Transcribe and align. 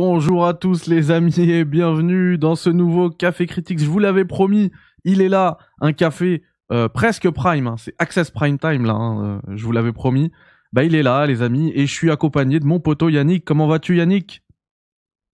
Bonjour 0.00 0.46
à 0.46 0.54
tous 0.54 0.86
les 0.86 1.10
amis 1.10 1.40
et 1.40 1.64
bienvenue 1.64 2.38
dans 2.38 2.54
ce 2.54 2.70
nouveau 2.70 3.10
Café 3.10 3.46
Critiques. 3.46 3.80
Je 3.80 3.88
vous 3.88 3.98
l'avais 3.98 4.24
promis, 4.24 4.70
il 5.02 5.20
est 5.20 5.28
là, 5.28 5.58
un 5.80 5.92
café 5.92 6.44
euh, 6.70 6.88
presque 6.88 7.28
prime, 7.30 7.66
hein. 7.66 7.74
c'est 7.78 7.96
Access 7.98 8.30
Prime 8.30 8.60
Time 8.60 8.84
là, 8.84 8.92
hein, 8.92 9.40
euh, 9.48 9.56
je 9.56 9.64
vous 9.64 9.72
l'avais 9.72 9.92
promis. 9.92 10.30
Bah 10.72 10.84
il 10.84 10.94
est 10.94 11.02
là 11.02 11.26
les 11.26 11.42
amis 11.42 11.72
et 11.74 11.88
je 11.88 11.92
suis 11.92 12.12
accompagné 12.12 12.60
de 12.60 12.64
mon 12.64 12.78
poteau 12.78 13.08
Yannick. 13.08 13.44
Comment 13.44 13.66
vas-tu 13.66 13.96
Yannick? 13.96 14.44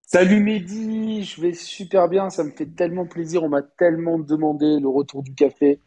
Salut 0.01 0.41
Mehdi, 0.41 1.25
je 1.25 1.43
vais 1.43 1.53
super 1.53 2.09
bien, 2.09 2.31
ça 2.31 2.43
me 2.43 2.51
fait 2.51 2.75
tellement 2.75 3.05
plaisir, 3.05 3.43
on 3.43 3.51
m'a 3.51 3.61
tellement 3.61 4.19
demandé 4.19 4.81
le 4.81 4.89
retour 4.89 5.23
du 5.23 5.35
café. 5.35 5.79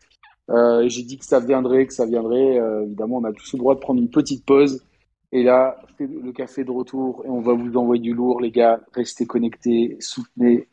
Euh, 0.51 0.87
j'ai 0.87 1.01
dit 1.01 1.17
que 1.17 1.25
ça 1.25 1.39
viendrait, 1.39 1.87
que 1.87 1.93
ça 1.95 2.05
viendrait. 2.05 2.61
Évidemment, 2.85 3.17
on 3.17 3.23
a 3.23 3.33
tous 3.33 3.53
le 3.53 3.57
droit 3.57 3.73
de 3.73 3.79
prendre 3.79 3.99
une 3.99 4.11
petite 4.11 4.45
pause. 4.45 4.85
Et 5.31 5.43
là, 5.43 5.77
c'est 5.97 6.07
le 6.07 6.31
café 6.31 6.63
de 6.63 6.71
retour 6.71 7.23
et 7.25 7.29
on 7.29 7.41
va 7.41 7.53
vous 7.53 7.75
envoyer 7.75 8.01
du 8.01 8.13
lourd, 8.13 8.41
les 8.41 8.51
gars. 8.51 8.79
Restez 8.93 9.25
connectés, 9.25 9.97
soutenez. 9.99 10.67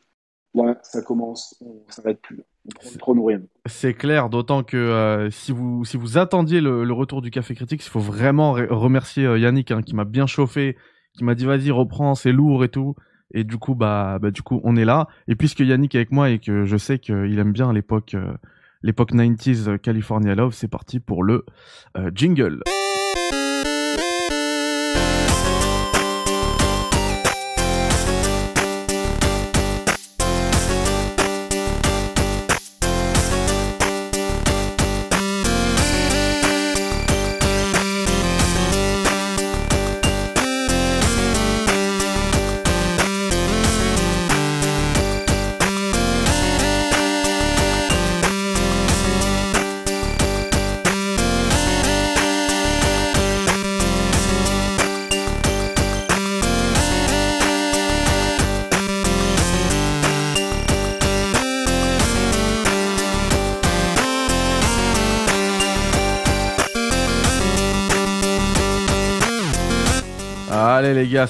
Là, 0.55 0.79
ça 0.83 1.03
commence, 1.03 1.61
on 1.61 1.83
s'arrête 1.91 2.21
plus. 2.21 2.41
C'est 3.67 3.93
clair, 3.93 4.31
d'autant 4.31 4.62
que 4.62 4.77
euh, 4.77 5.29
si 5.31 5.53
vous 5.53 5.85
si 5.85 5.98
attendiez 6.17 6.61
le, 6.61 6.91
retour 6.93 7.21
du 7.21 7.31
Café 7.31 7.55
Critique, 7.55 7.85
il 7.85 7.89
faut 7.89 8.01
vraiment 8.01 8.57
re- 8.57 8.69
remercier 8.69 9.27
euh, 9.27 9.39
Yannick 9.39 9.71
hein, 9.71 9.83
qui 9.83 9.95
m'a 9.95 10.05
bien 10.05 10.27
chauffé, 10.27 10.77
qui 11.12 11.25
m'a 11.25 11.34
dit 11.34 11.45
vas-y 11.45 11.71
reprends, 11.71 12.15
c'est 12.15 12.33
lourd 12.33 12.65
et 12.65 12.69
tout. 12.69 12.95
Et 13.33 13.43
du 13.43 13.59
coup 13.59 13.75
bah 13.75 14.19
bah 14.21 14.31
du 14.31 14.43
coup 14.43 14.61
on 14.65 14.77
est 14.77 14.84
là. 14.84 15.09
Et 15.29 15.34
puisque 15.34 15.61
Yannick 15.61 15.95
est 15.95 15.98
avec 15.98 16.12
moi 16.12 16.31
et 16.31 16.39
que 16.39 16.65
je 16.65 16.77
sais 16.77 16.98
qu'il 16.98 17.39
aime 17.39 17.53
bien 17.53 17.73
l'époque 17.73 18.15
euh, 18.15 18.33
l'époque 18.83 19.12
90s 19.12 19.79
California 19.79 20.34
Love, 20.34 20.55
c'est 20.55 20.69
parti 20.69 21.01
pour 21.01 21.25
le 21.25 21.45
jingle. 22.15 22.61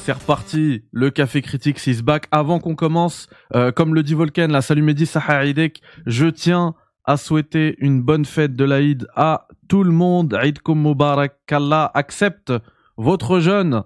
C'est 0.05 0.13
reparti. 0.13 0.83
Le 0.93 1.09
café 1.09 1.41
critique 1.41 1.85
is 1.87 2.03
back. 2.03 2.27
Avant 2.31 2.59
qu'on 2.59 2.75
commence, 2.75 3.27
euh, 3.55 3.73
comme 3.73 3.95
le 3.95 4.03
dit 4.03 4.13
Volken, 4.13 4.53
la 4.53 4.61
salut 4.61 4.83
Mehdi 4.83 5.07
Saharidek, 5.07 5.81
je 6.05 6.27
tiens 6.27 6.75
à 7.07 7.17
souhaiter 7.17 7.75
une 7.79 8.03
bonne 8.03 8.27
fête 8.27 8.55
de 8.55 8.67
l'Aïd 8.67 9.07
à 9.17 9.49
tout 9.67 9.83
le 9.83 9.93
monde. 9.93 10.35
Aïd 10.35 10.61
Kum 10.61 10.83
Mubarak, 10.83 11.39
qu'Allah 11.47 11.91
accepte 11.95 12.53
votre 12.99 13.41
jeûne 13.41 13.85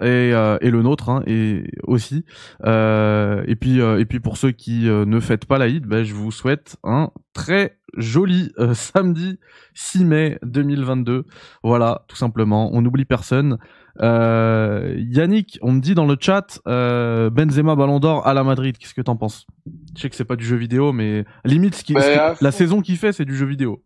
et, 0.00 0.30
euh, 0.32 0.56
et 0.60 0.70
le 0.70 0.82
nôtre 0.82 1.08
hein, 1.08 1.24
et 1.26 1.64
aussi. 1.82 2.24
Euh, 2.64 3.42
et 3.48 3.56
puis 3.56 3.80
et 3.80 4.04
puis 4.04 4.20
pour 4.20 4.36
ceux 4.36 4.52
qui 4.52 4.84
ne 4.84 5.18
fêtent 5.18 5.46
pas 5.46 5.58
l'Aïd, 5.58 5.84
ben, 5.84 6.04
je 6.04 6.14
vous 6.14 6.30
souhaite 6.30 6.76
un 6.84 7.10
très 7.32 7.76
joli 7.96 8.52
samedi 8.72 9.40
6 9.74 10.04
mai 10.04 10.38
2022. 10.44 11.24
Voilà, 11.64 12.04
tout 12.06 12.16
simplement. 12.16 12.70
On 12.72 12.82
n'oublie 12.82 13.04
personne. 13.04 13.58
Euh, 14.02 14.94
Yannick, 14.98 15.58
on 15.62 15.72
me 15.72 15.80
dit 15.80 15.94
dans 15.94 16.06
le 16.06 16.16
chat 16.20 16.60
euh, 16.66 17.30
Benzema 17.30 17.74
Ballon 17.76 17.98
d'Or 17.98 18.26
à 18.26 18.34
la 18.34 18.44
Madrid. 18.44 18.76
Qu'est-ce 18.78 18.94
que 18.94 19.00
t'en 19.02 19.16
penses? 19.16 19.46
Je 19.96 20.02
sais 20.02 20.10
que 20.10 20.16
c'est 20.16 20.24
pas 20.24 20.36
du 20.36 20.44
jeu 20.44 20.56
vidéo, 20.56 20.92
mais 20.92 21.24
limite 21.44 21.74
ce 21.74 21.84
qui, 21.84 21.94
Bah, 21.94 22.02
ce 22.34 22.38
qui- 22.38 22.44
la 22.44 22.52
saison 22.52 22.82
qu'il 22.82 22.96
fait, 22.96 23.12
c'est 23.12 23.24
du 23.24 23.34
jeu 23.34 23.46
vidéo. 23.46 23.82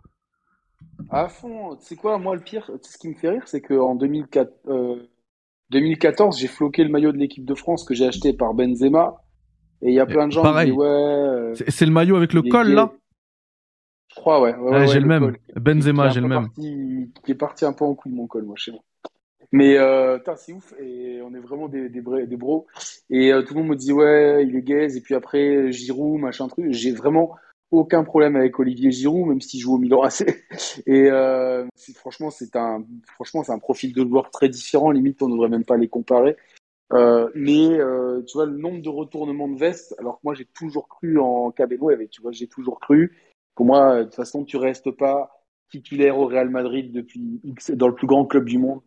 À 1.10 1.28
fond, 1.28 1.76
tu 1.76 1.84
sais 1.86 1.96
quoi, 1.96 2.18
moi 2.18 2.34
le 2.34 2.40
pire, 2.42 2.70
ce 2.82 2.98
qui 2.98 3.08
me 3.08 3.14
fait 3.14 3.30
rire, 3.30 3.42
c'est 3.46 3.60
qu'en 3.60 3.94
2004, 3.94 4.52
euh, 4.68 5.08
2014, 5.70 6.38
j'ai 6.38 6.48
floqué 6.48 6.82
le 6.84 6.90
maillot 6.90 7.12
de 7.12 7.16
l'équipe 7.18 7.44
de 7.44 7.54
France 7.54 7.84
que 7.84 7.94
j'ai 7.94 8.06
acheté 8.06 8.32
par 8.32 8.54
Benzema. 8.54 9.14
Et 9.82 9.88
il 9.88 9.94
y 9.94 10.00
a 10.00 10.04
plein 10.06 10.26
de 10.26 10.32
gens 10.32 10.42
qui 10.42 10.48
pareil. 10.48 10.70
disent 10.70 10.78
ouais. 10.78 10.86
euh, 10.86 11.54
C'est 11.68 11.86
le 11.86 11.92
maillot 11.92 12.16
avec 12.16 12.32
le 12.34 12.44
est 12.44 12.48
col 12.50 12.68
là? 12.72 12.92
Je 14.08 14.16
crois, 14.16 14.42
ouais. 14.42 14.54
ouais, 14.56 14.58
Ouais, 14.58 14.70
ouais, 14.80 14.86
J'ai 14.88 14.94
ouais, 14.94 15.00
le 15.00 15.06
même. 15.06 15.22
col. 15.22 15.38
Benzema, 15.56 16.08
qui 16.08 16.14
j'ai 16.14 16.18
un 16.18 16.22
le 16.22 16.28
même. 16.28 16.42
parti- 16.48 17.12
qui 17.24 17.30
est 17.32 17.34
parti 17.36 17.64
un 17.64 17.72
peu 17.72 17.84
en 17.84 17.94
couille 17.94 18.12
mon 18.12 18.26
col, 18.26 18.44
moi, 18.44 18.56
chez 18.58 18.72
moi. 18.72 18.80
Mais 19.52 19.76
euh, 19.78 20.18
c'est 20.36 20.52
ouf 20.52 20.74
et 20.78 21.20
on 21.22 21.34
est 21.34 21.40
vraiment 21.40 21.68
des, 21.68 21.88
des, 21.88 22.00
des 22.00 22.36
bros. 22.36 22.66
Et 23.08 23.32
euh, 23.32 23.42
tout 23.42 23.54
le 23.54 23.60
monde 23.60 23.70
me 23.70 23.76
dit 23.76 23.92
ouais, 23.92 24.46
il 24.46 24.54
est 24.54 24.62
gaze. 24.62 24.96
Et 24.96 25.00
puis 25.00 25.14
après 25.14 25.72
Giroud, 25.72 26.20
machin 26.20 26.46
truc. 26.48 26.66
J'ai 26.70 26.92
vraiment 26.92 27.36
aucun 27.70 28.04
problème 28.04 28.36
avec 28.36 28.58
Olivier 28.58 28.90
Giroud, 28.90 29.28
même 29.28 29.40
s'il 29.40 29.60
joue 29.60 29.74
au 29.74 29.78
Milan 29.78 30.02
AC. 30.02 30.22
Et 30.86 31.10
euh, 31.10 31.66
franchement, 31.94 32.30
c'est 32.30 32.56
un 32.56 32.84
franchement 33.14 33.42
c'est 33.42 33.52
un 33.52 33.58
profil 33.58 33.92
de 33.92 34.02
joueur 34.02 34.30
très 34.30 34.48
différent. 34.48 34.90
Limite, 34.90 35.22
on 35.22 35.28
ne 35.28 35.32
devrait 35.32 35.48
même 35.48 35.64
pas 35.64 35.76
les 35.76 35.88
comparer. 35.88 36.36
Euh, 36.92 37.30
mais 37.34 37.78
euh, 37.78 38.22
tu 38.22 38.36
vois 38.36 38.46
le 38.46 38.56
nombre 38.56 38.82
de 38.82 38.88
retournements 38.88 39.48
de 39.48 39.58
veste. 39.58 39.94
Alors 39.98 40.16
que 40.16 40.20
moi, 40.24 40.34
j'ai 40.34 40.46
toujours 40.46 40.88
cru 40.88 41.18
en 41.18 41.50
Cabello. 41.50 41.90
Tu 42.10 42.22
vois, 42.22 42.32
j'ai 42.32 42.48
toujours 42.48 42.80
cru. 42.80 43.16
Pour 43.54 43.66
moi, 43.66 43.98
de 43.98 44.04
toute 44.04 44.14
façon, 44.14 44.44
tu 44.44 44.56
restes 44.56 44.90
pas 44.90 45.30
titulaire 45.70 46.18
au 46.18 46.26
Real 46.26 46.50
Madrid 46.50 46.90
depuis 46.92 47.40
X, 47.44 47.70
dans 47.70 47.86
le 47.86 47.94
plus 47.94 48.08
grand 48.08 48.26
club 48.26 48.44
du 48.44 48.58
monde 48.58 48.80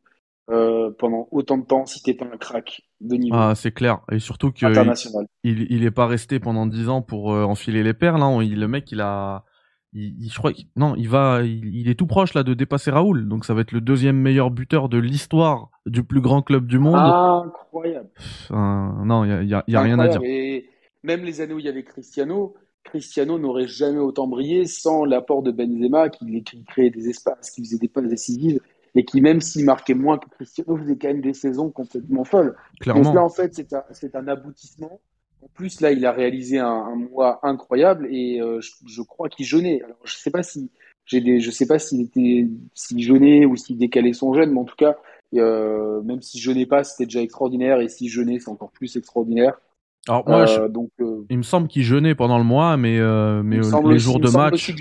euh, 0.50 0.92
pendant 0.98 1.28
autant 1.32 1.58
de 1.58 1.66
temps 1.66 1.86
si 1.86 2.02
t'es 2.04 2.14
pas 2.14 2.26
un 2.26 2.38
crack 2.38 2.82
de 3.02 3.16
niveau 3.16 3.36
Ah, 3.38 3.54
c'est 3.56 3.72
clair. 3.72 4.02
Et 4.12 4.20
surtout 4.20 4.52
qu'il 4.52 4.68
international. 4.68 5.26
il, 5.44 5.68
il 5.72 5.84
est 5.86 5.92
pas 5.92 6.06
resté 6.08 6.40
pendant 6.40 6.66
10 6.66 6.90
ans 6.90 7.02
pour 7.02 7.34
euh, 7.34 7.44
enfiler 7.44 7.84
les 7.84 7.94
perles. 7.94 8.22
Hein. 8.22 8.42
Il, 8.44 8.60
le 8.60 8.68
mec, 8.68 8.92
il 8.92 9.02
a. 9.02 9.46
Il, 9.94 10.16
il- 10.24 10.30
je 10.32 10.38
crois 10.38 10.52
non, 10.76 10.96
il 10.98 11.08
va, 11.08 11.42
il, 11.44 11.74
il 11.76 11.88
est 11.90 11.96
tout 11.96 12.08
proche 12.08 12.34
là 12.34 12.44
de 12.44 12.54
dépasser 12.54 12.92
Raoul. 12.92 13.28
Donc 13.28 13.46
ça 13.46 13.54
va 13.54 13.62
être 13.62 13.72
le 13.72 13.80
deuxième 13.82 14.18
meilleur 14.18 14.52
buteur 14.52 14.90
de 14.90 14.98
l'histoire 14.98 15.70
du 15.86 16.04
plus 16.04 16.20
grand 16.22 16.42
club 16.42 16.66
du 16.68 16.80
monde. 16.80 16.96
Incroyable. 16.98 18.10
Pff, 18.16 18.52
euh, 18.52 18.56
non, 18.56 19.24
il 19.24 19.30
y 19.30 19.34
a, 19.34 19.44
y 19.44 19.54
a- 19.54 19.64
y 19.68 19.76
a 19.76 19.82
rien 19.82 20.00
à 20.00 20.08
dire. 20.08 20.22
Et 20.24 20.68
même 21.04 21.24
les 21.24 21.42
années 21.42 21.54
où 21.54 21.60
il 21.60 21.66
y 21.66 21.70
avait 21.70 21.84
Cristiano, 21.84 22.56
Cristiano 22.84 23.40
n'aurait 23.40 23.68
jamais 23.68 24.00
autant 24.00 24.28
brillé 24.28 24.66
sans 24.66 25.06
l'apport 25.06 25.42
de 25.44 25.52
Benzema 25.52 26.10
qui, 26.10 26.44
qui 26.44 26.64
créait 26.66 26.90
des 26.90 27.08
espaces, 27.10 27.52
qui 27.52 27.64
faisait 27.64 27.78
des 27.78 27.88
passes 27.88 28.08
décisives 28.10 28.60
et 28.96 29.06
qui, 29.06 29.22
même 29.22 29.42
s'il 29.42 29.66
marquait 29.66 29.94
moins 29.96 30.18
que 30.18 30.30
Cristiano, 30.30 30.78
faisait 30.78 30.98
quand 30.98 31.08
même 31.08 31.22
des 31.22 31.34
saisons 31.34 31.70
complètement 31.70 32.24
folles. 32.24 32.56
Donc 32.56 32.80
Clairement. 32.82 33.14
là, 33.14 33.24
en 33.24 33.30
fait, 33.30 33.54
c'est 33.54 33.74
un, 33.74 33.84
c'est 33.92 34.16
un 34.16 34.28
aboutissement. 34.28 35.00
En 35.42 35.48
plus, 35.54 35.82
là, 35.82 35.92
il 35.92 36.06
a 36.06 36.12
réalisé 36.12 36.60
un, 36.60 36.68
un 36.68 36.96
mois 36.96 37.40
incroyable 37.44 38.08
et 38.10 38.40
euh, 38.42 38.62
je, 38.62 38.72
je 38.88 39.02
crois 39.02 39.30
qu'il 39.30 39.46
jeûnait. 39.46 39.82
Alors, 39.84 39.98
je 40.06 40.16
sais 40.16 40.32
pas 40.32 40.44
si 40.44 40.70
j'ai 41.06 41.20
des, 41.20 41.40
je 41.42 41.52
sais 41.52 41.66
pas 41.68 41.80
s'il 41.80 42.02
était, 42.02 42.48
s'il 42.74 43.02
jeûnait 43.02 43.46
ou 43.46 43.56
s'il 43.58 43.78
décalait 43.78 44.14
son 44.14 44.34
jeûne, 44.34 44.52
mais 44.52 44.60
en 44.60 44.64
tout 44.66 44.78
cas, 44.78 44.96
euh, 45.36 46.02
même 46.04 46.22
si 46.22 46.40
jeûnait 46.40 46.66
pas, 46.66 46.84
c'était 46.84 47.06
déjà 47.06 47.22
extraordinaire 47.22 47.82
et 47.82 47.90
si 47.90 48.08
jeûnait, 48.08 48.40
c'est 48.40 48.50
encore 48.50 48.72
plus 48.72 48.96
extraordinaire. 48.96 49.60
Alors 50.08 50.28
moi, 50.28 50.46
je- 50.46 50.60
Euh, 50.62 50.68
donc, 50.70 50.92
euh, 51.02 51.26
il 51.30 51.38
me 51.38 51.44
semble 51.44 51.68
qu'il 51.68 51.84
jeûnait 51.84 52.16
pendant 52.16 52.38
le 52.38 52.44
mois, 52.44 52.78
mais 52.78 53.00
euh, 53.00 53.42
mais 53.44 53.58
il 53.58 53.62
les 53.90 54.00
jours 54.00 54.18
il 54.18 54.22
de 54.22 54.30
match, 54.30 54.72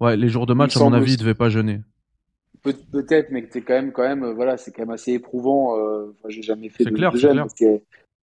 ouais, 0.00 0.16
les 0.16 0.28
jours 0.28 0.46
de 0.46 0.52
il 0.52 0.56
match, 0.56 0.76
à 0.76 0.80
mon 0.80 0.92
avis, 0.92 1.04
il 1.04 1.14
aussi- 1.14 1.16
devait 1.18 1.34
pas 1.34 1.48
jeûner. 1.48 1.80
Peut- 2.62 2.74
Peut-être, 2.92 3.30
mais 3.30 3.42
que 3.44 3.48
c'est 3.52 3.62
quand 3.62 3.74
même, 3.74 3.92
quand 3.92 4.02
même, 4.02 4.22
euh, 4.24 4.32
voilà, 4.34 4.56
c'est 4.56 4.70
quand 4.72 4.82
même 4.82 4.90
assez 4.90 5.12
éprouvant. 5.12 5.78
euh, 5.78 6.12
Enfin, 6.18 6.28
j'ai 6.28 6.42
jamais 6.42 6.68
fait 6.68 6.84
de, 6.84 6.90
clair, 6.90 7.12
de 7.12 7.18
que 7.58 7.80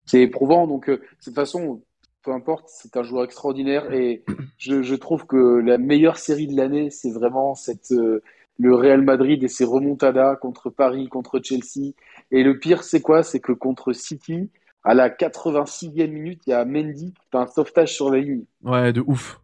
c'est 0.07 0.21
éprouvant. 0.23 0.67
Donc, 0.67 0.89
euh, 0.89 0.97
de 0.97 1.03
toute 1.25 1.35
façon, 1.35 1.83
peu 2.23 2.33
importe, 2.33 2.67
c'est 2.69 2.97
un 2.97 3.03
joueur 3.03 3.25
extraordinaire 3.25 3.93
et 3.93 4.25
je, 4.59 4.83
je 4.83 4.95
trouve 4.95 5.27
que 5.27 5.37
la 5.37 5.79
meilleure 5.79 6.19
série 6.19 6.47
de 6.47 6.57
l'année, 6.57 6.91
c'est 6.91 7.11
vraiment 7.11 7.55
cette 7.55 7.93
euh, 7.93 8.23
le 8.59 8.75
Real 8.75 9.03
Madrid 9.03 9.43
et 9.43 9.49
ses 9.49 9.65
remontadas 9.65 10.37
contre 10.37 10.71
Paris, 10.71 11.09
contre 11.09 11.41
Chelsea. 11.43 11.93
Et 12.31 12.43
le 12.43 12.59
pire, 12.59 12.83
c'est 12.85 13.03
quoi? 13.03 13.23
C'est 13.23 13.41
que 13.41 13.53
contre 13.53 13.93
City, 13.93 14.51
à 14.83 14.95
la 14.95 15.11
86e 15.11 16.13
minute, 16.13 16.43
il 16.47 16.51
y 16.51 16.53
a 16.55 16.65
Mendy 16.65 17.13
qui 17.13 17.37
un 17.37 17.47
sauvetage 17.47 17.95
sur 17.95 18.11
la 18.11 18.19
ligne. 18.19 18.45
Ouais, 18.63 18.93
de 18.93 19.03
ouf. 19.07 19.41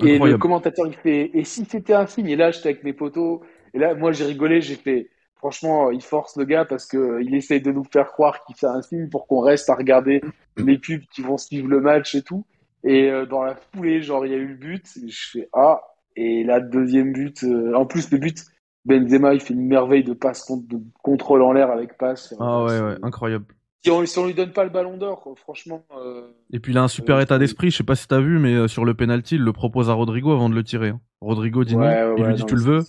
Et 0.00 0.18
le 0.18 0.38
commentateur, 0.38 0.86
il 0.86 0.94
fait, 0.94 1.30
et 1.34 1.44
si 1.44 1.64
c'était 1.64 1.94
un 1.94 2.06
signe? 2.06 2.28
Et 2.28 2.36
là, 2.36 2.50
j'étais 2.52 2.68
avec 2.68 2.84
mes 2.84 2.92
potos, 2.92 3.40
et 3.74 3.78
là, 3.78 3.94
moi, 3.94 4.12
j'ai 4.12 4.24
rigolé, 4.24 4.60
j'ai 4.60 4.74
fait, 4.76 5.08
franchement, 5.36 5.90
il 5.90 6.02
force 6.02 6.36
le 6.36 6.44
gars 6.44 6.64
parce 6.64 6.86
que 6.86 6.96
euh, 6.96 7.22
il 7.22 7.34
essaye 7.34 7.60
de 7.60 7.72
nous 7.72 7.84
faire 7.84 8.08
croire 8.08 8.44
qu'il 8.44 8.56
fait 8.56 8.66
un 8.66 8.82
signe 8.82 9.08
pour 9.08 9.26
qu'on 9.26 9.40
reste 9.40 9.70
à 9.70 9.74
regarder 9.74 10.20
les 10.56 10.78
pubs 10.78 11.02
qui 11.12 11.22
vont 11.22 11.38
suivre 11.38 11.68
le 11.68 11.80
match 11.80 12.14
et 12.14 12.22
tout. 12.22 12.44
Et 12.84 13.10
euh, 13.10 13.26
dans 13.26 13.42
la 13.42 13.54
foulée, 13.54 14.02
genre, 14.02 14.24
il 14.24 14.32
y 14.32 14.34
a 14.34 14.38
eu 14.38 14.46
le 14.46 14.54
but, 14.54 14.84
et 15.04 15.08
je 15.08 15.30
fais, 15.30 15.48
ah, 15.52 15.82
et 16.16 16.44
là, 16.44 16.60
deuxième 16.60 17.12
but, 17.12 17.42
euh, 17.44 17.74
en 17.74 17.86
plus, 17.86 18.10
le 18.10 18.18
but, 18.18 18.44
Benzema, 18.84 19.34
il 19.34 19.40
fait 19.40 19.54
une 19.54 19.66
merveille 19.66 20.04
de 20.04 20.14
passe, 20.14 20.44
contre- 20.44 20.66
de 20.68 20.80
contrôle 21.02 21.42
en 21.42 21.52
l'air 21.52 21.70
avec 21.70 21.98
passe. 21.98 22.34
Ah 22.38 22.64
ouais, 22.64 22.80
ouais, 22.80 22.96
incroyable. 23.02 23.46
Si 23.84 23.90
on, 23.90 24.04
si 24.06 24.18
on 24.18 24.26
lui 24.26 24.34
donne 24.34 24.52
pas 24.52 24.64
le 24.64 24.70
ballon 24.70 24.96
d'or, 24.96 25.34
franchement. 25.36 25.84
Euh, 25.96 26.32
et 26.52 26.58
puis 26.58 26.72
il 26.72 26.78
a 26.78 26.82
un 26.82 26.88
super 26.88 27.16
euh, 27.16 27.20
état 27.20 27.38
d'esprit. 27.38 27.70
Je 27.70 27.76
sais 27.76 27.84
pas 27.84 27.94
si 27.94 28.08
t'as 28.08 28.20
vu, 28.20 28.38
mais 28.38 28.54
euh, 28.54 28.66
sur 28.68 28.84
le 28.84 28.94
penalty, 28.94 29.36
il 29.36 29.42
le 29.42 29.52
propose 29.52 29.88
à 29.88 29.92
Rodrigo 29.92 30.32
avant 30.32 30.48
de 30.50 30.54
le 30.54 30.64
tirer. 30.64 30.88
hein. 30.88 31.00
Rodrigo 31.20 31.64
dit 31.64 31.76
non. 31.76 31.82
ouais, 31.82 32.14
il 32.16 32.24
lui 32.24 32.34
dit 32.34 32.40
non, 32.40 32.46
tu 32.46 32.54
le 32.56 32.60
veux, 32.62 32.80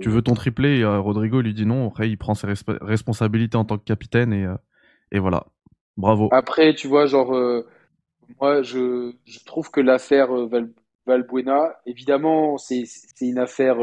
tu 0.00 0.08
veux 0.08 0.22
ton 0.22 0.34
triplé. 0.34 0.78
Et, 0.78 0.84
euh, 0.84 1.00
Rodrigo 1.00 1.40
lui 1.42 1.52
dit 1.54 1.66
non. 1.66 1.88
Après, 1.88 2.08
il 2.08 2.16
prend 2.16 2.34
ses 2.34 2.46
resp- 2.46 2.78
responsabilités 2.82 3.56
en 3.58 3.64
tant 3.64 3.76
que 3.78 3.84
capitaine 3.84 4.32
et 4.32 4.46
et 5.12 5.18
voilà. 5.18 5.46
Bravo. 5.96 6.28
Après, 6.32 6.74
tu 6.74 6.86
vois, 6.88 7.06
genre, 7.06 7.32
moi, 8.40 8.62
je, 8.62 9.12
je 9.26 9.38
trouve 9.44 9.70
que 9.70 9.80
l'affaire 9.80 10.32
Val, 10.46 10.70
Valbuena, 11.06 11.76
évidemment, 11.86 12.56
c'est 12.58 12.84
c'est 12.86 13.26
une 13.26 13.38
affaire, 13.38 13.76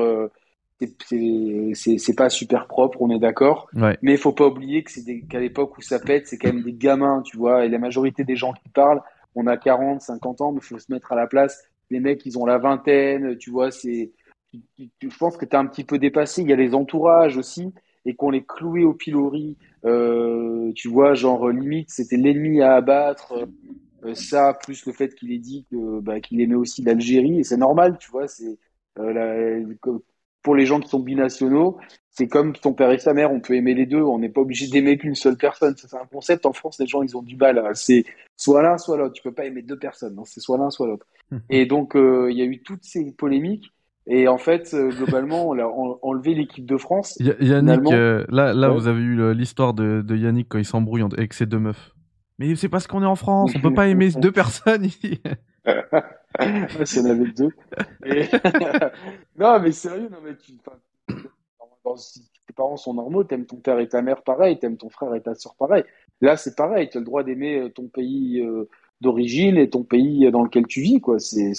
c'est- 0.79 2.15
pas 2.15 2.29
super 2.29 2.67
propre, 2.67 3.01
on 3.01 3.09
est 3.09 3.19
d'accord. 3.19 3.67
Ouais. 3.75 3.97
Mais 4.01 4.13
il 4.13 4.17
faut 4.17 4.33
pas 4.33 4.47
oublier 4.47 4.83
que 4.83 4.91
c'est 4.91 5.21
qu'à 5.29 5.39
l'époque 5.39 5.77
où 5.77 5.81
ça 5.81 5.99
pète, 5.99 6.27
c'est 6.27 6.37
quand 6.37 6.51
même 6.53 6.63
des 6.63 6.73
gamins, 6.73 7.21
tu 7.23 7.37
vois. 7.37 7.65
Et 7.65 7.69
la 7.69 7.79
majorité 7.79 8.23
des 8.23 8.35
gens 8.35 8.53
qui 8.53 8.69
parlent, 8.69 9.01
on 9.35 9.47
a 9.47 9.57
40, 9.57 10.01
50 10.01 10.41
ans, 10.41 10.51
mais 10.51 10.59
il 10.61 10.65
faut 10.65 10.79
se 10.79 10.91
mettre 10.91 11.11
à 11.11 11.15
la 11.15 11.27
place. 11.27 11.63
Les 11.89 11.99
mecs, 11.99 12.25
ils 12.25 12.37
ont 12.37 12.45
la 12.45 12.57
vingtaine, 12.57 13.37
tu 13.37 13.51
vois. 13.51 13.71
C'est, 13.71 14.11
je 14.53 15.17
pense 15.17 15.37
que 15.37 15.45
tu 15.45 15.51
es 15.51 15.55
un 15.55 15.65
petit 15.65 15.83
peu 15.83 15.97
dépassé. 15.97 16.41
Il 16.41 16.49
y 16.49 16.53
a 16.53 16.57
les 16.57 16.73
entourages 16.73 17.37
aussi, 17.37 17.73
et 18.05 18.15
qu'on 18.15 18.29
les 18.29 18.43
clouait 18.43 18.83
au 18.83 18.93
pilori. 18.93 19.57
Euh, 19.85 20.71
tu 20.73 20.89
vois, 20.89 21.13
genre 21.13 21.49
limite, 21.49 21.89
c'était 21.89 22.17
l'ennemi 22.17 22.61
à 22.61 22.75
abattre. 22.75 23.33
Euh, 24.03 24.13
ça, 24.15 24.57
plus 24.63 24.85
le 24.85 24.93
fait 24.93 25.13
qu'il 25.15 25.31
ait 25.31 25.39
dit 25.39 25.65
que, 25.71 25.99
bah, 25.99 26.19
qu'il 26.19 26.39
aimait 26.41 26.55
aussi 26.55 26.83
l'Algérie, 26.83 27.39
et 27.39 27.43
c'est 27.43 27.57
normal, 27.57 27.97
tu 27.99 28.11
vois. 28.11 28.27
C'est 28.27 28.57
euh, 28.99 29.63
pour 30.45 30.55
les 30.55 30.65
gens 30.67 30.79
qui 30.79 30.87
sont 30.87 30.99
binationaux, 30.99 31.77
c'est 32.11 32.27
comme 32.27 32.53
ton 32.53 32.71
père 32.73 32.91
et 32.91 32.99
sa 32.99 33.13
mère, 33.13 33.33
on 33.33 33.41
peut 33.41 33.55
aimer 33.55 33.73
les 33.73 33.85
deux, 33.87 34.01
on 34.01 34.19
n'est 34.19 34.29
pas 34.29 34.41
obligé 34.41 34.67
d'aimer 34.67 34.97
qu'une 34.97 35.15
seule 35.15 35.35
personne. 35.35 35.73
C'est 35.75 35.93
un 35.95 36.05
concept 36.05 36.45
en 36.45 36.53
France, 36.53 36.79
les 36.79 36.85
gens 36.87 37.01
ils 37.01 37.17
ont 37.17 37.23
du 37.23 37.35
mal. 37.35 37.61
C'est 37.73 38.05
soit 38.37 38.61
l'un, 38.61 38.77
soit 38.77 38.95
l'autre. 38.95 39.13
Tu 39.13 39.23
peux 39.23 39.33
pas 39.33 39.45
aimer 39.45 39.63
deux 39.63 39.77
personnes, 39.77 40.15
non, 40.15 40.23
c'est 40.23 40.39
soit 40.39 40.57
l'un, 40.57 40.69
soit 40.69 40.87
l'autre. 40.87 41.07
Et 41.49 41.65
donc 41.65 41.95
euh, 41.95 42.29
il 42.31 42.37
y 42.37 42.41
a 42.43 42.45
eu 42.45 42.61
toutes 42.61 42.83
ces 42.83 43.11
polémiques. 43.11 43.71
Et 44.07 44.27
en 44.27 44.37
fait, 44.37 44.75
euh, 44.75 44.89
globalement, 44.89 45.49
on 45.49 45.57
a 45.57 45.65
en- 45.65 45.97
enlevé 46.03 46.35
l'équipe 46.35 46.65
de 46.67 46.77
France. 46.77 47.17
Y- 47.19 47.35
Yannick, 47.41 47.91
euh, 47.91 48.23
là, 48.29 48.53
là, 48.53 48.69
Ouais. 48.69 48.75
vous 48.75 48.87
avez 48.87 49.01
eu 49.01 49.33
l'histoire 49.33 49.73
de, 49.73 50.03
de 50.05 50.15
Yannick 50.15 50.47
quand 50.47 50.59
il 50.59 50.65
s'embrouille 50.65 51.01
avec 51.17 51.33
ses 51.33 51.47
deux 51.47 51.57
meufs. 51.57 51.91
Mais 52.37 52.55
c'est 52.55 52.69
parce 52.69 52.85
qu'on 52.85 53.01
est 53.01 53.07
en 53.07 53.15
France, 53.15 53.51
on 53.55 53.59
peut 53.61 53.73
pas 53.73 53.87
aimer 53.87 54.11
deux 54.11 54.31
personnes. 54.31 54.87
S'il 56.85 57.01
y 57.01 57.05
en 57.05 57.09
avait 57.09 57.25
deux. 57.25 57.51
Et- 58.05 58.27
non, 59.37 59.59
mais 59.59 59.71
sérieux, 59.71 60.09
non, 60.09 60.19
mais 60.23 60.35
tu, 60.37 60.53
dans- 61.83 61.97
si 61.97 62.21
tes 62.47 62.53
parents 62.53 62.77
sont 62.77 62.93
normaux, 62.93 63.23
t'aimes 63.23 63.45
ton 63.45 63.57
père 63.57 63.79
et 63.79 63.87
ta 63.87 64.01
mère 64.01 64.23
pareil, 64.23 64.57
t'aimes 64.59 64.77
ton 64.77 64.89
frère 64.89 65.13
et 65.15 65.21
ta 65.21 65.35
soeur 65.35 65.55
pareil. 65.55 65.83
Là, 66.21 66.37
c'est 66.37 66.55
pareil, 66.55 66.89
tu 66.89 66.97
as 66.97 67.01
le 67.01 67.05
droit 67.05 67.23
d'aimer 67.23 67.59
euh, 67.59 67.69
ton 67.69 67.87
pays 67.87 68.41
euh, 68.41 68.67
d'origine 69.01 69.57
et 69.57 69.69
ton 69.69 69.83
pays 69.83 70.29
dans 70.31 70.43
lequel 70.43 70.65
tu 70.67 70.81
vis, 70.81 70.99
quoi. 71.01 71.19
C'est, 71.19 71.53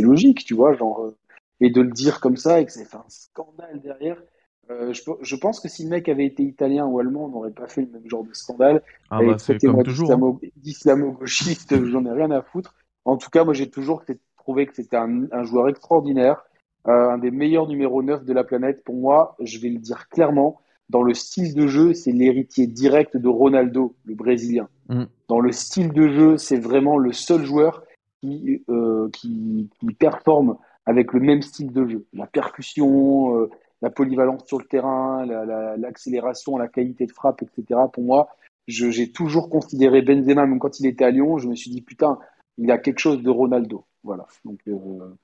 logique, 0.00 0.44
tu 0.44 0.54
vois, 0.54 0.74
genre, 0.74 1.04
euh, 1.04 1.16
et 1.60 1.70
de 1.70 1.80
le 1.80 1.90
dire 1.90 2.20
comme 2.20 2.36
ça 2.36 2.60
et 2.60 2.66
que 2.66 2.72
c'est 2.72 2.94
un 2.94 3.04
scandale 3.08 3.80
derrière. 3.80 4.22
Euh, 4.70 4.92
je, 4.92 5.02
pe- 5.02 5.18
je 5.22 5.36
pense 5.36 5.58
que 5.58 5.68
si 5.68 5.82
le 5.84 5.90
mec 5.90 6.08
avait 6.08 6.26
été 6.26 6.42
italien 6.44 6.86
ou 6.86 6.98
allemand, 7.00 7.24
on 7.24 7.28
n'aurait 7.28 7.50
pas 7.50 7.66
fait 7.66 7.82
le 7.82 7.88
même 7.88 8.08
genre 8.08 8.24
de 8.24 8.32
scandale. 8.32 8.82
Ah 9.10 9.22
bah 9.22 9.36
c'est 9.38 9.60
comme 9.60 9.82
toujours. 9.82 10.12
hein. 10.12 10.16
d'islamo- 10.16 10.40
d'islamo-gauchiste, 10.56 11.84
j'en 11.90 12.04
ai 12.06 12.12
rien 12.12 12.30
à 12.30 12.42
foutre. 12.42 12.74
En 13.04 13.16
tout 13.16 13.30
cas, 13.30 13.44
moi, 13.44 13.54
j'ai 13.54 13.70
toujours 13.70 14.02
trouvé 14.36 14.66
que 14.66 14.74
c'était 14.74 14.96
un, 14.96 15.24
un 15.32 15.42
joueur 15.44 15.68
extraordinaire, 15.68 16.44
euh, 16.88 17.10
un 17.10 17.18
des 17.18 17.30
meilleurs 17.30 17.68
numéro 17.68 18.02
9 18.02 18.24
de 18.24 18.32
la 18.32 18.44
planète. 18.44 18.84
Pour 18.84 18.94
moi, 18.94 19.36
je 19.40 19.58
vais 19.58 19.68
le 19.68 19.78
dire 19.78 20.08
clairement, 20.08 20.60
dans 20.88 21.02
le 21.02 21.14
style 21.14 21.54
de 21.54 21.66
jeu, 21.66 21.94
c'est 21.94 22.10
l'héritier 22.12 22.66
direct 22.66 23.16
de 23.16 23.28
Ronaldo, 23.28 23.94
le 24.04 24.14
Brésilien. 24.14 24.68
Mm. 24.88 25.04
Dans 25.28 25.40
le 25.40 25.52
style 25.52 25.92
de 25.92 26.08
jeu, 26.08 26.36
c'est 26.36 26.58
vraiment 26.58 26.98
le 26.98 27.12
seul 27.12 27.44
joueur 27.44 27.84
qui, 28.20 28.64
euh, 28.68 29.08
qui, 29.12 29.70
qui 29.78 29.86
performe 29.94 30.56
avec 30.86 31.12
le 31.12 31.20
même 31.20 31.42
style 31.42 31.72
de 31.72 31.86
jeu. 31.86 32.06
La 32.12 32.26
percussion, 32.26 33.36
euh, 33.36 33.50
la 33.82 33.90
polyvalence 33.90 34.44
sur 34.46 34.58
le 34.58 34.64
terrain, 34.64 35.24
la- 35.24 35.44
la- 35.44 35.76
l'accélération, 35.76 36.56
la, 36.56 36.68
qualité 36.68 37.06
de 37.06 37.12
frappe, 37.12 37.42
etc. 37.42 37.80
Pour 37.92 38.02
moi, 38.02 38.28
j'ai 38.66 39.10
toujours 39.10 39.48
considéré 39.48 40.02
Benzema, 40.02 40.46
même 40.46 40.58
quand 40.58 40.80
il 40.80 40.86
était 40.86 41.04
à 41.04 41.10
Lyon, 41.10 41.38
je 41.38 41.48
me 41.48 41.54
suis 41.54 41.70
dit, 41.70 41.82
putain, 41.82 42.18
il 42.60 42.70
a 42.70 42.78
quelque 42.78 42.98
chose 43.00 43.22
de 43.22 43.30
Ronaldo. 43.30 43.84
Voilà. 44.04 44.26
Donc, 44.44 44.60
euh, 44.68 44.74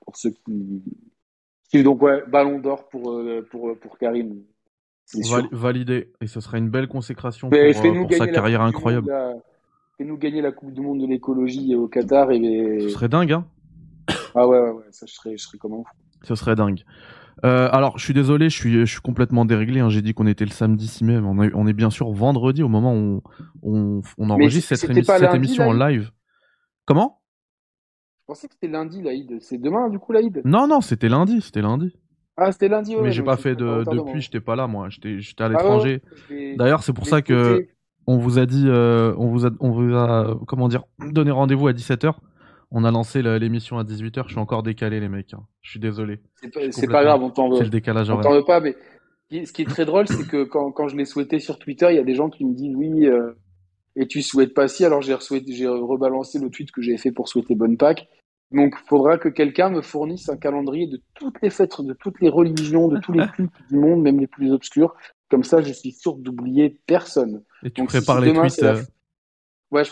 pour 0.05 0.15
ceux 0.17 0.31
qui. 0.31 0.83
qui- 1.69 1.83
Donc, 1.83 2.01
ouais, 2.01 2.23
ballon 2.27 2.59
d'or 2.59 2.87
pour, 2.89 3.11
euh, 3.11 3.47
pour, 3.49 3.77
pour 3.79 3.97
Karim. 3.97 4.41
Val- 5.29 5.47
validé. 5.51 6.11
Et 6.21 6.27
ce 6.27 6.39
serait 6.41 6.57
une 6.57 6.69
belle 6.69 6.87
consécration 6.87 7.49
pour, 7.49 7.57
euh, 7.57 8.01
pour 8.01 8.11
sa 8.13 8.25
la 8.25 8.31
carrière 8.31 8.61
incroyable. 8.61 9.07
Là. 9.09 9.33
Fais-nous 9.97 10.17
gagner 10.17 10.41
la 10.41 10.51
Coupe 10.51 10.73
du 10.73 10.81
Monde 10.81 10.99
de 11.01 11.07
l'écologie 11.07 11.73
au 11.75 11.87
Qatar. 11.87 12.31
Et... 12.31 12.81
Ce 12.81 12.89
serait 12.89 13.07
dingue, 13.09 13.31
hein 13.31 13.45
Ah 14.35 14.47
ouais, 14.47 14.59
ouais, 14.59 14.69
ouais, 14.71 14.83
ça, 14.91 15.05
je 15.07 15.13
serais, 15.13 15.37
je 15.37 15.43
serais 15.43 15.57
comme 15.57 15.73
un 15.73 15.77
fou. 15.83 15.91
Ce 16.23 16.35
serait 16.35 16.55
dingue. 16.55 16.83
Euh, 17.45 17.69
alors, 17.71 17.97
je 17.97 18.03
suis 18.03 18.13
désolé, 18.13 18.49
je 18.49 18.57
suis, 18.57 18.73
je 18.73 18.85
suis 18.85 18.99
complètement 19.01 19.45
déréglé. 19.45 19.79
hein. 19.79 19.89
J'ai 19.89 20.01
dit 20.01 20.13
qu'on 20.13 20.27
était 20.27 20.45
le 20.45 20.51
samedi 20.51 20.87
6 20.87 21.03
mai, 21.03 21.19
mais 21.21 21.27
on 21.27 21.41
est, 21.43 21.51
on 21.55 21.67
est 21.67 21.73
bien 21.73 21.89
sûr 21.89 22.11
vendredi 22.11 22.61
au 22.63 22.67
moment 22.67 22.93
où 22.95 23.21
on, 23.63 23.97
on, 23.97 24.01
on 24.17 24.29
enregistre 24.31 24.75
cette, 24.75 24.89
émi- 24.91 25.03
cette 25.03 25.21
lundi, 25.21 25.35
émission 25.37 25.67
en 25.69 25.73
live. 25.73 26.11
Comment? 26.85 27.21
Pensais 28.27 28.47
que 28.47 28.53
c'était 28.53 28.71
lundi, 28.71 29.01
l'Aïd. 29.01 29.37
C'est 29.41 29.57
demain, 29.57 29.89
du 29.89 29.99
coup, 29.99 30.11
l'Aïd? 30.11 30.41
Non, 30.45 30.67
non, 30.67 30.81
c'était 30.81 31.09
lundi, 31.09 31.41
c'était 31.41 31.61
lundi. 31.61 31.95
Ah, 32.35 32.51
c'était 32.51 32.67
lundi, 32.67 32.95
ouais. 32.95 33.01
mais 33.01 33.11
j'ai 33.11 33.23
pas 33.23 33.37
fait 33.37 33.55
de 33.55 33.83
depuis, 33.91 34.21
j'étais 34.21 34.39
pas 34.41 34.55
là, 34.55 34.67
moi. 34.67 34.89
J'étais, 34.89 35.19
j'étais 35.19 35.41
à 35.41 35.45
Ah 35.47 35.49
ouais, 35.49 35.55
l'étranger. 35.55 36.01
D'ailleurs, 36.57 36.83
c'est 36.83 36.93
pour 36.93 37.07
ça 37.07 37.21
que 37.23 37.65
on 38.05 38.17
vous 38.17 38.37
a 38.39 38.45
dit, 38.45 38.65
euh, 38.67 39.13
on 39.17 39.27
vous 39.27 39.45
a, 39.45 39.49
on 39.59 39.71
vous 39.71 39.95
a, 39.95 40.37
comment 40.47 40.67
dire, 40.67 40.83
donné 41.11 41.31
rendez-vous 41.31 41.67
à 41.67 41.73
17h. 41.73 42.13
On 42.69 42.83
a 42.83 42.91
lancé 42.91 43.21
la- 43.21 43.39
l'émission 43.39 43.79
à 43.79 43.83
18h. 43.83 44.23
Je 44.25 44.31
suis 44.33 44.39
encore 44.39 44.61
décalé, 44.61 44.99
les 44.99 45.09
mecs. 45.09 45.33
hein. 45.33 45.41
Je 45.61 45.71
suis 45.71 45.79
désolé. 45.79 46.19
C'est 46.35 46.53
pas, 46.53 46.59
c'est 46.71 46.85
grave, 46.85 47.23
on 47.23 47.29
t'en 47.31 47.51
C'est 47.53 47.59
veut. 47.59 47.63
le 47.63 47.69
décalage 47.69 48.09
On 48.11 48.19
t'en 48.19 48.33
veut 48.33 48.43
pas, 48.45 48.59
mais 48.59 48.75
ce 49.31 49.35
qui- 49.37 49.45
ce 49.47 49.53
qui 49.53 49.61
est 49.63 49.65
très 49.65 49.85
drôle, 49.85 50.07
c'est 50.07 50.27
que 50.27 50.43
quand, 50.43 50.71
quand 50.71 50.87
je 50.89 50.95
l'ai 50.97 51.05
souhaité 51.05 51.39
sur 51.39 51.57
Twitter, 51.59 51.87
il 51.89 51.95
y 51.95 51.99
a 51.99 52.03
des 52.03 52.13
gens 52.13 52.29
qui 52.29 52.45
me 52.45 52.53
disent 52.53 52.75
oui, 52.75 53.05
euh, 53.07 53.31
et 53.97 54.07
tu 54.07 54.21
souhaites 54.21 54.53
pas 54.53 54.67
si, 54.67 54.85
alors 54.85 55.01
j'ai 55.01 55.13
rebalancé 55.13 56.39
le 56.39 56.49
tweet 56.49 56.71
que 56.71 56.81
j'avais 56.81 56.97
fait 56.97 57.11
pour 57.11 57.27
souhaiter 57.27 57.55
bonne 57.55 57.77
Pâques. 57.77 58.07
Donc, 58.51 58.75
il 58.81 58.87
faudra 58.87 59.17
que 59.17 59.27
quelqu'un 59.27 59.69
me 59.69 59.81
fournisse 59.81 60.29
un 60.29 60.37
calendrier 60.37 60.87
de 60.87 61.01
toutes 61.15 61.41
les 61.41 61.49
fêtes, 61.49 61.81
de 61.81 61.93
toutes 61.93 62.21
les 62.21 62.29
religions, 62.29 62.87
de 62.87 62.97
tous 62.97 63.11
les 63.11 63.27
cultes 63.35 63.51
du 63.69 63.75
monde, 63.75 64.01
même 64.03 64.19
les 64.19 64.27
plus 64.27 64.53
obscurs. 64.53 64.95
Comme 65.29 65.43
ça, 65.43 65.61
je 65.61 65.73
suis 65.73 65.91
sûr 65.91 66.15
d'oublier 66.15 66.77
personne. 66.85 67.43
Et 67.63 67.71
tu 67.71 67.81
Donc, 67.81 67.91
si 67.91 67.97
prépares 67.97 68.21
les 68.21 68.31
tweets. 68.33 68.61
la- 68.61 68.75
euh, 68.75 68.81
Ouais, 69.69 69.83
je. 69.83 69.91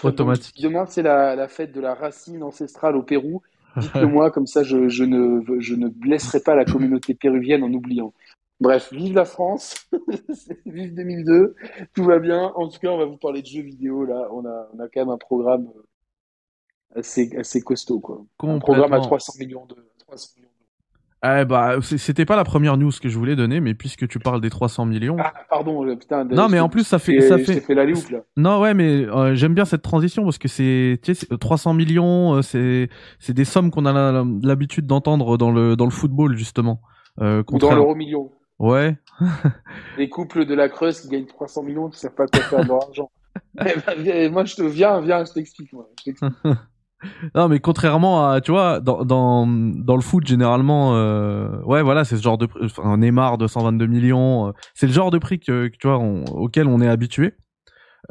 Demain, 0.62 0.86
c'est 0.86 1.02
la, 1.02 1.36
la 1.36 1.50
fête 1.50 1.74
de 1.74 1.82
la 1.82 1.96
racine 1.96 2.44
ancestrale 2.44 2.96
au 2.96 3.04
Pérou. 3.04 3.42
Dites-le 3.82 4.08
moi, 4.08 4.32
comme 4.32 4.48
ça, 4.48 4.64
je, 4.64 4.88
je, 4.88 5.04
ne, 5.04 5.42
je 5.60 5.76
ne 5.76 5.90
blesserai 5.90 6.40
pas 6.40 6.56
la 6.56 6.64
communauté 6.64 7.14
péruvienne 7.14 7.62
en 7.62 7.74
oubliant. 7.74 8.14
Bref, 8.62 8.92
vive 8.94 9.14
la 9.16 9.26
France, 9.26 9.76
vive 10.66 10.94
2002, 10.96 11.56
tout 11.94 12.04
va 12.06 12.20
bien. 12.20 12.54
En 12.56 12.70
tout 12.70 12.80
cas, 12.80 12.90
on 12.90 12.98
va 12.98 13.06
vous 13.06 13.18
parler 13.18 13.42
de 13.42 13.48
jeux 13.48 13.62
vidéo 13.62 14.06
là. 14.06 14.28
On 14.32 14.46
a, 14.46 14.70
on 14.74 14.80
a 14.80 14.88
quand 14.88 15.02
même 15.02 15.10
un 15.10 15.18
programme 15.18 15.68
euh, 15.76 17.00
assez, 17.00 17.36
assez 17.38 17.62
costaud 17.62 18.00
quoi. 18.00 18.24
Un 18.44 18.60
programme 18.60 18.94
à 18.94 18.98
Complètement. 18.98 19.02
300 19.08 19.34
millions 19.40 19.66
de. 19.66 19.76
300 20.08 20.30
millions 20.38 20.48
de- 20.50 21.42
Eh 21.42 21.46
bah, 21.46 21.76
c'était 21.82 22.24
pas 22.24 22.38
la 22.38 22.46
première 22.46 22.78
news 22.78 22.92
que 23.02 23.10
je 23.10 23.18
voulais 23.18 23.36
donner, 23.36 23.60
mais 23.60 23.74
puisque 23.74 24.08
tu 24.08 24.20
parles 24.20 24.40
des 24.40 24.50
300 24.50 24.86
millions. 24.86 25.18
Ah, 25.20 25.34
pardon, 25.50 25.86
euh, 25.86 25.98
putain. 25.98 26.24
non, 26.24 26.48
mais 26.48 26.62
en 26.62 26.70
plus, 26.70 26.86
ça 26.88 26.98
fait, 26.98 27.20
ça 27.20 27.38
fait. 27.38 27.60
fait 27.60 27.74
la 27.76 27.84
loupe 27.84 28.10
là. 28.10 28.20
Non, 28.38 28.62
ouais, 28.62 28.74
mais 28.74 29.06
euh, 29.06 29.36
j'aime 29.36 29.54
bien 29.54 29.66
cette 29.66 29.82
transition 29.82 30.24
parce 30.24 30.38
que 30.38 30.48
c'est, 30.48 30.98
tu 31.04 31.14
sais, 31.14 31.26
c'est- 31.30 31.38
300 31.38 31.74
millions, 31.74 32.42
c'est, 32.42 32.88
des 33.28 33.46
sommes 33.46 33.70
qu'on 33.70 33.86
a 33.86 34.24
l'habitude 34.44 34.88
d'entendre 34.88 35.38
dans 35.38 35.52
le, 35.52 35.76
dans 35.76 35.86
le 35.86 35.92
football 35.92 36.38
justement. 36.38 36.80
Euh, 37.22 37.44
Ou 37.52 37.58
dans 37.60 37.74
l'euro 37.76 37.96
million. 37.96 38.32
Ouais. 38.60 38.98
Les 39.98 40.10
couples 40.10 40.46
de 40.46 40.54
la 40.54 40.70
Creuse 40.70 41.02
qui 41.02 41.10
gagnent 41.10 41.26
300 41.26 41.64
millions 41.64 41.90
qui 41.90 42.00
savent 42.00 42.16
pas 42.16 42.28
quoi 42.28 42.42
faire 42.42 42.64
de 42.64 42.68
leur 42.70 42.84
argent. 42.84 43.10
Eh 43.60 43.74
ben, 44.04 44.32
moi, 44.32 44.46
je 44.46 44.56
te 44.56 44.62
viens, 44.62 45.02
viens, 45.02 45.26
je 45.26 45.34
t'explique. 45.34 45.70
Non, 47.36 47.50
mais 47.50 47.60
contrairement 47.60 48.30
à, 48.32 48.42
tu 48.42 48.52
vois, 48.52 48.80
dans, 48.80 49.04
dans, 49.06 49.46
dans 49.46 49.96
le 49.96 50.02
foot, 50.02 50.26
généralement, 50.26 50.96
euh, 50.96 51.62
ouais, 51.64 51.84
voilà, 51.84 52.04
c'est 52.06 52.18
ce 52.18 52.24
genre 52.24 52.38
de 52.38 52.46
prix, 52.48 52.62
enfin, 52.64 52.84
un 52.84 52.98
Neymar 52.98 53.38
de 53.38 53.46
122 53.46 53.86
millions, 53.86 54.48
euh, 54.48 54.52
c'est 54.74 54.88
le 54.88 54.94
genre 54.94 55.12
de 55.12 55.18
prix 55.20 55.40
que, 55.40 55.68
que, 55.68 55.78
tu 55.78 55.88
vois, 55.88 56.00
on- 56.00 56.24
auquel 56.26 56.68
on 56.68 56.80
est 56.82 56.88
habitué. 56.88 57.36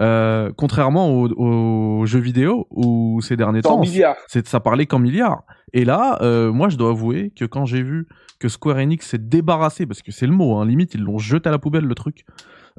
Euh, 0.01 0.51
contrairement 0.57 1.11
aux, 1.11 1.29
aux 1.29 2.07
jeux 2.07 2.19
vidéo 2.21 2.67
où 2.71 3.21
ces 3.23 3.37
derniers 3.37 3.63
100 3.63 3.69
temps, 3.69 3.81
c'est 4.27 4.47
ça 4.47 4.59
parlait 4.61 4.87
qu'en 4.87 4.99
milliards. 4.99 5.45
Et 5.73 5.85
là, 5.85 6.19
euh, 6.23 6.53
moi, 6.53 6.69
je 6.69 6.77
dois 6.77 6.91
avouer 6.91 7.31
que 7.37 7.45
quand 7.45 7.65
j'ai 7.65 7.83
vu 7.83 8.09
que 8.41 8.49
Square 8.49 8.79
Enix 8.79 9.07
s'est 9.07 9.19
débarrassé, 9.19 9.87
parce 9.87 10.03
que 10.03 10.11
c'est 10.13 10.27
le 10.27 10.33
mot, 10.33 10.57
hein, 10.57 10.67
limite, 10.67 10.95
ils 10.95 11.03
l'ont 11.03 11.19
jeté 11.19 11.49
à 11.49 11.53
la 11.53 11.59
poubelle 11.59 11.85
le 11.85 11.95
truc, 11.95 12.25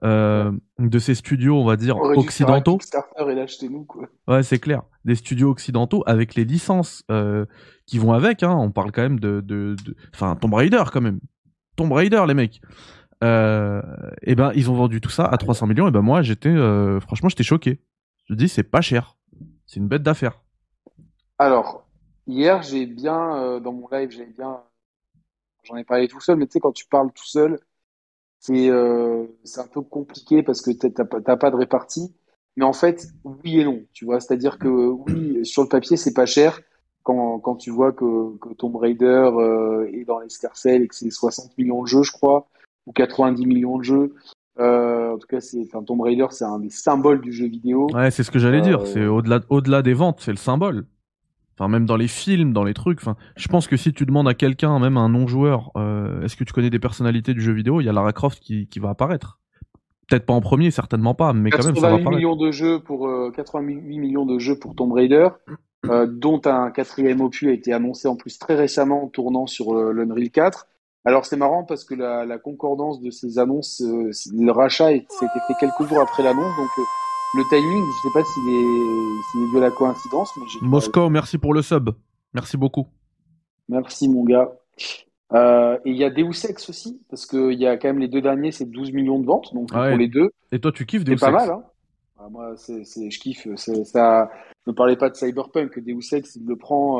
euh, 0.03 0.51
de 0.77 0.99
ces 0.99 1.15
studios, 1.15 1.57
on 1.57 1.65
va 1.65 1.77
dire 1.77 1.97
On 1.97 2.17
occidentaux. 2.17 2.77
Kickstarter 2.77 3.31
et 3.31 3.35
l'acheter 3.35 3.69
nous, 3.69 3.85
quoi. 3.85 4.07
Ouais, 4.27 4.43
c'est 4.43 4.59
clair. 4.59 4.81
Des 5.05 5.15
studios 5.15 5.49
occidentaux 5.49 6.03
avec 6.05 6.35
les 6.35 6.43
licences 6.43 7.03
qui 7.85 7.97
vont 7.97 8.11
avec. 8.13 8.43
Hein. 8.43 8.55
On 8.57 8.71
parle 8.71 8.91
quand 8.91 9.03
même 9.03 9.19
de, 9.19 9.39
de, 9.41 9.75
de- 9.85 9.95
enfin, 10.13 10.35
Tomb 10.35 10.53
Raider 10.53 10.83
quand 10.91 11.01
même. 11.01 11.19
Tomb 11.77 11.91
Raider, 11.93 12.23
les 12.27 12.33
mecs. 12.33 12.61
Euh, 13.23 13.81
et 14.21 14.35
ben, 14.35 14.51
ils 14.55 14.69
ont 14.69 14.75
vendu 14.75 15.01
tout 15.01 15.09
ça 15.09 15.25
à 15.25 15.37
300 15.37 15.67
millions. 15.67 15.87
Et 15.87 15.91
ben 15.91 16.01
moi, 16.01 16.21
j'étais, 16.21 16.49
euh, 16.49 16.99
franchement, 16.99 17.29
j'étais 17.29 17.43
choqué. 17.43 17.79
Je 18.25 18.33
dis, 18.33 18.49
c'est 18.49 18.63
pas 18.63 18.81
cher. 18.81 19.17
C'est 19.65 19.79
une 19.79 19.87
bête 19.87 20.03
d'affaires. 20.03 20.41
Alors, 21.37 21.87
hier, 22.27 22.61
j'ai 22.61 22.85
bien, 22.85 23.37
euh, 23.37 23.59
dans 23.59 23.73
mon 23.73 23.87
live, 23.91 24.09
j'ai 24.11 24.25
bien, 24.25 24.61
j'en 25.63 25.75
ai 25.75 25.83
parlé 25.83 26.07
tout 26.07 26.21
seul, 26.21 26.37
mais 26.37 26.45
tu 26.45 26.53
sais, 26.53 26.59
quand 26.59 26.71
tu 26.71 26.85
parles 26.87 27.11
tout 27.11 27.25
seul, 27.25 27.59
c'est 28.39 28.69
c'est 29.43 29.61
un 29.61 29.67
peu 29.67 29.81
compliqué 29.81 30.43
parce 30.43 30.61
que 30.61 30.71
t'as 30.71 31.05
pas, 31.05 31.37
pas 31.37 31.51
de 31.51 31.55
répartie. 31.55 32.13
Mais 32.57 32.63
en 32.63 32.73
fait, 32.73 33.07
oui 33.23 33.59
et 33.59 33.65
non, 33.65 33.81
tu 33.91 34.05
vois. 34.05 34.19
C'est-à-dire 34.19 34.59
que 34.59 34.67
oui, 34.67 35.43
sur 35.45 35.63
le 35.63 35.67
papier, 35.67 35.97
c'est 35.97 36.13
pas 36.13 36.27
cher 36.27 36.61
quand, 37.03 37.39
quand 37.39 37.55
tu 37.55 37.71
vois 37.71 37.91
que, 37.91 38.37
que 38.37 38.53
Tomb 38.53 38.75
Raider 38.75 39.31
est 39.93 40.05
dans 40.05 40.19
l'escarcelle 40.19 40.83
et 40.83 40.87
que 40.87 40.95
c'est 40.95 41.09
60 41.09 41.57
millions 41.57 41.81
de 41.81 41.87
jeux, 41.87 42.03
je 42.03 42.11
crois, 42.11 42.47
ou 42.85 42.91
90 42.91 43.45
millions 43.45 43.77
de 43.77 43.83
jeux. 43.83 44.15
Euh, 44.59 45.13
en 45.13 45.17
tout 45.17 45.27
cas, 45.27 45.41
c'est, 45.41 45.61
enfin, 45.67 45.83
Tomb 45.83 46.01
Raider, 46.01 46.27
c'est 46.31 46.45
un 46.45 46.59
des 46.59 46.69
symboles 46.69 47.21
du 47.21 47.33
jeu 47.33 47.47
vidéo. 47.47 47.87
Ouais, 47.93 48.11
c'est 48.11 48.23
ce 48.23 48.31
que 48.31 48.39
j'allais 48.39 48.61
dire. 48.61 48.87
C'est 48.87 49.05
au-delà, 49.05 49.41
au-delà 49.49 49.81
des 49.81 49.93
ventes, 49.93 50.19
c'est 50.21 50.31
le 50.31 50.37
symbole. 50.37 50.85
Enfin, 51.57 51.69
même 51.69 51.85
dans 51.85 51.95
les 51.95 52.07
films, 52.07 52.51
dans 52.51 52.63
les 52.63 52.73
trucs. 52.73 52.99
Enfin, 52.99 53.15
je 53.37 53.47
pense 53.47 53.67
que 53.67 53.77
si 53.77 53.93
tu 53.93 54.05
demandes 54.05 54.27
à 54.27 54.33
quelqu'un, 54.33 54.77
même 54.79 54.97
à 54.97 55.01
un 55.01 55.09
non-joueur, 55.09 55.71
euh, 55.77 56.21
est-ce 56.21 56.35
que 56.35 56.43
tu 56.43 56.53
connais 56.53 56.69
des 56.69 56.79
personnalités 56.79 57.33
du 57.33 57.41
jeu 57.41 57.53
vidéo, 57.53 57.79
il 57.79 57.85
y 57.85 57.89
a 57.89 57.93
Lara 57.93 58.11
Croft 58.11 58.39
qui, 58.39 58.67
qui 58.67 58.79
va 58.79 58.89
apparaître. 58.89 59.39
Peut-être 60.07 60.25
pas 60.25 60.33
en 60.33 60.41
premier, 60.41 60.69
certainement 60.69 61.15
pas, 61.15 61.33
mais 61.33 61.49
quand 61.49 61.65
même 61.65 61.75
ça 61.75 61.81
va 61.81 61.87
apparaître. 61.95 62.11
millions 62.11 62.35
de 62.35 62.51
jeux 62.51 62.79
pour 62.79 63.07
euh, 63.07 63.31
88 63.35 63.97
millions 63.97 64.25
de 64.25 64.37
jeux 64.37 64.59
pour 64.59 64.75
Tomb 64.75 64.91
Raider, 64.91 65.29
euh, 65.89 66.05
dont 66.05 66.41
un 66.45 66.69
quatrième 66.71 67.21
opus 67.21 67.47
a 67.47 67.51
été 67.51 67.73
annoncé 67.73 68.07
en 68.07 68.15
plus 68.15 68.37
très 68.37 68.55
récemment, 68.55 69.07
tournant 69.07 69.47
sur 69.47 69.75
euh, 69.75 69.91
l'Unreal 69.91 70.29
4. 70.29 70.67
Alors 71.05 71.25
c'est 71.25 71.37
marrant 71.37 71.63
parce 71.63 71.83
que 71.83 71.93
la, 71.95 72.25
la 72.25 72.37
concordance 72.39 72.99
de 72.99 73.11
ces 73.11 73.37
annonces, 73.37 73.81
euh, 73.81 74.09
le 74.33 74.51
rachat 74.51 74.89
s'était 74.89 75.39
fait 75.47 75.53
quelques 75.59 75.87
jours 75.87 76.01
après 76.01 76.23
l'annonce, 76.23 76.55
donc 76.57 76.69
euh, 76.79 76.81
le 77.35 77.43
timing, 77.49 77.83
je 77.83 78.07
sais 78.07 78.13
pas 78.13 78.23
s'il 78.23 78.49
est, 78.49 79.43
est 79.43 79.51
dû 79.51 79.57
à 79.57 79.61
la 79.61 79.71
coïncidence, 79.71 80.31
mais 80.37 80.67
Moscow, 80.67 81.09
merci 81.09 81.37
pour 81.37 81.53
le 81.53 81.61
sub. 81.61 81.91
Merci 82.33 82.57
beaucoup. 82.57 82.87
Merci 83.69 84.09
mon 84.09 84.23
gars. 84.23 84.51
Euh, 85.33 85.77
et 85.85 85.91
il 85.91 85.97
y 85.97 86.03
a 86.03 86.09
Deus 86.09 86.45
Ex 86.49 86.69
aussi, 86.69 86.99
parce 87.09 87.25
qu'il 87.25 87.53
y 87.59 87.67
a 87.67 87.77
quand 87.77 87.87
même 87.89 87.99
les 87.99 88.07
deux 88.07 88.21
derniers, 88.21 88.51
c'est 88.51 88.65
12 88.65 88.91
millions 88.91 89.19
de 89.19 89.25
ventes, 89.25 89.53
donc 89.53 89.69
Ah 89.73 89.81
ouais. 89.83 89.89
pour 89.89 89.97
les 89.99 90.07
deux, 90.07 90.31
Et 90.51 90.59
toi, 90.59 90.71
tu 90.71 90.85
kiffes 90.85 91.03
Deus 91.03 91.17
c'est 91.17 91.25
pas 91.31 91.31
Ex? 91.31 91.47
mal. 91.47 91.49
Hein. 91.51 91.63
Ah, 92.19 92.29
moi, 92.29 92.53
c'est, 92.57 92.83
c'est, 92.85 93.11
je 93.11 93.19
kiffe. 93.19 93.47
C'est, 93.57 93.83
ça. 93.85 94.31
Ne 94.67 94.71
parlez 94.71 94.95
pas 94.95 95.09
de 95.09 95.15
Cyberpunk, 95.15 95.77
Deus 95.79 96.13
Ex, 96.13 96.35
il 96.35 96.45
le 96.47 96.55
prend 96.55 96.99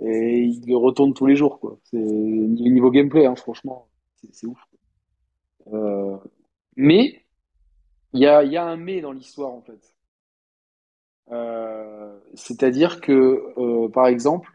et 0.00 0.44
il 0.44 0.64
le 0.66 0.76
retourne 0.76 1.12
tous 1.14 1.26
les 1.26 1.36
jours, 1.36 1.58
quoi. 1.58 1.78
C'est 1.84 1.96
niveau 1.96 2.90
gameplay, 2.90 3.26
hein, 3.26 3.34
franchement, 3.34 3.88
c'est, 4.32 4.46
ouf. 4.46 4.58
Euh, 5.72 6.16
mais 6.76 7.24
il 8.12 8.20
y 8.20 8.26
a, 8.26 8.64
un 8.64 8.76
mais 8.76 9.00
dans 9.00 9.12
l'histoire, 9.12 9.52
en 9.52 9.60
fait. 9.62 9.94
Euh, 11.32 12.18
c'est-à-dire 12.34 13.00
que, 13.00 13.52
euh, 13.58 13.88
par 13.88 14.06
exemple, 14.06 14.50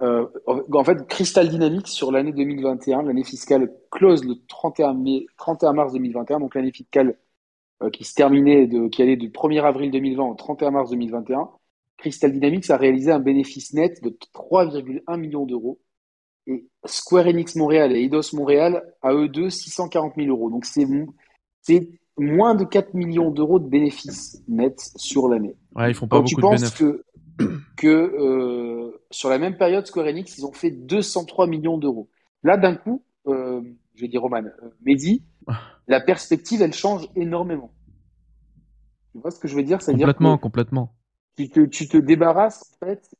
en 0.00 0.84
fait, 0.84 1.06
Crystal 1.08 1.48
Dynamics 1.48 1.88
sur 1.88 2.10
l'année 2.10 2.32
2021, 2.32 3.02
l'année 3.02 3.24
fiscale 3.24 3.70
close 3.90 4.24
le 4.24 4.34
31 4.46 4.94
mai, 4.94 5.26
31 5.36 5.74
mars 5.74 5.92
2021, 5.92 6.40
donc 6.40 6.54
l'année 6.54 6.72
fiscale 6.72 7.18
qui 7.92 8.04
se 8.04 8.14
terminait 8.14 8.66
de, 8.66 8.88
qui 8.88 9.02
allait 9.02 9.16
du 9.16 9.30
1er 9.30 9.62
avril 9.62 9.90
2020 9.90 10.24
au 10.24 10.34
31 10.34 10.70
mars 10.70 10.90
2021. 10.90 11.50
Crystal 12.00 12.32
Dynamics 12.32 12.70
a 12.70 12.76
réalisé 12.76 13.12
un 13.12 13.20
bénéfice 13.20 13.72
net 13.74 14.02
de 14.02 14.10
3,1 14.34 15.18
millions 15.18 15.46
d'euros. 15.46 15.80
Et 16.46 16.66
Square 16.86 17.26
Enix 17.26 17.54
Montréal 17.54 17.92
et 17.92 18.02
Eidos 18.02 18.32
Montréal, 18.32 18.82
à 19.02 19.12
eux 19.12 19.28
deux, 19.28 19.50
640 19.50 20.14
000 20.16 20.28
euros. 20.28 20.50
Donc 20.50 20.64
c'est, 20.64 20.86
moins 22.18 22.54
de 22.54 22.64
4 22.64 22.94
millions 22.94 23.30
d'euros 23.30 23.60
de 23.60 23.68
bénéfices 23.68 24.42
nets 24.48 24.90
sur 24.96 25.28
l'année. 25.28 25.54
Ouais, 25.76 25.90
ils 25.90 25.94
font 25.94 26.08
pas 26.08 26.16
Quand 26.16 26.24
tu 26.24 26.34
beaucoup 26.34 26.54
de 26.54 26.60
penses 26.60 26.74
que, 26.74 27.04
que 27.76 27.86
euh, 27.86 29.02
sur 29.10 29.28
la 29.28 29.38
même 29.38 29.56
période, 29.56 29.86
Square 29.86 30.06
Enix, 30.06 30.36
ils 30.38 30.46
ont 30.46 30.52
fait 30.52 30.70
203 30.70 31.46
millions 31.46 31.78
d'euros. 31.78 32.08
Là, 32.42 32.56
d'un 32.56 32.74
coup, 32.74 33.04
euh, 33.26 33.60
je 33.94 34.00
vais 34.00 34.08
dire 34.08 34.22
Roman, 34.22 34.44
euh, 34.44 34.70
Mehdi, 34.84 35.22
la 35.86 36.00
perspective, 36.00 36.62
elle 36.62 36.72
change 36.72 37.06
énormément. 37.14 37.70
Tu 39.12 39.18
vois 39.18 39.30
ce 39.30 39.38
que 39.38 39.48
je 39.48 39.54
veux 39.54 39.62
dire? 39.62 39.78
Complètement, 39.78 40.36
que 40.36 40.42
complètement. 40.42 40.94
Tu 41.36 41.48
te, 41.50 41.60
tu 41.66 41.88
te 41.88 41.96
débarrasses 41.96 42.72
en 42.82 42.86
fait 42.86 43.10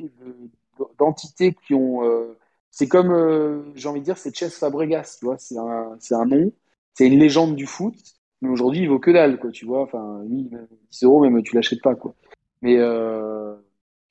de- 0.00 0.50
d'entités 0.98 1.54
qui 1.66 1.74
ont. 1.74 2.04
euh, 2.04 2.38
c'est 2.70 2.88
comme, 2.88 3.12
euh, 3.12 3.62
j'ai 3.74 3.88
envie 3.88 4.00
de 4.00 4.04
dire, 4.06 4.18
c'est 4.18 4.34
Chess 4.34 4.58
Fabregas, 4.58 5.16
tu 5.18 5.26
vois. 5.26 5.38
C'est 5.38 5.58
un, 5.58 5.96
c'est 6.00 6.14
un 6.14 6.24
nom, 6.24 6.52
c'est 6.94 7.06
une 7.06 7.18
légende 7.18 7.54
du 7.56 7.66
foot, 7.66 7.94
mais 8.40 8.48
aujourd'hui, 8.48 8.80
il 8.82 8.88
vaut 8.88 8.98
que 8.98 9.10
dalle, 9.10 9.38
quoi, 9.38 9.50
tu 9.50 9.66
vois. 9.66 9.82
Enfin, 9.82 10.22
lui, 10.28 10.48
même 10.50 10.66
10 10.90 11.04
euros, 11.04 11.20
même 11.28 11.42
tu 11.42 11.54
l'achètes 11.54 11.82
pas, 11.82 11.94
quoi. 11.94 12.14
Mais 12.62 12.76
euh, 12.78 13.54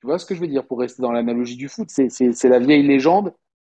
tu 0.00 0.06
vois 0.06 0.18
ce 0.18 0.26
que 0.26 0.34
je 0.34 0.40
veux 0.40 0.46
dire 0.48 0.66
pour 0.66 0.78
rester 0.80 1.02
dans 1.02 1.12
l'analogie 1.12 1.56
du 1.56 1.68
foot, 1.68 1.88
c'est 1.90 2.08
c'est 2.10 2.48
la 2.48 2.58
vieille 2.60 2.86
légende. 2.86 3.34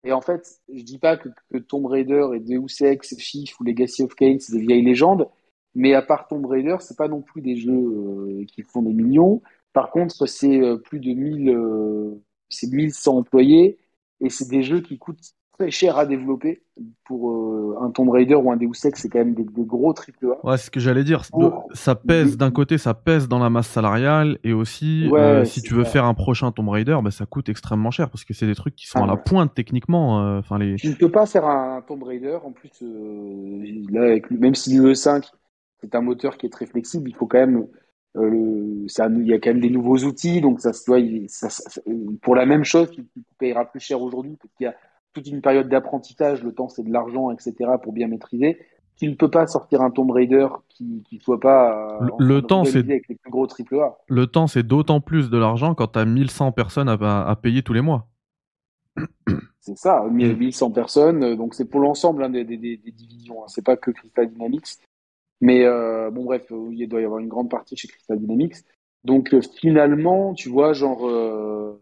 Et 0.05 0.11
en 0.11 0.21
fait, 0.21 0.59
je 0.73 0.83
dis 0.83 0.99
pas 0.99 1.15
que, 1.17 1.29
que 1.51 1.57
Tomb 1.59 1.85
Raider 1.85 2.27
et 2.35 2.39
Deus 2.41 2.81
Ex, 2.81 3.15
FIF 3.17 3.57
ou 3.59 3.63
Legacy 3.63 4.03
of 4.03 4.13
Kain, 4.15 4.37
c'est 4.39 4.53
des 4.53 4.59
vieilles 4.61 4.83
légendes. 4.83 5.29
Mais 5.75 5.93
à 5.93 6.01
part 6.01 6.27
Tomb 6.27 6.45
Raider, 6.45 6.77
c'est 6.79 6.97
pas 6.97 7.07
non 7.07 7.21
plus 7.21 7.41
des 7.41 7.55
jeux 7.55 7.71
euh, 7.73 8.45
qui 8.47 8.61
font 8.61 8.81
des 8.83 8.93
millions. 8.93 9.41
Par 9.73 9.89
contre, 9.91 10.25
c'est 10.27 10.61
euh, 10.61 10.77
plus 10.77 10.99
de 10.99 11.13
1000, 11.13 11.49
euh, 11.49 12.21
c'est 12.49 12.67
1100 12.71 13.17
employés 13.17 13.79
et 14.21 14.29
c'est 14.29 14.47
des 14.49 14.61
jeux 14.63 14.81
qui 14.81 14.97
coûtent 14.99 15.19
très 15.57 15.71
cher 15.71 15.97
à 15.97 16.05
développer. 16.05 16.63
Pour 17.05 17.31
euh, 17.31 17.77
un 17.81 17.89
Tomb 17.91 18.09
Raider 18.09 18.35
ou 18.35 18.51
un 18.51 18.57
Deus 18.57 18.71
Ex, 18.85 18.99
c'est 19.01 19.09
quand 19.09 19.19
même 19.19 19.33
des, 19.33 19.43
des 19.43 19.63
gros 19.65 19.93
triple 19.93 20.27
A. 20.31 20.45
Ouais, 20.45 20.57
c'est 20.57 20.65
ce 20.65 20.71
que 20.71 20.79
j'allais 20.79 21.03
dire. 21.03 21.23
Pour- 21.31 21.67
Ça 21.73 21.95
pèse 21.95 22.37
d'un 22.37 22.51
côté, 22.51 22.77
ça 22.77 22.93
pèse 22.93 23.27
dans 23.27 23.39
la 23.39 23.49
masse 23.49 23.67
salariale 23.67 24.37
et 24.43 24.53
aussi, 24.53 25.05
Ouais, 25.09 25.19
euh, 25.19 25.45
si 25.45 25.55
c'est 25.55 25.67
tu 25.67 25.73
veux 25.73 25.83
faire 25.85 26.05
un 26.05 26.13
prochain 26.13 26.51
Tomb 26.51 26.69
Raider, 26.69 26.97
bah, 27.03 27.11
ça 27.11 27.25
coûte 27.25 27.49
extrêmement 27.49 27.91
cher 27.91 28.09
parce 28.09 28.25
que 28.25 28.33
c'est 28.33 28.45
des 28.47 28.55
trucs 28.55 28.75
qui 28.75 28.87
sont 28.87 28.99
Ah 28.99 29.03
à 29.03 29.07
la 29.07 29.15
ouais. 29.15 29.21
pointe 29.23 29.53
techniquement. 29.53 30.21
euh, 30.21 30.39
Enfin, 30.39 30.57
les. 30.59 30.75
Tu 30.75 30.87
ne 30.89 30.95
peux 30.95 31.11
pas 31.11 31.25
faire 31.25 31.45
un 31.45 31.81
Tomb 31.81 32.03
Raider. 32.03 32.37
En 32.43 32.51
plus, 32.51 32.71
euh, 32.81 33.83
là, 33.91 34.03
avec, 34.03 34.29
le- 34.29 34.37
même 34.37 34.55
si 34.55 34.75
le 34.77 34.95
5 34.95 35.25
c'est 35.83 35.95
un 35.95 36.01
moteur 36.01 36.37
qui 36.37 36.45
est 36.45 36.49
très 36.49 36.65
flexible, 36.65 37.09
il 37.09 37.15
faut 37.15 37.27
quand 37.27 37.39
même, 37.39 37.67
euh, 38.17 38.29
le, 38.29 38.87
ça, 38.87 39.07
il 39.07 39.27
y 39.27 39.33
a 39.33 39.39
quand 39.39 39.49
même 39.51 39.59
des 39.59 39.69
nouveaux 39.69 39.97
outils, 39.99 40.39
donc 40.41 40.59
ça, 40.61 40.71
ça- 40.73 41.81
pour 42.21 42.35
la 42.35 42.45
même 42.45 42.63
chose, 42.63 42.89
tu, 42.91 43.03
tu 43.05 43.21
payeras 43.37 43.65
plus 43.65 43.79
cher 43.81 44.01
aujourd'hui 44.01 44.37
parce 44.41 44.53
qu'il 44.55 44.65
y 44.65 44.67
a 44.67 44.75
toute 45.13 45.27
une 45.27 45.41
période 45.41 45.69
d'apprentissage. 45.69 46.43
Le 46.43 46.53
temps, 46.53 46.69
c'est 46.69 46.83
de 46.83 46.91
l'argent, 46.91 47.29
etc. 47.31 47.53
pour 47.81 47.93
bien 47.93 48.07
maîtriser. 48.07 48.57
Tu 48.95 49.07
ne 49.07 49.15
peux 49.15 49.29
pas 49.29 49.45
sortir 49.47 49.81
un 49.81 49.91
Tomb 49.91 50.09
Raider 50.11 50.47
qui 50.69 51.03
qui 51.09 51.19
soit 51.19 51.39
pas 51.39 51.99
euh, 52.01 52.09
Le- 52.19 52.41
temps, 52.41 52.63
c'est- 52.63 52.79
avec 52.79 53.07
les 53.09 53.15
plus 53.15 53.31
gros 53.31 53.45
triple 53.47 53.79
A. 53.79 53.97
Le 54.07 54.25
temps, 54.27 54.47
c'est 54.47 54.63
d'autant 54.63 55.01
plus 55.01 55.29
de 55.29 55.37
l'argent 55.37 55.75
quand 55.75 55.87
t'as 55.87 56.05
1100 56.05 56.51
personnes 56.51 56.89
à, 56.89 56.93
à, 57.01 57.29
à 57.29 57.35
payer 57.35 57.61
tous 57.63 57.73
les 57.73 57.81
mois. 57.81 58.07
C'est 59.59 59.77
ça, 59.77 60.05
1100 60.11 60.71
personnes. 60.71 61.23
euh, 61.23 61.35
Donc 61.35 61.55
c'est 61.55 61.65
pour 61.65 61.79
l'ensemble 61.79 62.23
hein, 62.23 62.29
des, 62.29 62.43
des, 62.43 62.57
des, 62.57 62.77
des 62.77 62.91
divisions. 62.91 63.43
Hein. 63.43 63.47
C'est 63.47 63.63
pas 63.65 63.77
que 63.77 63.91
Crystal 63.91 64.29
Dynamics. 64.29 64.77
Mais 65.43 65.65
euh, 65.65 66.09
bon, 66.11 66.23
bref, 66.25 66.51
euh, 66.51 66.69
il 66.71 66.87
doit 66.87 67.01
y 67.01 67.05
avoir 67.05 67.19
une 67.19 67.27
grande 67.27 67.49
partie 67.49 67.75
chez 67.75 67.87
Crystal 67.89 68.17
Dynamics. 68.19 68.55
Donc 69.03 69.33
euh, 69.33 69.41
finalement, 69.41 70.33
tu 70.33 70.49
vois, 70.49 70.73
genre. 70.73 71.07
euh, 71.07 71.81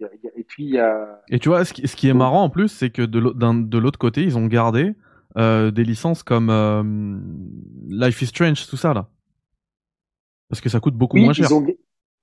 il 0.00 0.02
y 0.02 0.06
a- 0.06 0.10
il 0.14 0.20
y 0.24 0.28
a- 0.28 0.32
et 0.36 0.44
puis 0.44 0.64
il 0.64 0.70
y 0.74 0.78
a. 0.78 1.20
Et 1.30 1.38
tu 1.38 1.48
vois, 1.48 1.64
ce 1.64 1.72
qui, 1.72 1.86
ce 1.86 1.96
qui 1.96 2.08
est 2.08 2.14
marrant 2.14 2.44
en 2.44 2.50
plus, 2.50 2.68
c'est 2.68 2.90
que 2.90 3.02
de 3.02 3.18
l'autre 3.78 3.98
côté, 3.98 4.22
ils 4.22 4.38
ont 4.38 4.46
gardé 4.46 4.94
des 5.36 5.84
licences 5.84 6.22
comme 6.22 6.50
Life 7.88 8.22
is 8.22 8.26
Strange, 8.26 8.66
tout 8.66 8.76
ça 8.76 8.94
là. 8.94 9.08
Parce 10.48 10.60
que 10.60 10.68
ça 10.68 10.80
coûte 10.80 10.94
beaucoup 10.94 11.16
Oui, 11.16 11.18
moins 11.18 11.32
cher. 11.32 11.50
ils 11.50 11.54
ont, 11.54 11.64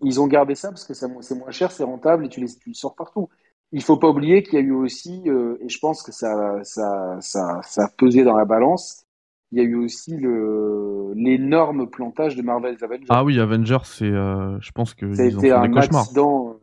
ils 0.01 0.19
ont 0.21 0.27
gardé 0.27 0.55
ça 0.55 0.69
parce 0.69 0.85
que 0.85 0.93
c'est 0.93 1.07
moins 1.35 1.51
cher, 1.51 1.71
c'est 1.71 1.83
rentable 1.83 2.25
et 2.25 2.29
tu, 2.29 2.39
les, 2.41 2.55
tu 2.55 2.69
le 2.69 2.75
sors 2.75 2.95
partout. 2.95 3.29
Il 3.71 3.81
faut 3.83 3.97
pas 3.97 4.09
oublier 4.09 4.43
qu'il 4.43 4.53
y 4.55 4.57
a 4.57 4.61
eu 4.61 4.71
aussi, 4.71 5.23
et 5.27 5.69
je 5.69 5.79
pense 5.79 6.03
que 6.03 6.11
ça, 6.11 6.63
ça, 6.63 7.17
ça, 7.21 7.61
ça 7.63 7.85
a 7.85 7.89
pesé 7.89 8.23
dans 8.23 8.37
la 8.37 8.45
balance, 8.45 9.04
il 9.51 9.59
y 9.59 9.61
a 9.61 9.63
eu 9.63 9.75
aussi 9.75 10.17
le 10.17 11.13
l'énorme 11.15 11.89
plantage 11.89 12.35
de 12.35 12.41
Marvel's 12.41 12.81
Avengers. 12.83 13.05
Ah 13.09 13.23
oui, 13.23 13.39
Avengers, 13.39 13.85
c'est, 13.85 14.05
euh, 14.05 14.59
je 14.59 14.71
pense 14.71 14.93
que 14.93 15.13
Ça 15.13 15.23
a 15.23 15.25
été 15.27 15.51
un 15.51 15.73
accident, 15.75 16.57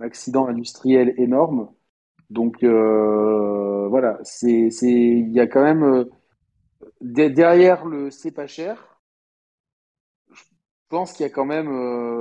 un 0.00 0.04
accident 0.04 0.46
industriel 0.46 1.14
énorme. 1.18 1.68
Donc 2.30 2.62
euh, 2.62 3.88
voilà, 3.88 4.18
c'est 4.22 4.70
c'est 4.70 4.90
il 4.90 5.32
y 5.32 5.40
a 5.40 5.46
quand 5.46 5.62
même 5.62 5.82
euh, 5.82 6.04
de- 7.00 7.28
derrière 7.28 7.84
le 7.86 8.10
c'est 8.10 8.32
pas 8.32 8.46
cher. 8.46 8.98
Je 10.32 10.42
pense 10.88 11.12
qu'il 11.12 11.24
y 11.24 11.28
a 11.28 11.32
quand 11.32 11.44
même 11.44 11.68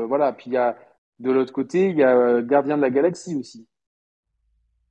voilà, 0.05 0.33
puis 0.33 0.45
il 0.47 0.53
y 0.53 0.57
a 0.57 0.77
de 1.19 1.31
l'autre 1.31 1.53
côté, 1.53 1.89
il 1.89 1.97
y 1.97 2.03
a 2.03 2.41
Gardien 2.41 2.77
de 2.77 2.81
la 2.81 2.89
Galaxie 2.89 3.35
aussi. 3.35 3.67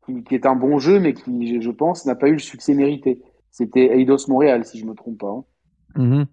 Qui, 0.04 0.23
qui 0.23 0.35
est 0.35 0.47
un 0.47 0.54
bon 0.56 0.78
jeu 0.78 1.00
mais 1.00 1.14
qui 1.14 1.61
je 1.61 1.71
pense 1.71 2.06
n'a 2.06 2.14
pas 2.14 2.28
eu 2.28 2.33
le 2.35 2.38
succès 2.38 2.75
mérité. 2.75 3.23
C'était 3.58 3.98
Eidos 3.98 4.28
Montréal 4.28 4.66
si 4.66 4.78
je 4.78 4.84
me 4.84 4.92
trompe 4.94 5.16
pas. 5.18 5.28
hein. 5.30 5.44
Mhm. 5.96 6.26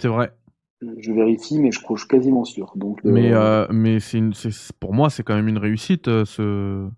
C'est 0.00 0.06
vrai. 0.06 0.32
Je, 0.80 0.86
je 1.00 1.12
vérifie 1.12 1.58
mais 1.58 1.72
je, 1.72 1.80
crois- 1.80 1.96
je 1.96 2.02
suis 2.02 2.08
quasiment 2.08 2.44
sûr. 2.44 2.72
Donc 2.76 3.00
euh, 3.04 3.10
Mais, 3.10 3.32
euh, 3.32 3.66
mais 3.70 3.98
c'est 3.98 4.18
une, 4.18 4.34
c'est- 4.34 4.72
pour 4.78 4.94
moi, 4.94 5.10
c'est 5.10 5.24
quand 5.24 5.34
même 5.34 5.48
une 5.48 5.58
réussite, 5.58 6.06
euh, 6.06 6.24
ce. 6.24 6.88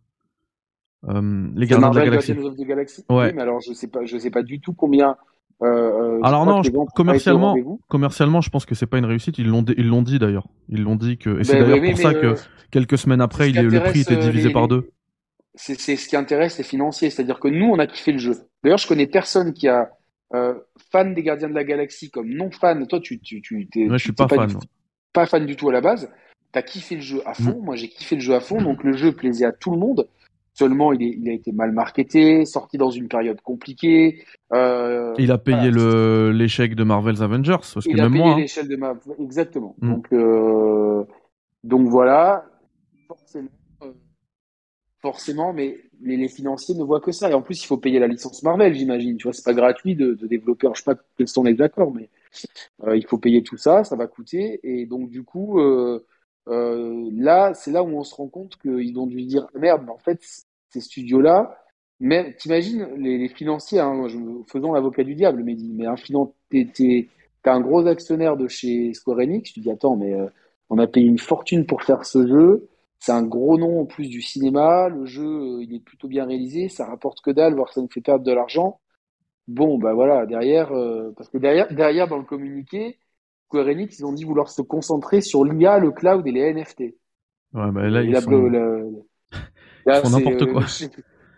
euh, 1.08 1.48
les 1.56 1.66
Gardiens 1.66 1.88
de 1.90 1.98
la 1.98 2.04
Galaxie. 2.04 2.32
Of 2.32 2.56
the 2.56 2.60
Galaxy. 2.66 3.04
Ouais. 3.08 3.28
Oui, 3.28 3.32
mais 3.34 3.40
alors 3.40 3.60
je 3.66 3.72
sais 3.72 3.88
pas, 3.88 4.04
je 4.04 4.18
sais 4.18 4.30
pas 4.30 4.42
du 4.42 4.60
tout 4.60 4.74
combien 4.74 5.16
Alors 5.62 6.44
non, 6.44 6.60
commercialement, 6.94 7.56
commercialement, 7.88 8.40
je 8.42 8.50
pense 8.50 8.66
que 8.66 8.74
c'est 8.74 8.86
pas 8.86 8.98
une 8.98 9.06
réussite. 9.06 9.38
Ils 9.38 9.48
l'ont, 9.48 9.64
ils 9.76 9.88
l'ont 9.88 10.02
dit 10.02 10.18
d'ailleurs. 10.18 10.48
Ils 10.68 10.82
l'ont 10.82 10.96
dit 10.96 11.16
que, 11.16 11.40
et 11.40 11.44
c'est 11.44 11.54
ben 11.54 11.62
d'ailleurs 11.68 11.92
pour 11.92 11.98
ça 11.98 12.12
que 12.12 12.34
quelques 12.70 12.98
semaines 12.98 13.22
après, 13.22 13.48
il 13.50 13.56
le 13.58 13.80
prix 13.80 14.00
était 14.02 14.16
divisé 14.16 14.50
par 14.52 14.68
deux. 14.68 14.90
C'est 15.62 15.96
ce 15.96 16.08
qui 16.08 16.16
intéresse 16.16 16.56
les 16.56 16.64
financiers, 16.64 17.10
c'est-à-dire 17.10 17.38
que 17.38 17.48
nous, 17.48 17.66
on 17.66 17.78
a 17.78 17.86
kiffé 17.86 18.12
le 18.12 18.18
jeu. 18.18 18.34
D'ailleurs, 18.64 18.78
je 18.78 18.88
connais 18.88 19.06
personne 19.06 19.52
qui 19.52 19.68
a 19.68 19.90
euh, 20.34 20.54
fan 20.90 21.12
des 21.12 21.22
Gardiens 21.22 21.50
de 21.50 21.54
la 21.54 21.64
Galaxie 21.64 22.10
comme 22.10 22.30
non 22.30 22.50
fan. 22.50 22.86
Toi, 22.86 23.00
tu, 23.00 23.20
tu, 23.20 23.42
tu, 23.42 23.68
je 23.74 23.96
suis 23.98 24.12
pas, 24.12 24.26
fan. 24.26 24.46
Du, 24.46 24.56
pas 25.12 25.26
fan 25.26 25.44
du 25.44 25.56
tout 25.56 25.68
à 25.68 25.72
la 25.72 25.82
base. 25.82 26.10
T'as 26.52 26.62
kiffé 26.62 26.94
le 26.94 27.02
jeu 27.02 27.20
à 27.26 27.34
fond. 27.34 27.60
Mm. 27.60 27.64
Moi, 27.64 27.76
j'ai 27.76 27.88
kiffé 27.88 28.14
le 28.14 28.22
jeu 28.22 28.34
à 28.34 28.40
fond. 28.40 28.62
Donc, 28.62 28.82
le 28.84 28.94
jeu 28.94 29.12
plaisait 29.12 29.44
à 29.44 29.52
tout 29.52 29.70
le 29.70 29.78
monde. 29.78 30.08
Seulement, 30.54 30.92
il, 30.92 31.02
est, 31.02 31.14
il 31.20 31.28
a 31.28 31.32
été 31.32 31.52
mal 31.52 31.72
marketé, 31.72 32.46
sorti 32.46 32.78
dans 32.78 32.90
une 32.90 33.08
période 33.08 33.40
compliquée. 33.42 34.24
Euh, 34.52 35.14
il 35.18 35.30
a 35.30 35.38
payé 35.38 35.70
l'échec 36.32 36.74
de 36.74 36.84
Marvel's 36.84 37.20
Avengers. 37.20 37.58
Parce 37.74 37.86
il 37.86 38.00
a 38.00 38.08
payé 38.08 38.24
hein. 38.24 38.36
l'échec 38.38 38.66
de 38.66 38.76
Marvel, 38.76 39.14
exactement. 39.18 39.76
Mm. 39.80 39.90
Donc, 39.90 40.06
euh, 40.12 41.04
donc 41.64 41.88
voilà. 41.88 42.46
Forcément, 43.06 43.48
forcément, 45.02 45.52
mais 45.52 45.78
les, 46.02 46.28
financiers 46.28 46.74
ne 46.74 46.84
voient 46.84 47.00
que 47.00 47.12
ça. 47.12 47.30
Et 47.30 47.34
en 47.34 47.42
plus, 47.42 47.62
il 47.62 47.66
faut 47.66 47.76
payer 47.76 47.98
la 47.98 48.06
licence 48.06 48.42
Marvel, 48.42 48.74
j'imagine. 48.74 49.16
Tu 49.16 49.24
vois, 49.24 49.32
c'est 49.32 49.44
pas 49.44 49.54
gratuit 49.54 49.94
de, 49.94 50.14
développer. 50.14 50.68
je 50.74 50.78
sais 50.78 50.94
pas 50.94 51.00
quels 51.16 51.28
sont 51.28 51.42
les 51.42 51.60
accords, 51.62 51.92
mais 51.92 52.08
euh, 52.84 52.96
il 52.96 53.06
faut 53.06 53.18
payer 53.18 53.42
tout 53.42 53.56
ça, 53.56 53.84
ça 53.84 53.96
va 53.96 54.06
coûter. 54.06 54.60
Et 54.62 54.86
donc, 54.86 55.10
du 55.10 55.24
coup, 55.24 55.60
euh, 55.60 56.06
euh, 56.48 57.10
là, 57.14 57.54
c'est 57.54 57.70
là 57.70 57.82
où 57.82 57.88
on 57.88 58.04
se 58.04 58.14
rend 58.14 58.28
compte 58.28 58.56
qu'ils 58.58 58.98
ont 58.98 59.06
dû 59.06 59.22
dire 59.22 59.48
merde, 59.54 59.82
mais 59.84 59.92
en 59.92 59.98
fait, 59.98 60.20
ces 60.70 60.80
studios-là, 60.80 61.56
mais 62.00 62.34
t'imagines 62.36 62.88
les, 62.96 63.28
financiers, 63.28 63.80
hein, 63.80 64.06
faisons 64.46 64.72
l'avocat 64.72 65.04
du 65.04 65.14
diable, 65.14 65.42
mais 65.44 65.56
mais 65.74 65.86
un 65.86 65.96
t'es 66.50 67.08
un 67.44 67.60
gros 67.60 67.86
actionnaire 67.86 68.36
de 68.36 68.48
chez 68.48 68.94
Square 68.94 69.18
Enix, 69.20 69.52
tu 69.52 69.60
dis 69.60 69.70
attends, 69.70 69.96
mais 69.96 70.14
on 70.70 70.78
a 70.78 70.86
payé 70.86 71.06
une 71.06 71.18
fortune 71.18 71.66
pour 71.66 71.82
faire 71.82 72.04
ce 72.04 72.26
jeu. 72.26 72.68
C'est 73.00 73.12
un 73.12 73.22
gros 73.22 73.58
nom 73.58 73.80
en 73.80 73.86
plus 73.86 74.08
du 74.08 74.20
cinéma. 74.20 74.88
Le 74.88 75.06
jeu, 75.06 75.24
euh, 75.24 75.62
il 75.62 75.74
est 75.74 75.80
plutôt 75.80 76.06
bien 76.06 76.26
réalisé. 76.26 76.68
Ça 76.68 76.84
rapporte 76.86 77.22
que 77.22 77.30
dalle, 77.30 77.54
voire 77.54 77.72
ça 77.72 77.80
nous 77.80 77.88
fait 77.88 78.02
perdre 78.02 78.24
de 78.24 78.32
l'argent. 78.32 78.78
Bon, 79.48 79.78
bah 79.78 79.94
voilà, 79.94 80.26
derrière, 80.26 80.70
euh, 80.72 81.12
parce 81.16 81.28
que 81.30 81.38
derrière, 81.38 81.72
derrière, 81.72 82.06
dans 82.06 82.18
le 82.18 82.24
communiqué, 82.24 82.98
Square 83.46 83.66
Enix, 83.66 83.98
ils 83.98 84.04
ont 84.04 84.12
dit 84.12 84.24
vouloir 84.24 84.48
se 84.48 84.62
concentrer 84.62 85.22
sur 85.22 85.44
l'IA, 85.44 85.78
le 85.78 85.90
cloud 85.90 86.24
et 86.26 86.30
les 86.30 86.52
NFT. 86.54 86.80
Ouais, 87.52 87.70
bah 87.72 87.88
là, 87.88 88.02
ils 88.02 88.12
la, 88.12 88.20
sont... 88.20 88.30
n'importe 89.86 90.42
euh, 90.42 90.52
quoi. 90.52 90.64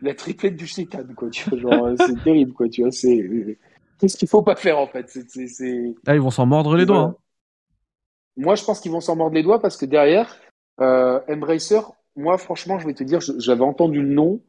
la 0.03 0.15
triplette 0.15 0.57
du 0.57 0.67
chétan, 0.67 1.05
quoi, 1.17 1.31
tu 1.31 1.49
vois, 1.49 1.59
genre, 1.59 1.89
c'est 1.97 2.23
terrible, 2.23 2.53
quoi, 2.53 2.69
tu 2.69 2.83
vois, 2.83 2.91
c'est, 2.91 3.57
qu'est-ce 3.99 4.19
qu'il 4.19 4.29
faut 4.29 4.43
pas 4.43 4.57
faire, 4.57 4.79
en 4.79 4.89
fait, 4.89 5.09
c'est, 5.09 5.47
c'est, 5.47 5.95
Ah, 6.07 6.15
ils 6.15 6.21
vont 6.21 6.31
s'en 6.31 6.45
mordre 6.45 6.77
les 6.77 6.85
doigts, 6.85 6.99
hein. 6.99 7.17
Moi, 8.37 8.55
je 8.57 8.65
pense 8.65 8.81
qu'ils 8.81 8.93
vont 8.93 9.01
s'en 9.01 9.17
mordre 9.17 9.35
les 9.35 9.43
doigts 9.43 9.61
parce 9.61 9.77
que 9.77 9.87
derrière, 9.87 10.37
euh, 10.81 11.21
Embracer, 11.29 11.81
moi, 12.17 12.39
franchement, 12.39 12.79
je 12.79 12.87
vais 12.87 12.95
te 12.95 13.05
dire, 13.05 13.21
j'avais 13.39 13.63
entendu 13.63 14.03
le 14.03 14.09
nom, 14.09 14.41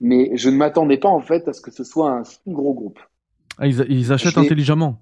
mais 0.00 0.36
je 0.36 0.50
ne 0.50 0.56
m'attendais 0.56 0.98
pas 0.98 1.08
en 1.08 1.20
fait 1.20 1.48
à 1.48 1.52
ce 1.52 1.60
que 1.60 1.70
ce 1.70 1.84
soit 1.84 2.10
un 2.10 2.24
si 2.24 2.38
gros 2.46 2.74
groupe. 2.74 3.00
Ah, 3.58 3.66
ils, 3.66 4.12
achètent 4.12 4.36
intelligemment. 4.36 5.00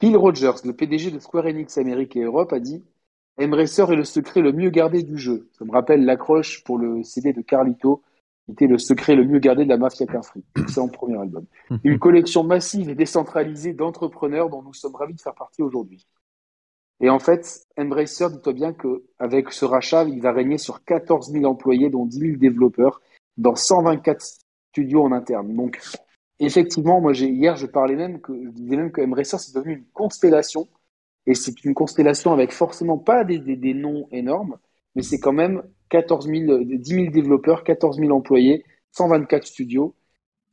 Phil 0.00 0.16
Rogers, 0.16 0.64
le 0.64 0.72
PDG 0.72 1.10
de 1.10 1.18
Square 1.18 1.46
Enix 1.46 1.76
Amérique 1.76 2.16
et 2.16 2.22
Europe, 2.22 2.52
a 2.54 2.60
dit 2.60 2.82
Embracer 3.38 3.84
est 3.90 3.96
le 3.96 4.04
secret 4.04 4.40
le 4.40 4.52
mieux 4.52 4.70
gardé 4.70 5.02
du 5.02 5.18
jeu. 5.18 5.48
Ça 5.58 5.64
me 5.64 5.72
rappelle 5.72 6.04
l'accroche 6.04 6.64
pour 6.64 6.78
le 6.78 7.02
CD 7.02 7.34
de 7.34 7.42
Carlito, 7.42 8.02
qui 8.46 8.52
était 8.52 8.66
le 8.66 8.78
secret 8.78 9.14
le 9.14 9.24
mieux 9.24 9.38
gardé 9.38 9.64
de 9.64 9.68
la 9.68 9.76
Mafia 9.76 10.06
Free. 10.22 10.42
C'est 10.68 10.80
en 10.80 10.88
premier 10.88 11.18
album. 11.18 11.44
Une 11.84 11.98
collection 11.98 12.42
massive 12.42 12.88
et 12.88 12.94
décentralisée 12.94 13.74
d'entrepreneurs 13.74 14.48
dont 14.48 14.62
nous 14.62 14.74
sommes 14.74 14.94
ravis 14.94 15.14
de 15.14 15.20
faire 15.20 15.34
partie 15.34 15.62
aujourd'hui. 15.62 16.06
Et 17.00 17.08
en 17.08 17.18
fait, 17.18 17.66
Embracer, 17.78 18.28
dis-toi 18.30 18.52
bien 18.52 18.72
qu'avec 18.74 19.52
ce 19.52 19.64
rachat, 19.64 20.04
il 20.04 20.20
va 20.20 20.32
régner 20.32 20.58
sur 20.58 20.84
14 20.84 21.32
000 21.32 21.44
employés, 21.46 21.88
dont 21.88 22.04
10 22.04 22.18
000 22.18 22.36
développeurs, 22.36 23.00
dans 23.38 23.54
124 23.54 24.22
studios 24.70 25.02
en 25.02 25.12
interne. 25.12 25.54
Donc, 25.54 25.80
effectivement, 26.38 27.00
moi, 27.00 27.12
hier, 27.14 27.56
je 27.56 27.66
parlais 27.66 27.96
même 27.96 28.20
que, 28.20 28.32
je 28.32 28.50
disais 28.50 28.76
même 28.76 28.92
que 28.92 29.00
Embracer, 29.00 29.38
c'est 29.38 29.54
devenu 29.54 29.76
une 29.76 29.86
constellation. 29.94 30.68
Et 31.26 31.34
c'est 31.34 31.64
une 31.64 31.74
constellation 31.74 32.32
avec 32.32 32.52
forcément 32.52 32.98
pas 32.98 33.24
des, 33.24 33.74
noms 33.74 34.08
énormes, 34.10 34.58
mais 34.94 35.02
c'est 35.02 35.20
quand 35.20 35.32
même 35.32 35.62
14 35.90 36.26
000, 36.26 36.64
10 36.64 36.84
000 36.84 37.10
développeurs, 37.10 37.62
14 37.62 37.98
000 37.98 38.10
employés, 38.10 38.64
124 38.92 39.46
studios. 39.46 39.94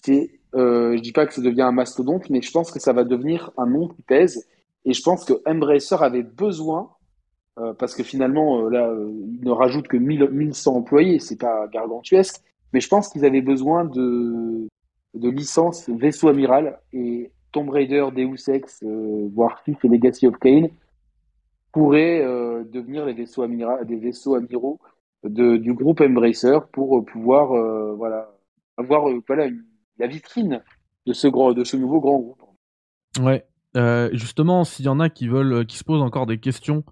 C'est, 0.02 0.30
euh, 0.56 0.96
je 0.96 1.02
dis 1.02 1.14
pas 1.14 1.26
que 1.26 1.34
ça 1.34 1.42
devient 1.42 1.64
un 1.64 1.72
mastodonte, 1.72 2.30
mais 2.30 2.42
je 2.42 2.52
pense 2.52 2.72
que 2.72 2.80
ça 2.80 2.94
va 2.94 3.04
devenir 3.04 3.52
un 3.58 3.66
nom 3.66 3.88
qui 3.88 4.02
pèse 4.02 4.48
et 4.88 4.94
je 4.94 5.04
pense 5.04 5.26
que 5.26 5.34
Embracer 5.46 5.98
avait 6.00 6.24
besoin, 6.24 6.90
euh, 7.60 7.74
parce 7.74 7.94
que 7.94 8.04
finalement, 8.04 8.62
euh, 8.62 8.70
là, 8.70 8.88
euh, 8.88 9.12
il 9.34 9.44
ne 9.44 9.52
rajoute 9.52 9.90
que 9.90 9.98
1000, 9.98 10.30
1100 10.32 10.76
employés, 10.78 11.20
c'est 11.20 11.38
pas 11.38 11.68
gargantuesque, 11.68 12.42
mais 12.72 12.80
je 12.80 12.88
pense 12.88 13.10
qu'ils 13.10 13.26
avaient 13.26 13.42
besoin 13.42 13.84
de, 13.84 14.66
de 15.14 15.30
licences 15.30 15.90
vaisseau 15.90 16.30
amiral 16.30 16.80
et 16.94 17.32
Tomb 17.52 17.70
Raider, 17.70 18.08
Deus 18.16 18.50
Ex, 18.50 18.82
voire 19.34 19.62
Fifth 19.64 19.84
et 19.84 19.90
Legacy 19.90 20.28
of 20.28 20.38
Kane 20.38 20.70
pourraient 21.74 22.22
devenir 22.66 23.06
vaisseaux 23.06 23.46
des 23.48 23.96
vaisseaux 23.96 24.36
amiraux 24.36 24.80
de, 25.24 25.58
du 25.58 25.74
groupe 25.74 26.02
Embracer 26.02 26.60
pour 26.72 27.06
pouvoir 27.06 27.48
voilà, 27.96 28.30
avoir 28.78 29.06
voilà, 29.28 29.48
la 29.98 30.08
vitrine 30.08 30.62
de 31.06 31.14
ce, 31.14 31.28
grand, 31.28 31.54
de 31.54 31.64
ce 31.64 31.78
nouveau 31.78 32.02
grand 32.02 32.20
groupe. 32.20 32.44
Ouais, 33.22 33.47
euh, 33.76 34.10
justement, 34.14 34.64
s'il 34.64 34.86
y 34.86 34.90
en 34.90 35.00
a 35.00 35.10
qui 35.10 35.28
veulent, 35.28 35.66
qui 35.66 35.78
se 35.78 35.84
posent 35.84 36.02
encore 36.02 36.26
des 36.26 36.40
questions 36.40 36.84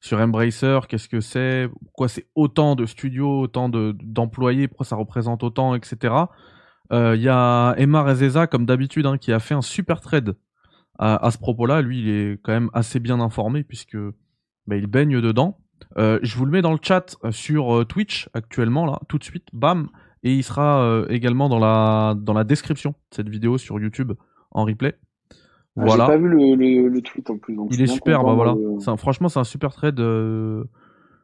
sur 0.00 0.18
Embracer, 0.18 0.80
qu'est-ce 0.88 1.08
que 1.08 1.20
c'est, 1.20 1.68
pourquoi 1.84 2.08
c'est 2.08 2.26
autant 2.34 2.74
de 2.74 2.86
studios, 2.86 3.42
autant 3.42 3.68
d'employés, 3.68 4.66
pourquoi 4.66 4.86
ça 4.86 4.96
représente 4.96 5.44
autant, 5.44 5.74
etc. 5.74 6.14
Euh, 6.92 7.14
il 7.14 7.22
y 7.22 7.28
a 7.28 7.74
Emma 7.76 8.02
Rezeza, 8.02 8.46
comme 8.46 8.66
d'habitude, 8.66 9.06
hein, 9.06 9.18
qui 9.18 9.32
a 9.32 9.38
fait 9.38 9.54
un 9.54 9.62
super 9.62 10.00
trade 10.00 10.36
à, 10.98 11.30
ce 11.30 11.38
propos-là. 11.38 11.82
Lui, 11.82 12.00
il 12.00 12.08
est 12.08 12.40
quand 12.42 12.52
même 12.52 12.70
assez 12.74 13.00
bien 13.00 13.20
informé 13.20 13.64
puisque 13.64 13.96
bah, 14.66 14.76
il 14.76 14.86
baigne 14.86 15.20
dedans. 15.20 15.58
Euh, 15.98 16.18
je 16.22 16.36
vous 16.36 16.44
le 16.44 16.52
mets 16.52 16.62
dans 16.62 16.72
le 16.72 16.78
chat 16.80 17.16
sur 17.30 17.84
Twitch 17.88 18.28
actuellement, 18.34 18.86
là, 18.86 19.00
tout 19.08 19.18
de 19.18 19.24
suite, 19.24 19.48
bam, 19.52 19.88
et 20.22 20.34
il 20.34 20.42
sera 20.42 21.04
également 21.08 21.48
dans 21.48 21.58
la, 21.58 22.14
dans 22.16 22.34
la 22.34 22.44
description 22.44 22.90
de 22.90 23.16
cette 23.16 23.28
vidéo 23.28 23.58
sur 23.58 23.78
YouTube 23.80 24.12
en 24.50 24.64
replay. 24.64 24.96
Ah, 25.76 25.84
voilà. 25.86 26.04
J'ai 26.04 26.12
pas 26.12 26.18
vu 26.18 26.28
le, 26.28 26.88
le, 26.88 27.00
tweet 27.00 27.30
en 27.30 27.38
plus. 27.38 27.56
il 27.70 27.80
est 27.80 27.86
super, 27.86 28.24
bah 28.24 28.34
voilà. 28.34 28.54
franchement, 28.96 29.28
c'est 29.28 29.38
un 29.38 29.44
super 29.44 29.72
trade 29.72 30.00
euh, 30.00 30.64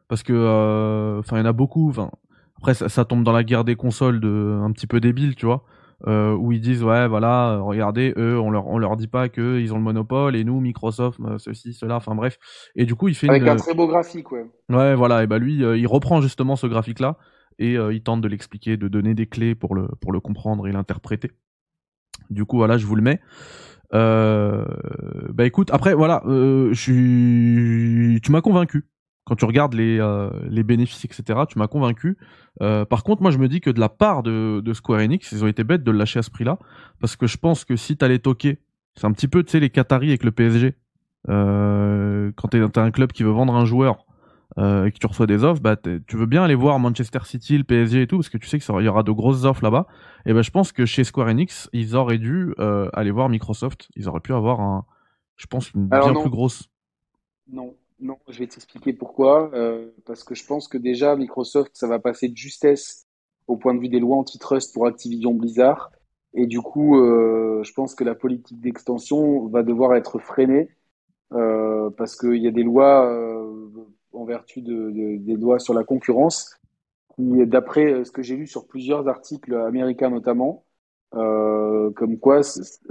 parce 0.07 0.23
que, 0.23 0.33
euh, 0.33 1.19
enfin, 1.19 1.37
il 1.37 1.39
y 1.39 1.43
en 1.43 1.45
a 1.45 1.53
beaucoup. 1.53 1.89
Enfin, 1.89 2.09
après, 2.57 2.73
ça, 2.73 3.05
tombe 3.05 3.23
dans 3.23 3.31
la 3.31 3.43
guerre 3.43 3.63
des 3.63 3.75
consoles 3.75 4.19
de 4.19 4.59
un 4.61 4.71
petit 4.71 4.87
peu 4.87 4.99
débile, 4.99 5.35
tu 5.35 5.45
vois, 5.45 5.65
euh, 6.07 6.33
où 6.33 6.51
ils 6.51 6.61
disent 6.61 6.83
ouais, 6.83 7.07
voilà, 7.07 7.59
regardez, 7.59 8.13
eux, 8.17 8.39
on 8.39 8.49
leur 8.49 8.67
on 8.67 8.79
leur 8.79 8.97
dit 8.97 9.07
pas 9.07 9.29
que 9.29 9.59
ils 9.59 9.71
ont 9.71 9.77
le 9.77 9.83
monopole 9.83 10.35
et 10.35 10.43
nous, 10.43 10.59
Microsoft, 10.59 11.19
ceci, 11.37 11.73
cela, 11.73 11.97
enfin 11.97 12.15
bref. 12.15 12.39
Et 12.75 12.85
du 12.85 12.95
coup, 12.95 13.07
il 13.07 13.13
fait 13.13 13.29
avec 13.29 13.47
un 13.47 13.55
très 13.55 13.75
beau 13.75 13.87
graphique, 13.87 14.31
ouais. 14.31 14.49
Ouais, 14.69 14.95
voilà. 14.95 15.23
Et 15.23 15.27
bah 15.27 15.37
lui, 15.37 15.57
il 15.57 15.87
reprend 15.87 16.21
justement 16.21 16.55
ce 16.55 16.65
graphique 16.65 16.99
là 16.99 17.17
et 17.59 17.75
il 17.75 18.01
tente 18.01 18.21
de 18.21 18.27
l'expliquer, 18.27 18.77
de 18.77 18.87
donner 18.87 19.13
des 19.13 19.27
clés 19.27 19.53
pour 19.53 19.75
le 19.75 19.89
pour 20.01 20.11
le 20.11 20.19
comprendre 20.19 20.67
et 20.67 20.71
l'interpréter. 20.71 21.31
Du 22.31 22.45
coup, 22.45 22.57
voilà, 22.57 22.77
je 22.77 22.87
vous 22.87 22.95
le 22.95 23.03
mets. 23.03 23.19
Euh, 23.93 24.65
bah 25.33 25.45
écoute, 25.45 25.69
après 25.71 25.93
voilà, 25.93 26.21
euh, 26.25 26.73
je 26.73 28.17
tu 28.19 28.31
m'as 28.31 28.41
convaincu. 28.41 28.85
Quand 29.25 29.35
tu 29.35 29.45
regardes 29.45 29.75
les, 29.75 29.99
euh, 29.99 30.29
les 30.49 30.63
bénéfices, 30.63 31.05
etc., 31.05 31.41
tu 31.47 31.59
m'as 31.59 31.67
convaincu. 31.67 32.17
Euh, 32.61 32.83
par 32.85 33.03
contre, 33.03 33.21
moi, 33.21 33.29
je 33.29 33.37
me 33.37 33.47
dis 33.47 33.61
que 33.61 33.69
de 33.69 33.79
la 33.79 33.89
part 33.89 34.23
de, 34.23 34.59
de 34.59 34.73
Square 34.73 35.01
Enix, 35.01 35.31
ils 35.31 35.43
ont 35.43 35.47
été 35.47 35.63
bêtes 35.63 35.83
de 35.83 35.91
le 35.91 35.99
lâcher 35.99 36.17
à 36.19 36.23
ce 36.23 36.31
prix-là, 36.31 36.57
parce 36.99 37.15
que 37.15 37.27
je 37.27 37.37
pense 37.37 37.63
que 37.63 37.75
si 37.75 37.95
t'allais 37.95 38.17
toquer, 38.17 38.59
c'est 38.95 39.05
un 39.05 39.11
petit 39.11 39.27
peu, 39.27 39.43
tu 39.43 39.51
sais, 39.51 39.59
les 39.59 39.69
Qataris 39.69 40.09
avec 40.09 40.23
le 40.23 40.31
PSG. 40.31 40.75
Quand 41.27 42.47
t'es 42.49 42.79
un 42.79 42.91
club 42.91 43.11
qui 43.11 43.23
veut 43.23 43.29
vendre 43.29 43.53
un 43.53 43.65
joueur 43.65 44.05
euh, 44.57 44.85
et 44.85 44.91
que 44.91 44.97
tu 44.97 45.05
reçois 45.05 45.27
des 45.27 45.43
offres, 45.43 45.61
bah, 45.61 45.77
tu 45.77 46.17
veux 46.17 46.25
bien 46.25 46.43
aller 46.43 46.55
voir 46.55 46.79
Manchester 46.79 47.19
City, 47.23 47.57
le 47.57 47.63
PSG 47.63 48.01
et 48.01 48.07
tout, 48.07 48.17
parce 48.17 48.29
que 48.29 48.37
tu 48.37 48.47
sais 48.47 48.59
qu'il 48.59 48.83
y 48.83 48.87
aura 48.87 49.03
de 49.03 49.11
grosses 49.11 49.45
offres 49.45 49.63
là-bas. 49.63 49.87
Et 50.25 50.33
ben, 50.33 50.41
je 50.41 50.51
pense 50.51 50.71
que 50.71 50.85
chez 50.85 51.03
Square 51.03 51.27
Enix, 51.27 51.69
ils 51.71 51.95
auraient 51.95 52.17
dû 52.17 52.53
euh, 52.59 52.89
aller 52.93 53.11
voir 53.11 53.29
Microsoft. 53.29 53.89
Ils 53.95 54.09
auraient 54.09 54.19
pu 54.19 54.33
avoir 54.33 54.59
un, 54.59 54.85
je 55.35 55.45
pense, 55.45 55.71
une 55.73 55.87
bien 55.87 56.13
plus 56.13 56.29
grosse. 56.29 56.67
Non, 57.47 57.75
non, 57.99 58.17
je 58.27 58.39
vais 58.39 58.47
t'expliquer 58.47 58.93
pourquoi. 58.93 59.51
Euh, 59.53 59.91
parce 60.05 60.23
que 60.23 60.33
je 60.33 60.45
pense 60.45 60.67
que 60.67 60.77
déjà 60.77 61.15
Microsoft, 61.15 61.71
ça 61.75 61.87
va 61.87 61.99
passer 61.99 62.27
de 62.27 62.37
justesse 62.37 63.05
au 63.47 63.55
point 63.55 63.75
de 63.75 63.79
vue 63.79 63.89
des 63.89 63.99
lois 63.99 64.17
antitrust 64.17 64.73
pour 64.73 64.87
Activision 64.87 65.33
Blizzard. 65.33 65.91
Et 66.33 66.45
du 66.45 66.61
coup, 66.61 66.95
je 66.95 67.73
pense 67.73 67.95
que 67.95 68.03
la 68.03 68.13
politique 68.13 68.61
d'extension 68.61 69.47
va 69.47 69.63
devoir 69.63 69.95
être 69.95 70.19
freinée 70.19 70.69
parce 71.31 72.15
qu'il 72.15 72.37
y 72.37 72.47
a 72.47 72.51
des 72.51 72.61
lois 72.61 73.09
en 74.13 74.25
vertu 74.25 74.61
de, 74.61 75.17
des 75.17 75.35
lois 75.35 75.59
sur 75.59 75.73
la 75.73 75.83
concurrence, 75.83 76.57
qui, 77.15 77.45
d'après 77.45 77.91
euh, 77.91 78.03
ce 78.03 78.11
que 78.11 78.21
j'ai 78.21 78.35
lu 78.35 78.47
sur 78.47 78.67
plusieurs 78.67 79.07
articles 79.07 79.55
américains 79.55 80.09
notamment, 80.09 80.63
Euh, 81.15 81.89
comme 81.95 82.19
quoi, 82.19 82.41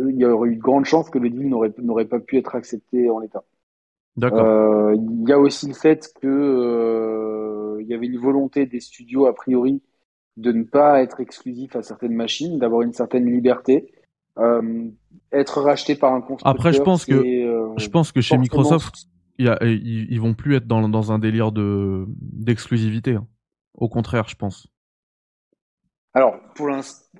il 0.00 0.16
y 0.16 0.24
aurait 0.24 0.50
eu 0.50 0.57
de 0.57 0.61
grandes 0.61 0.87
chances 0.87 1.09
que 1.09 1.20
le 1.20 1.31
deal 1.31 1.48
n'aurait 1.48 2.09
pas 2.09 2.18
pu 2.18 2.37
être 2.37 2.57
accepté 2.57 3.09
en 3.09 3.20
l'état. 3.20 3.44
D'accord. 4.16 4.44
Euh, 4.44 4.96
il 4.96 5.28
y 5.28 5.33
a 5.33 5.38
aussi 5.38 5.68
le 5.68 5.74
fait 5.74 6.12
que 6.20 6.26
euh, 6.26 7.81
il 7.81 7.87
y 7.87 7.94
avait 7.94 8.07
une 8.07 8.18
volonté 8.18 8.66
des 8.66 8.81
studios 8.81 9.26
a 9.26 9.35
priori 9.35 9.83
de 10.37 10.50
ne 10.50 10.64
pas 10.64 11.00
être 11.00 11.20
exclusif 11.20 11.76
à 11.76 11.83
certaines 11.83 12.16
machines, 12.24 12.59
d'avoir 12.59 12.83
une 12.83 12.92
certaine 12.92 13.26
liberté. 13.31 13.74
Être 15.31 15.62
racheté 15.62 15.94
par 15.94 16.12
un 16.12 16.20
constructeur. 16.20 16.50
Après, 16.50 16.72
je 16.72 16.83
pense 16.83 17.04
que 17.04 17.18
je 17.85 17.88
pense 17.88 18.11
que 18.11 18.20
chez 18.20 18.37
Microsoft, 18.37 18.94
ils, 19.38 20.20
vont 20.20 20.35
plus 20.35 20.57
être 20.57 20.66
dans, 20.66 20.88
dans 20.88 21.12
un 21.12 21.18
délire 21.18 21.53
de 21.53 22.05
d'exclusivité. 22.09 23.14
Hein. 23.14 23.27
Au 23.74 23.88
contraire, 23.88 24.29
je 24.29 24.35
pense. 24.35 24.68
Alors, 26.14 26.35
pour 26.55 26.68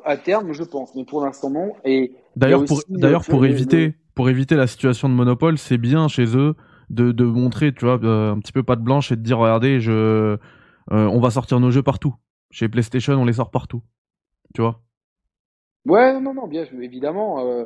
à 0.05 0.17
terme, 0.17 0.53
je 0.53 0.65
pense, 0.65 0.95
mais 0.97 1.05
pour 1.05 1.25
l'instant 1.25 1.51
non. 1.51 1.75
Et 1.85 2.13
d'ailleurs, 2.37 2.65
pour 2.65 2.83
d'ailleurs 2.89 3.25
pour 3.25 3.45
éviter 3.45 3.95
pour 4.15 4.29
éviter 4.29 4.57
la 4.57 4.67
situation 4.67 5.09
de 5.09 5.15
monopole, 5.15 5.59
c'est 5.59 5.79
bien 5.79 6.09
chez 6.09 6.37
eux 6.37 6.57
de, 6.91 7.13
de 7.13 7.25
montrer, 7.25 7.73
tu 7.73 7.85
vois, 7.85 8.01
euh, 8.03 8.33
un 8.33 8.41
petit 8.41 8.53
peu 8.53 8.63
pas 8.63 8.75
de 8.75 8.83
blanche 8.83 9.13
et 9.13 9.17
de 9.17 9.23
dire 9.23 9.39
regardez, 9.39 9.79
je 9.79 9.93
euh, 9.93 10.39
on 10.89 11.21
va 11.21 11.31
sortir 11.31 11.61
nos 11.61 11.71
jeux 11.71 11.83
partout. 11.83 12.15
Chez 12.51 12.69
PlayStation, 12.69 13.15
on 13.15 13.25
les 13.25 13.35
sort 13.35 13.51
partout. 13.51 13.83
Tu 14.55 14.63
vois? 14.63 14.81
Ouais, 15.85 16.19
non, 16.21 16.35
non, 16.35 16.49
bien 16.49 16.65
évidemment. 16.81 17.47
Euh, 17.47 17.65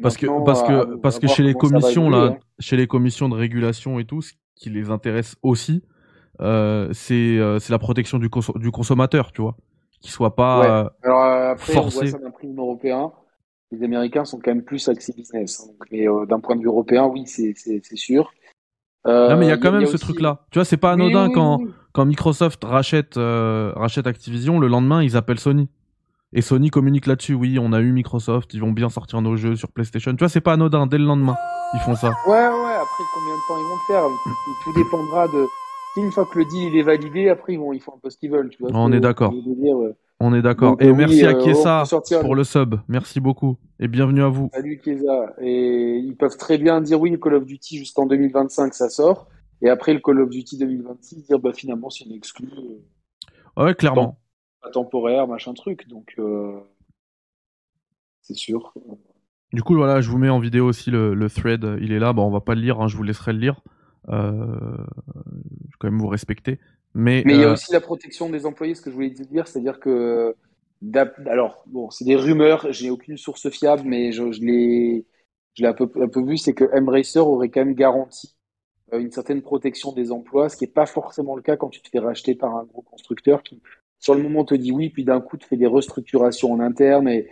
parce 0.00 0.16
que 0.16 0.44
parce 0.44 0.62
que 0.62 0.96
parce 0.96 1.18
que 1.18 1.26
chez 1.26 1.42
les 1.42 1.54
commissions 1.54 2.08
là, 2.08 2.24
hein. 2.24 2.38
chez 2.58 2.76
les 2.76 2.86
commissions 2.86 3.28
de 3.28 3.34
régulation 3.34 3.98
et 3.98 4.04
tout, 4.04 4.22
ce 4.22 4.32
qui 4.54 4.70
les 4.70 4.90
intéresse 4.90 5.36
aussi, 5.42 5.82
euh, 6.40 6.88
c'est 6.92 7.38
c'est 7.60 7.70
la 7.70 7.78
protection 7.78 8.18
du, 8.18 8.30
du 8.56 8.70
consommateur, 8.70 9.32
tu 9.32 9.42
vois 9.42 9.56
qui 10.02 10.10
soit 10.10 10.34
pas 10.34 10.60
ouais. 10.60 10.66
Euh, 10.66 10.88
Alors 11.04 11.22
après, 11.52 11.72
forcé. 11.72 11.96
on 11.96 12.00
voit 12.00 12.10
ça 12.10 12.18
d'un 12.18 12.30
prix 12.30 12.52
européen. 12.54 13.12
Les 13.70 13.82
Américains 13.82 14.26
sont 14.26 14.38
quand 14.38 14.50
même 14.50 14.64
plus 14.64 14.86
axés 14.88 15.14
business. 15.16 15.66
Hein. 15.66 15.72
Mais 15.90 16.06
euh, 16.06 16.26
d'un 16.26 16.40
point 16.40 16.56
de 16.56 16.60
vue 16.60 16.66
européen, 16.66 17.06
oui, 17.06 17.24
c'est 17.26 17.96
sûr. 17.96 18.30
Euh, 19.06 19.30
non 19.30 19.36
mais 19.36 19.46
il 19.46 19.48
y 19.48 19.52
a 19.52 19.56
quand 19.56 19.72
même 19.72 19.86
ce 19.86 19.96
truc-là. 19.96 20.44
Tu 20.50 20.58
vois, 20.58 20.64
c'est 20.64 20.76
pas 20.76 20.92
anodin 20.92 21.30
quand 21.30 21.60
quand 21.92 22.04
Microsoft 22.04 22.62
rachète 22.62 23.16
euh, 23.16 23.72
rachète 23.74 24.06
Activision, 24.06 24.60
le 24.60 24.68
lendemain 24.68 25.02
ils 25.02 25.16
appellent 25.16 25.40
Sony. 25.40 25.68
Et 26.34 26.40
Sony 26.40 26.70
communique 26.70 27.06
là-dessus. 27.06 27.34
Oui, 27.34 27.58
on 27.58 27.72
a 27.72 27.80
eu 27.80 27.92
Microsoft, 27.92 28.54
ils 28.54 28.60
vont 28.60 28.72
bien 28.72 28.88
sortir 28.88 29.20
nos 29.20 29.36
jeux 29.36 29.54
sur 29.54 29.70
PlayStation. 29.70 30.12
Tu 30.12 30.18
vois, 30.18 30.30
c'est 30.30 30.40
pas 30.40 30.54
anodin. 30.54 30.86
Dès 30.86 30.96
le 30.96 31.04
lendemain, 31.04 31.36
ils 31.74 31.80
font 31.80 31.94
ça. 31.94 32.08
Ouais, 32.26 32.32
ouais. 32.32 32.74
Après, 32.74 33.04
combien 33.12 33.34
de 33.34 33.48
temps 33.48 33.58
ils 33.58 33.68
vont 33.68 33.76
le 33.76 33.86
faire? 33.86 34.02
Tout, 34.64 34.72
dépendra 34.72 35.28
de 35.28 35.46
une 35.98 36.10
fois 36.10 36.24
que 36.24 36.38
le 36.38 36.46
deal 36.46 36.72
il 36.72 36.78
est 36.78 36.82
validé, 36.82 37.28
après 37.28 37.52
ils, 37.52 37.58
vont, 37.58 37.74
ils 37.74 37.80
font 37.80 37.92
un 37.94 37.98
peu 38.02 38.08
ce 38.08 38.16
qu'ils 38.16 38.30
veulent. 38.30 38.48
Tu 38.48 38.62
vois, 38.62 38.70
on 38.72 38.90
est 38.92 39.00
d'accord. 39.00 39.34
On 40.20 40.32
est 40.34 40.40
d'accord. 40.40 40.76
Et 40.80 40.90
merci 40.92 41.26
à 41.26 41.30
euh, 41.30 41.44
Kiesa 41.44 41.84
pour 42.22 42.34
le 42.34 42.44
sub. 42.44 42.76
Merci 42.88 43.20
beaucoup. 43.20 43.58
Et 43.78 43.88
bienvenue 43.88 44.22
à 44.22 44.28
vous. 44.28 44.48
Salut 44.54 44.78
Kiesa. 44.82 45.34
Et 45.40 45.96
ils 45.98 46.16
peuvent 46.16 46.36
très 46.38 46.56
bien 46.56 46.80
dire 46.80 46.98
oui, 46.98 47.10
le 47.10 47.18
Call 47.18 47.34
of 47.34 47.44
Duty 47.44 47.76
jusqu'en 47.76 48.06
2025 48.06 48.72
ça 48.72 48.88
sort. 48.88 49.26
Et 49.60 49.68
après 49.68 49.92
le 49.92 50.00
Call 50.00 50.20
of 50.20 50.30
Duty 50.30 50.56
2026, 50.58 51.26
dire 51.26 51.38
bah 51.38 51.52
finalement 51.52 51.90
c'est 51.90 52.04
une 52.04 52.12
exclu. 52.12 52.48
Euh, 53.58 53.64
ouais, 53.64 53.74
clairement. 53.74 54.16
Temporaire, 54.70 55.26
machin 55.26 55.54
truc. 55.54 55.88
Donc 55.88 56.14
euh, 56.18 56.60
c'est 58.22 58.34
sûr. 58.34 58.72
Du 59.52 59.62
coup, 59.62 59.74
voilà, 59.74 60.00
je 60.00 60.08
vous 60.08 60.18
mets 60.18 60.30
en 60.30 60.38
vidéo 60.38 60.66
aussi 60.66 60.90
le, 60.90 61.28
thread. 61.28 61.66
Il 61.80 61.92
est 61.92 61.98
là. 61.98 62.12
Bon, 62.12 62.26
on 62.26 62.30
va 62.30 62.40
pas 62.40 62.54
le 62.54 62.60
lire. 62.60 62.80
Hein, 62.80 62.88
je 62.88 62.96
vous 62.96 63.02
laisserai 63.02 63.32
le 63.32 63.38
lire. 63.38 63.60
Euh, 64.08 64.32
je 64.34 65.66
vais 65.66 65.78
quand 65.78 65.90
même 65.90 66.00
vous 66.00 66.08
respecter. 66.08 66.58
Mais, 66.94 67.22
Mais 67.24 67.34
il 67.34 67.40
y 67.40 67.44
a 67.44 67.48
euh, 67.48 67.52
aussi 67.54 67.72
la 67.72 67.80
protection 67.80 68.28
des 68.28 68.46
employés, 68.46 68.74
ce 68.74 68.82
que 68.82 68.90
je 68.90 68.94
voulais 68.94 69.10
dire, 69.10 69.48
c'est-à-dire 69.48 69.80
que 69.80 70.36
alors 71.26 71.62
bon, 71.66 71.90
c'est 71.90 72.04
des 72.04 72.16
rumeurs, 72.16 72.66
j'ai 72.70 72.90
aucune 72.90 73.16
source 73.16 73.48
fiable, 73.50 73.84
mais 73.86 74.10
je, 74.10 74.32
je 74.32 74.40
l'ai, 74.40 75.06
je 75.54 75.62
l'ai 75.62 75.68
un 75.68 75.74
peu, 75.74 75.88
un 76.02 76.08
peu 76.08 76.22
vu, 76.24 76.36
c'est 76.36 76.54
que 76.54 76.64
Embracer 76.76 77.20
aurait 77.20 77.50
quand 77.50 77.64
même 77.64 77.74
garanti 77.74 78.36
une 78.92 79.10
certaine 79.10 79.42
protection 79.42 79.92
des 79.92 80.12
emplois, 80.12 80.48
ce 80.48 80.56
qui 80.56 80.64
n'est 80.64 80.70
pas 80.70 80.86
forcément 80.86 81.36
le 81.36 81.42
cas 81.42 81.56
quand 81.56 81.68
tu 81.68 81.80
te 81.80 81.88
fais 81.88 81.98
racheter 81.98 82.34
par 82.34 82.56
un 82.56 82.64
gros 82.64 82.82
constructeur 82.82 83.42
qui, 83.42 83.62
sur 84.02 84.16
le 84.16 84.22
moment, 84.22 84.44
te 84.44 84.54
dit 84.54 84.72
oui, 84.72 84.90
puis 84.90 85.04
d'un 85.04 85.20
coup 85.20 85.36
te 85.36 85.46
fait 85.46 85.56
des 85.56 85.66
restructurations 85.66 86.52
en 86.52 86.58
interne. 86.58 87.08
Et, 87.08 87.30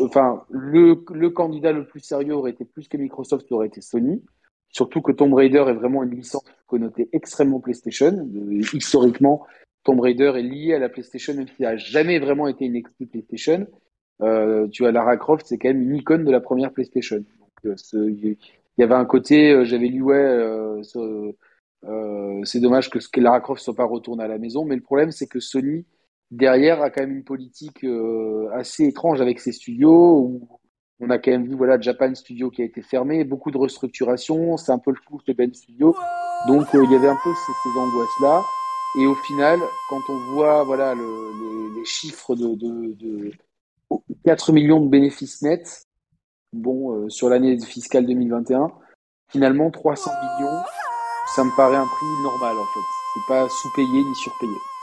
enfin, 0.00 0.42
le, 0.50 0.96
candidat 1.28 1.70
le 1.70 1.86
plus 1.86 2.00
sérieux 2.00 2.34
aurait 2.34 2.50
été 2.50 2.64
plus 2.64 2.88
que 2.88 2.96
Microsoft, 2.96 3.50
aurait 3.52 3.68
été 3.68 3.80
Sony. 3.80 4.24
Surtout 4.68 5.00
que 5.00 5.12
Tomb 5.12 5.32
Raider 5.32 5.64
est 5.68 5.74
vraiment 5.74 6.02
une 6.02 6.10
licence 6.10 6.42
connotée 6.66 7.08
extrêmement 7.12 7.60
PlayStation. 7.60 8.28
historiquement, 8.74 9.46
Tomb 9.84 10.00
Raider 10.00 10.32
est 10.36 10.42
lié 10.42 10.74
à 10.74 10.80
la 10.80 10.88
PlayStation, 10.88 11.34
même 11.34 11.46
s'il 11.46 11.64
n'a 11.64 11.76
jamais 11.76 12.18
vraiment 12.18 12.48
été 12.48 12.64
une 12.64 12.74
exclu 12.74 13.06
PlayStation. 13.06 13.68
Euh, 14.20 14.66
tu 14.66 14.84
as 14.86 14.90
Lara 14.90 15.16
Croft, 15.16 15.46
c'est 15.46 15.56
quand 15.56 15.68
même 15.68 15.82
une 15.82 15.94
icône 15.94 16.24
de 16.24 16.32
la 16.32 16.40
première 16.40 16.72
PlayStation. 16.72 17.24
Euh, 17.64 17.76
il 17.94 18.36
y 18.78 18.82
avait 18.82 18.94
un 18.94 19.04
côté, 19.04 19.52
euh, 19.52 19.64
j'avais 19.64 19.86
lu, 19.86 20.02
ouais, 20.02 20.16
euh, 20.16 20.82
euh, 21.84 22.40
c'est 22.44 22.60
dommage 22.60 22.90
que, 22.90 22.98
que 22.98 23.20
Lara 23.20 23.40
Croft 23.40 23.62
soit 23.62 23.74
pas 23.74 23.84
retournée 23.84 24.24
à 24.24 24.28
la 24.28 24.38
maison, 24.38 24.64
mais 24.64 24.74
le 24.74 24.82
problème, 24.82 25.12
c'est 25.12 25.28
que 25.28 25.38
Sony, 25.38 25.86
derrière, 26.30 26.82
a 26.82 26.90
quand 26.90 27.02
même 27.02 27.16
une 27.16 27.24
politique 27.24 27.84
assez 28.52 28.84
étrange 28.84 29.20
avec 29.20 29.40
ses 29.40 29.52
studios, 29.52 30.18
où 30.18 30.58
on 31.00 31.10
a 31.10 31.18
quand 31.18 31.30
même 31.30 31.46
vu 31.46 31.54
voilà 31.54 31.80
Japan 31.80 32.14
Studio 32.14 32.50
qui 32.50 32.62
a 32.62 32.64
été 32.64 32.82
fermé, 32.82 33.24
beaucoup 33.24 33.50
de 33.50 33.58
restructuration, 33.58 34.56
c'est 34.56 34.72
un 34.72 34.78
peu 34.78 34.90
le 34.90 34.96
flou 35.06 35.20
de 35.26 35.32
Ben 35.32 35.52
Studio. 35.54 35.94
Donc 36.46 36.74
euh, 36.74 36.84
il 36.84 36.90
y 36.90 36.94
avait 36.96 37.08
un 37.08 37.18
peu 37.22 37.30
ces, 37.34 37.78
angoisses 37.78 38.20
là. 38.20 38.42
Et 38.98 39.06
au 39.06 39.14
final, 39.14 39.58
quand 39.88 40.00
on 40.08 40.18
voit 40.32 40.64
voilà 40.64 40.94
le, 40.94 41.76
les, 41.76 41.84
chiffres 41.84 42.34
de, 42.34 42.54
de, 42.54 42.94
de, 42.94 43.30
4 44.24 44.52
millions 44.52 44.80
de 44.80 44.88
bénéfices 44.88 45.42
nets, 45.42 45.84
bon 46.52 46.92
euh, 46.92 47.08
sur 47.08 47.28
l'année 47.28 47.58
fiscale 47.60 48.06
2021, 48.06 48.72
finalement 49.30 49.70
300 49.70 50.10
millions, 50.10 50.62
ça 51.36 51.44
me 51.44 51.56
paraît 51.56 51.76
un 51.76 51.86
prix 51.86 52.22
normal 52.22 52.56
en 52.56 52.66
fait. 52.66 52.80
C'est 53.14 53.34
pas 53.34 53.48
sous-payé 53.48 54.04
ni 54.04 54.14
surpayé. 54.16 54.77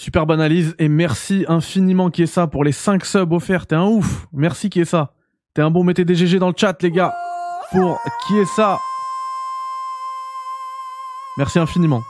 Superbe 0.00 0.30
analyse 0.30 0.74
et 0.78 0.88
merci 0.88 1.44
infiniment 1.46 2.08
Kiesa 2.08 2.46
pour 2.46 2.64
les 2.64 2.72
5 2.72 3.04
subs 3.04 3.32
offerts. 3.32 3.66
T'es 3.66 3.74
un 3.74 3.84
ouf. 3.84 4.28
Merci 4.32 4.70
Kiesa. 4.70 5.12
T'es 5.52 5.60
un 5.60 5.70
bon. 5.70 5.84
Mettez 5.84 6.06
des 6.06 6.14
GG 6.14 6.38
dans 6.38 6.48
le 6.48 6.54
chat 6.56 6.74
les 6.82 6.90
gars. 6.90 7.14
Pour 7.70 8.00
Kiesa. 8.26 8.78
Merci 11.36 11.58
infiniment. 11.58 12.00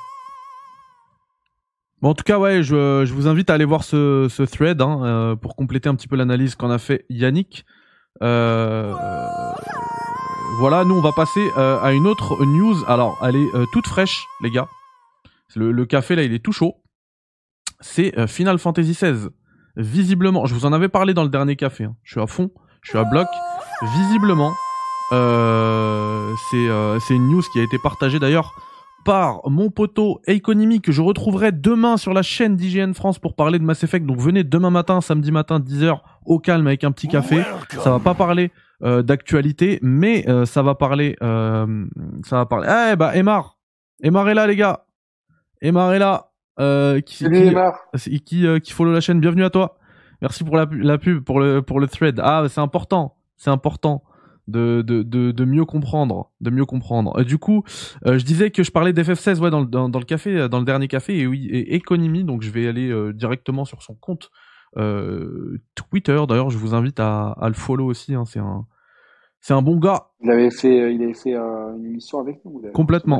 Bon, 2.00 2.10
en 2.10 2.14
tout 2.14 2.22
cas, 2.22 2.38
ouais, 2.38 2.62
je, 2.62 3.12
vous 3.12 3.26
invite 3.26 3.50
à 3.50 3.54
aller 3.54 3.64
voir 3.64 3.82
ce, 3.82 4.44
thread 4.44 4.80
hein, 4.80 5.00
euh, 5.02 5.34
pour 5.34 5.56
compléter 5.56 5.88
un 5.88 5.96
petit 5.96 6.06
peu 6.06 6.14
l'analyse 6.14 6.54
qu'en 6.54 6.70
a 6.70 6.78
fait 6.78 7.06
Yannick. 7.10 7.64
Euh, 8.22 8.94
voilà, 10.60 10.84
nous 10.84 10.94
on 10.94 11.00
va 11.00 11.10
passer 11.10 11.44
euh, 11.58 11.80
à 11.82 11.90
une 11.90 12.06
autre 12.06 12.44
news. 12.44 12.76
Alors, 12.86 13.18
elle 13.24 13.34
est 13.34 13.48
toute 13.72 13.88
fraîche, 13.88 14.24
les 14.44 14.52
gars. 14.52 14.68
Le, 15.56 15.84
café 15.86 16.14
là, 16.14 16.22
il 16.22 16.32
est 16.32 16.38
tout 16.38 16.52
chaud 16.52 16.76
c'est 17.80 18.16
euh, 18.18 18.26
Final 18.26 18.58
Fantasy 18.58 18.92
XVI. 18.92 19.28
Visiblement, 19.76 20.46
je 20.46 20.54
vous 20.54 20.66
en 20.66 20.72
avais 20.72 20.88
parlé 20.88 21.14
dans 21.14 21.22
le 21.22 21.28
dernier 21.28 21.56
café. 21.56 21.84
Hein. 21.84 21.96
Je 22.02 22.12
suis 22.12 22.20
à 22.20 22.26
fond, 22.26 22.50
je 22.82 22.90
suis 22.90 22.98
à 22.98 23.04
bloc. 23.04 23.26
Visiblement, 23.82 24.52
euh, 25.12 26.32
euh, 26.54 26.98
c'est 27.00 27.14
une 27.14 27.28
news 27.28 27.42
qui 27.52 27.60
a 27.60 27.62
été 27.62 27.78
partagée 27.78 28.18
d'ailleurs 28.18 28.52
par 29.04 29.40
mon 29.48 29.70
poteau 29.70 30.20
Economy 30.26 30.82
que 30.82 30.92
je 30.92 31.00
retrouverai 31.00 31.52
demain 31.52 31.96
sur 31.96 32.12
la 32.12 32.20
chaîne 32.20 32.56
d'IGN 32.56 32.92
France 32.92 33.18
pour 33.18 33.34
parler 33.34 33.58
de 33.58 33.64
Mass 33.64 33.82
Effect. 33.82 34.04
Donc 34.04 34.18
venez 34.18 34.44
demain 34.44 34.68
matin, 34.68 35.00
samedi 35.00 35.32
matin, 35.32 35.58
10h, 35.58 36.00
au 36.26 36.38
calme 36.38 36.66
avec 36.66 36.84
un 36.84 36.92
petit 36.92 37.08
café. 37.08 37.42
Ça 37.70 37.90
va 37.90 37.98
pas 37.98 38.12
parler 38.12 38.50
d'actualité, 38.82 39.78
mais 39.80 40.26
ça 40.44 40.62
va 40.62 40.74
parler... 40.74 41.16
ça 41.20 42.36
va 42.36 42.44
parler... 42.44 42.68
Eh 42.92 42.96
bah, 42.96 43.16
Emar 43.16 43.56
Emar 44.02 44.28
est 44.28 44.34
là 44.34 44.46
les 44.46 44.56
gars 44.56 44.84
Emar 45.62 45.94
est 45.94 45.98
là 45.98 46.29
euh, 46.60 47.00
qui, 47.00 47.24
qui, 47.24 48.20
qui, 48.20 48.46
euh, 48.46 48.58
qui, 48.58 48.72
follow 48.72 48.92
la 48.92 49.00
chaîne. 49.00 49.20
Bienvenue 49.20 49.44
à 49.44 49.50
toi. 49.50 49.78
Merci 50.20 50.44
pour 50.44 50.56
la, 50.56 50.66
la 50.70 50.98
pub, 50.98 51.24
pour 51.24 51.40
le, 51.40 51.62
pour 51.62 51.80
le 51.80 51.88
thread. 51.88 52.20
Ah, 52.22 52.44
c'est 52.48 52.60
important. 52.60 53.16
C'est 53.36 53.50
important 53.50 54.02
de, 54.46 54.82
de, 54.82 55.02
de, 55.02 55.30
de, 55.30 55.44
mieux 55.44 55.64
comprendre, 55.64 56.30
de 56.42 56.50
mieux 56.50 56.66
comprendre. 56.66 57.18
Euh, 57.18 57.24
du 57.24 57.38
coup, 57.38 57.64
euh, 58.06 58.18
je 58.18 58.24
disais 58.24 58.50
que 58.50 58.62
je 58.62 58.70
parlais 58.70 58.92
d'FF16 58.92 59.40
ouais, 59.40 59.50
dans, 59.50 59.62
dans, 59.62 59.88
dans, 59.88 59.98
le 59.98 60.04
café, 60.04 60.48
dans 60.48 60.58
le 60.58 60.66
dernier 60.66 60.88
café, 60.88 61.18
et 61.18 61.26
oui, 61.26 61.48
et 61.50 61.74
Economy, 61.76 62.24
donc 62.24 62.42
je 62.42 62.50
vais 62.50 62.68
aller 62.68 62.92
directement 63.14 63.64
sur 63.64 63.82
son 63.82 63.94
compte 63.94 64.30
Twitter. 65.74 66.20
D'ailleurs, 66.28 66.50
je 66.50 66.58
vous 66.58 66.74
invite 66.74 67.00
à, 67.00 67.30
à 67.40 67.48
le 67.48 67.54
follow 67.54 67.86
aussi. 67.86 68.14
Hein, 68.14 68.24
c'est 68.26 68.38
un, 68.40 68.66
c'est 69.40 69.54
un 69.54 69.62
bon 69.62 69.78
gars. 69.78 70.08
Il 70.22 70.30
avait 70.30 70.50
fait, 70.50 70.94
il 70.94 71.02
avait 71.02 71.14
fait 71.14 71.34
une 71.34 71.86
émission 71.86 72.20
avec 72.20 72.44
nous. 72.44 72.62
Complètement 72.74 73.18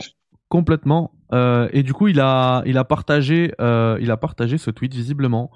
complètement. 0.50 1.12
Euh, 1.32 1.68
et 1.72 1.82
du 1.82 1.94
coup, 1.94 2.08
il 2.08 2.20
a, 2.20 2.62
il 2.66 2.76
a 2.76 2.84
partagé, 2.84 3.54
euh, 3.60 3.96
il 4.02 4.10
a 4.10 4.18
partagé 4.18 4.58
ce 4.58 4.70
tweet 4.70 4.92
visiblement. 4.92 5.50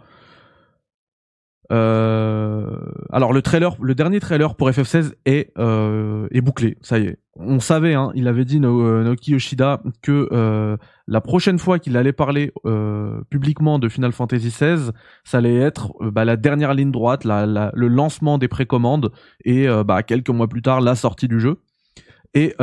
Euh, 1.73 2.77
alors 3.11 3.33
le 3.33 3.41
trailer, 3.41 3.75
le 3.81 3.95
dernier 3.95 4.21
trailer 4.21 4.55
pour 4.55 4.69
FF16 4.71 5.15
est 5.25 5.51
est 5.59 6.41
bouclé. 6.41 6.77
Ça 6.83 6.99
y 6.99 7.07
est, 7.07 7.19
on 7.37 7.59
savait. 7.59 7.95
Hein, 7.95 8.13
il 8.15 8.29
avait 8.29 8.45
dit 8.45 8.61
no, 8.61 9.03
Naoki 9.03 9.33
Yoshida 9.33 9.83
que 10.03 10.79
la 11.07 11.21
prochaine 11.21 11.59
fois 11.59 11.79
qu'il 11.79 11.97
allait 11.97 12.13
parler 12.13 12.53
publiquement 13.31 13.79
de 13.79 13.89
Final 13.89 14.13
Fantasy 14.13 14.49
XVI, 14.49 14.91
ça 15.25 15.39
allait 15.39 15.57
être 15.57 15.95
bah, 16.03 16.25
la 16.25 16.37
dernière 16.37 16.75
ligne 16.75 16.93
droite, 16.93 17.25
la, 17.25 17.47
la, 17.47 17.73
le 17.75 17.89
lancement 17.89 18.37
des 18.39 18.49
précommandes 18.49 19.11
et 19.45 19.67
bah, 19.87 20.03
quelques 20.03 20.31
mois 20.31 20.49
plus 20.49 20.63
tard 20.63 20.83
la 20.83 20.95
sortie 20.95 21.29
du 21.29 21.41
jeu. 21.41 21.64
Et, 22.35 22.55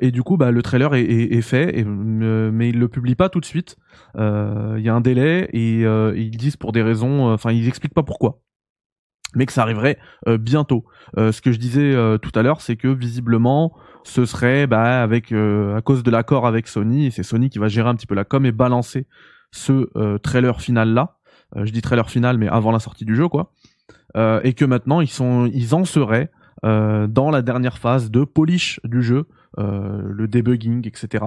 et 0.00 0.10
du 0.10 0.22
coup, 0.22 0.36
bah, 0.36 0.50
le 0.50 0.62
trailer 0.62 0.94
est, 0.94 1.02
est, 1.02 1.34
est 1.34 1.42
fait, 1.42 1.78
et, 1.78 1.84
mais 1.84 2.70
il 2.70 2.78
le 2.78 2.88
publie 2.88 3.14
pas 3.14 3.28
tout 3.28 3.40
de 3.40 3.44
suite. 3.44 3.76
Il 4.16 4.80
y 4.80 4.88
a 4.88 4.94
un 4.94 5.00
délai 5.00 5.48
et 5.52 5.82
ils 5.82 6.36
disent 6.36 6.56
pour 6.56 6.72
des 6.72 6.82
raisons, 6.82 7.30
enfin 7.30 7.52
ils 7.52 7.68
expliquent 7.68 7.94
pas 7.94 8.02
pourquoi 8.02 8.40
mais 9.34 9.46
que 9.46 9.52
ça 9.52 9.62
arriverait 9.62 9.98
euh, 10.26 10.38
bientôt. 10.38 10.84
Euh, 11.16 11.32
ce 11.32 11.40
que 11.40 11.52
je 11.52 11.58
disais 11.58 11.94
euh, 11.94 12.18
tout 12.18 12.32
à 12.34 12.42
l'heure, 12.42 12.60
c'est 12.60 12.76
que 12.76 12.88
visiblement, 12.88 13.74
ce 14.04 14.24
serait 14.24 14.66
bah, 14.66 15.02
avec 15.02 15.32
à 15.32 15.80
cause 15.82 16.02
de 16.02 16.10
l'accord 16.10 16.46
avec 16.46 16.66
Sony, 16.66 17.06
et 17.06 17.10
c'est 17.10 17.22
Sony 17.22 17.50
qui 17.50 17.58
va 17.58 17.68
gérer 17.68 17.88
un 17.88 17.94
petit 17.94 18.06
peu 18.06 18.14
la 18.14 18.24
com 18.24 18.46
et 18.46 18.52
balancer 18.52 19.06
ce 19.50 20.16
trailer 20.18 20.60
final 20.60 20.94
là. 20.94 21.18
je 21.56 21.70
dis 21.72 21.82
trailer 21.82 22.08
final, 22.08 22.38
mais 22.38 22.48
avant 22.48 22.70
la 22.70 22.78
sortie 22.78 23.04
du 23.04 23.14
jeu, 23.14 23.28
quoi. 23.28 23.52
et 24.16 24.54
que 24.54 24.64
maintenant, 24.64 25.02
ils 25.02 25.10
sont, 25.10 25.50
ils 25.52 25.74
en 25.74 25.84
seraient 25.84 26.30
dans 26.62 27.30
la 27.30 27.42
dernière 27.42 27.78
phase 27.78 28.10
de 28.10 28.24
polish 28.24 28.80
du 28.84 29.02
jeu, 29.02 29.26
le 29.56 30.26
debugging, 30.26 30.86
etc 30.86 31.24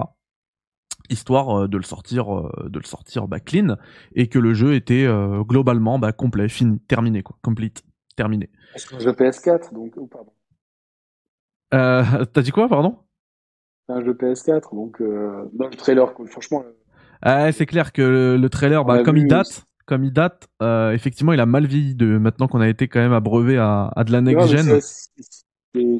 histoire 1.10 1.68
de 1.68 1.76
le 1.76 1.82
sortir 1.82 2.26
de 2.64 2.78
le 2.78 2.84
sortir 2.84 3.26
bah, 3.26 3.40
clean 3.40 3.76
et 4.14 4.28
que 4.28 4.38
le 4.38 4.54
jeu 4.54 4.74
était 4.74 5.06
globalement 5.40 5.98
bah, 5.98 6.12
complet 6.12 6.48
fini 6.48 6.78
terminé 6.80 7.22
quoi 7.22 7.36
complete 7.42 7.82
terminé. 8.14 8.50
C'est 8.76 8.94
un 8.94 8.98
jeu 8.98 9.12
PS4, 9.12 9.72
donc. 9.72 9.94
Oh, 9.96 10.06
pardon. 10.06 10.32
Euh, 11.74 12.24
T'as 12.32 12.42
dit 12.42 12.50
quoi, 12.50 12.68
pardon? 12.68 12.98
Un 13.88 14.04
jeu 14.04 14.12
PS4, 14.14 14.74
donc 14.74 15.00
euh, 15.00 15.50
dans 15.52 15.66
le 15.66 15.74
trailer, 15.74 16.12
franchement. 16.26 16.62
Euh, 16.64 16.72
ah, 17.22 17.52
c'est 17.52 17.66
clair 17.66 17.92
que 17.92 18.36
le, 18.38 18.48
trailer, 18.48 18.84
bah, 18.84 19.02
comme 19.02 19.16
il 19.16 19.26
date, 19.26 19.66
comme 19.92 20.04
il 20.04 20.12
date, 20.12 20.48
euh, 20.62 20.92
effectivement, 20.92 21.34
il 21.34 21.40
a 21.40 21.44
mal 21.44 21.66
vieilli 21.66 21.94
de 21.94 22.16
maintenant 22.16 22.48
qu'on 22.48 22.62
a 22.62 22.68
été 22.68 22.88
quand 22.88 22.98
même 22.98 23.12
abreuvé 23.12 23.58
à, 23.58 23.92
à 23.94 24.04
de 24.04 24.12
la 24.12 24.22
next 24.22 24.46
gen. 24.46 24.80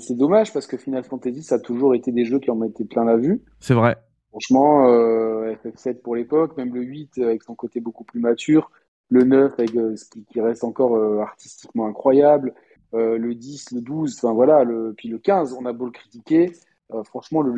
C'est 0.01 0.17
dommage 0.17 0.51
parce 0.51 0.67
que 0.67 0.79
Final 0.79 1.05
Fantasy, 1.05 1.43
ça 1.43 1.57
a 1.57 1.59
toujours 1.59 1.95
été 1.95 2.11
des 2.11 2.25
jeux 2.25 2.39
qui 2.39 2.51
ont 2.51 2.65
été 2.65 2.87
plein 2.87 3.05
la 3.05 3.19
vue. 3.19 3.43
C'est 3.61 3.75
vrai. 3.75 3.99
Franchement, 4.31 4.89
euh, 4.89 5.55
FF7 5.63 6.01
pour 6.01 6.17
l'époque, 6.17 6.57
même 6.57 6.75
le 6.75 6.81
8 6.81 7.19
avec 7.19 7.43
son 7.43 7.55
côté 7.55 7.81
beaucoup 7.81 8.05
plus 8.05 8.19
mature, 8.19 8.71
le 9.11 9.25
9 9.25 9.53
avec 9.59 9.77
euh, 9.77 9.95
ce 9.95 10.07
qui, 10.07 10.41
reste 10.41 10.65
encore 10.65 10.97
euh, 10.97 11.19
artistiquement 11.19 11.87
incroyable, 11.87 12.55
le 12.95 13.35
10, 13.35 13.73
le 13.73 13.83
12, 13.83 14.17
enfin 14.17 14.33
voilà, 14.33 14.65
le, 14.65 14.95
puis 14.97 15.11
le 15.11 15.19
15, 15.19 15.55
on 15.61 15.67
a 15.67 15.75
beau 15.75 15.85
le 15.85 15.91
critiquer. 15.91 16.51
franchement, 17.05 17.43
le 17.43 17.53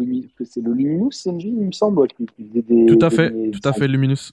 c'est 0.45 0.61
le 0.61 0.73
Luminous 0.73 1.11
Engine, 1.27 1.59
il 1.61 1.67
me 1.67 1.73
semble, 1.73 2.09
qui, 2.09 2.27
faisait 2.49 2.63
des. 2.63 2.87
Tout 2.87 3.05
à 3.05 3.11
fait, 3.11 3.31
tout 3.53 3.69
à 3.69 3.73
fait, 3.73 3.87
Luminous. 3.87 4.33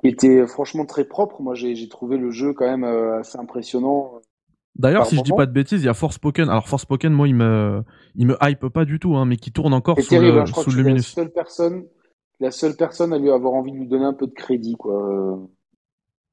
Qui 0.00 0.08
était 0.08 0.46
franchement 0.46 0.86
très 0.86 1.04
propre. 1.04 1.42
Moi, 1.42 1.54
j'ai 1.54 1.88
trouvé 1.88 2.16
le 2.16 2.30
jeu 2.30 2.52
quand 2.54 2.66
même 2.66 2.84
assez 2.84 3.38
impressionnant. 3.38 4.20
D'ailleurs, 4.76 5.04
si 5.04 5.16
je 5.16 5.22
dis 5.22 5.32
pas 5.36 5.46
de 5.46 5.52
bêtises, 5.52 5.82
il 5.82 5.86
y 5.86 5.88
a 5.88 5.94
Force 5.94 6.14
Forspoken. 6.14 6.48
Alors 6.48 6.68
Forspoken, 6.68 7.12
moi, 7.12 7.28
il 7.28 7.34
me, 7.34 7.82
il 8.14 8.26
me 8.26 8.36
hype 8.40 8.68
pas 8.68 8.84
du 8.84 8.98
tout, 8.98 9.16
hein, 9.16 9.26
mais 9.26 9.36
qui 9.36 9.52
tourne 9.52 9.74
encore 9.74 10.00
sous 10.00 10.14
le, 10.14 10.40
hein, 10.40 10.46
sous 10.46 10.70
le 10.70 10.76
Luminous. 10.76 10.96
La 10.96 11.02
seule 11.02 11.32
personne, 11.32 11.84
la 12.38 12.50
seule 12.50 12.76
personne 12.76 13.12
à 13.12 13.18
lui 13.18 13.30
avoir 13.30 13.52
envie 13.52 13.72
de 13.72 13.76
lui 13.76 13.88
donner 13.88 14.04
un 14.04 14.14
peu 14.14 14.26
de 14.26 14.32
crédit, 14.32 14.76
quoi. 14.76 15.38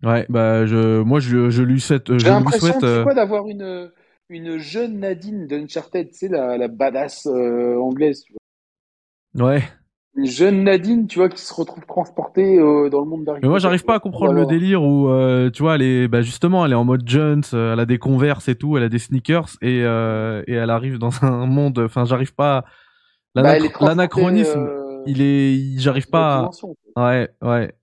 Ouais, 0.03 0.25
bah 0.29 0.67
je, 0.67 1.01
moi 1.01 1.19
je, 1.19 1.49
je 1.49 1.63
lui 1.63 1.81
souhaite. 1.81 2.15
J'ai 2.19 2.29
l'impression, 2.29 2.75
euh... 2.83 3.03
quoi, 3.03 3.15
d'avoir 3.15 3.47
une 3.47 3.91
une 4.29 4.57
jeune 4.57 4.99
Nadine 4.99 5.47
d'Uncharted, 5.47 6.13
sais 6.13 6.27
la, 6.27 6.57
la 6.57 6.67
badass 6.67 7.25
euh, 7.25 7.75
anglaise. 7.77 8.23
Tu 8.23 8.33
vois. 9.33 9.47
Ouais. 9.47 9.63
Une 10.17 10.25
jeune 10.25 10.63
Nadine, 10.63 11.07
tu 11.07 11.19
vois, 11.19 11.29
qui 11.29 11.39
se 11.39 11.53
retrouve 11.53 11.85
transportée 11.85 12.57
euh, 12.57 12.89
dans 12.89 13.01
le 13.01 13.05
monde 13.05 13.23
d'Harry 13.23 13.39
Mais 13.43 13.49
moi, 13.49 13.59
j'arrive 13.59 13.85
pas 13.85 13.95
à 13.95 13.99
comprendre 13.99 14.33
le 14.33 14.45
délire 14.45 14.83
où, 14.83 15.09
euh, 15.09 15.49
tu 15.51 15.61
vois, 15.61 15.75
elle 15.75 15.83
est, 15.83 16.07
bah 16.07 16.21
justement, 16.21 16.65
elle 16.65 16.71
est 16.71 16.75
en 16.75 16.85
mode 16.85 17.03
Jones, 17.05 17.43
elle 17.53 17.79
a 17.79 17.85
des 17.85 17.99
Converse 17.99 18.47
et 18.49 18.55
tout, 18.55 18.77
elle 18.77 18.83
a 18.83 18.89
des 18.89 18.99
sneakers 18.99 19.57
et 19.61 19.77
et 19.77 20.53
elle 20.53 20.69
arrive 20.69 20.97
dans 20.97 21.23
un 21.23 21.45
monde. 21.45 21.79
Enfin, 21.79 22.05
j'arrive 22.05 22.33
pas. 22.33 22.65
Bah, 23.35 23.57
l'anachronisme, 23.81 24.67
il 25.05 25.21
est, 25.21 25.79
j'arrive 25.79 26.09
pas. 26.09 26.49
À... 26.95 27.11
Ouais, 27.11 27.29
ouais 27.43 27.73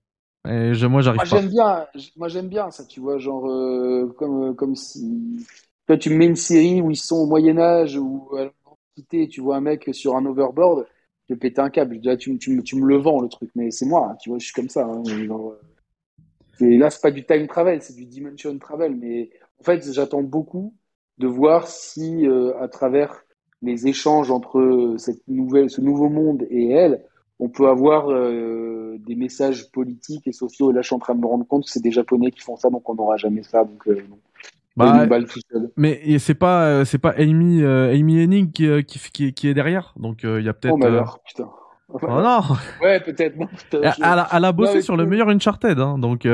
moi, 0.45 1.01
j'arrive 1.01 1.19
pas. 1.19 1.25
J'aime 1.25 1.49
bien, 1.49 1.85
moi, 2.15 2.27
j'aime 2.27 2.47
bien 2.47 2.71
ça, 2.71 2.85
tu 2.85 2.99
vois, 2.99 3.17
genre, 3.17 3.49
euh, 3.49 4.13
comme, 4.17 4.43
euh, 4.43 4.53
comme 4.53 4.75
si. 4.75 5.45
Toi, 5.87 5.97
tu 5.97 6.09
me 6.09 6.17
mets 6.17 6.25
une 6.25 6.35
série 6.35 6.81
où 6.81 6.91
ils 6.91 6.97
sont 6.97 7.17
au 7.17 7.25
Moyen-Âge 7.25 7.97
ou 7.97 8.29
à 8.37 8.45
l'Antiquité, 8.45 9.27
tu 9.27 9.41
vois 9.41 9.57
un 9.57 9.61
mec 9.61 9.89
sur 9.93 10.15
un 10.15 10.25
overboard, 10.25 10.85
je 11.27 11.33
vais 11.33 11.39
péter 11.39 11.61
un 11.61 11.69
câble. 11.69 11.99
Là, 12.03 12.17
tu, 12.17 12.37
tu, 12.37 12.61
tu, 12.63 12.75
me 12.75 12.85
le 12.85 12.97
vends, 12.97 13.21
le 13.21 13.27
truc, 13.27 13.49
mais 13.55 13.71
c'est 13.71 13.85
moi, 13.85 14.15
tu 14.21 14.29
vois, 14.29 14.39
je 14.39 14.45
suis 14.45 14.53
comme 14.53 14.69
ça. 14.69 14.85
Hein, 14.85 15.03
genre, 15.25 15.55
et 16.61 16.77
là, 16.77 16.89
c'est 16.89 17.01
pas 17.01 17.11
du 17.11 17.25
time 17.25 17.47
travel, 17.47 17.81
c'est 17.81 17.95
du 17.95 18.05
dimension 18.05 18.57
travel. 18.57 18.95
Mais 18.95 19.29
en 19.59 19.63
fait, 19.63 19.91
j'attends 19.91 20.23
beaucoup 20.23 20.73
de 21.17 21.27
voir 21.27 21.67
si, 21.67 22.27
euh, 22.27 22.57
à 22.61 22.67
travers 22.67 23.23
les 23.61 23.87
échanges 23.87 24.31
entre 24.31 24.95
cette 24.97 25.27
nouvelle, 25.27 25.69
ce 25.69 25.81
nouveau 25.81 26.09
monde 26.09 26.45
et 26.49 26.69
elle, 26.69 27.03
on 27.39 27.49
peut 27.49 27.67
avoir 27.67 28.09
euh, 28.09 28.97
des 28.99 29.15
messages 29.15 29.71
politiques 29.71 30.27
et 30.27 30.31
sociaux. 30.31 30.71
Et 30.71 30.73
là, 30.73 30.81
je 30.81 30.87
suis 30.87 30.95
en 30.95 30.99
train 30.99 31.15
de 31.15 31.21
me 31.21 31.25
rendre 31.25 31.45
compte 31.45 31.65
que 31.65 31.69
c'est 31.69 31.81
des 31.83 31.91
Japonais 31.91 32.31
qui 32.31 32.41
font 32.41 32.55
ça, 32.55 32.69
donc 32.69 32.87
on 32.89 32.95
n'aura 32.95 33.17
jamais 33.17 33.43
ça. 33.43 33.63
Donc, 33.63 33.87
euh, 33.87 34.01
bah, 34.77 35.07
mais 35.77 36.19
c'est 36.19 36.35
pas 36.35 36.65
euh, 36.65 36.85
c'est 36.85 36.97
pas 36.97 37.13
Amy 37.17 37.63
Amy 37.63 38.21
Hennig 38.21 38.51
qui, 38.51 38.83
qui, 38.85 39.33
qui, 39.33 39.47
est 39.47 39.53
derrière, 39.53 39.93
donc 39.97 40.23
il 40.23 40.41
y 40.41 40.49
a 40.49 40.53
peut-être. 40.53 40.73
Oh 40.73 40.77
malheur, 40.77 41.19
putain. 41.25 41.49
Oh 41.87 41.99
non. 42.01 42.41
Ouais, 42.81 42.99
peut-être. 42.99 43.37
elle, 43.71 44.45
a, 44.45 44.51
bossé 44.51 44.81
sur 44.81 44.97
le 44.97 45.05
meilleur 45.05 45.29
Uncharted, 45.29 45.79
hein, 45.79 45.97
donc. 45.97 46.27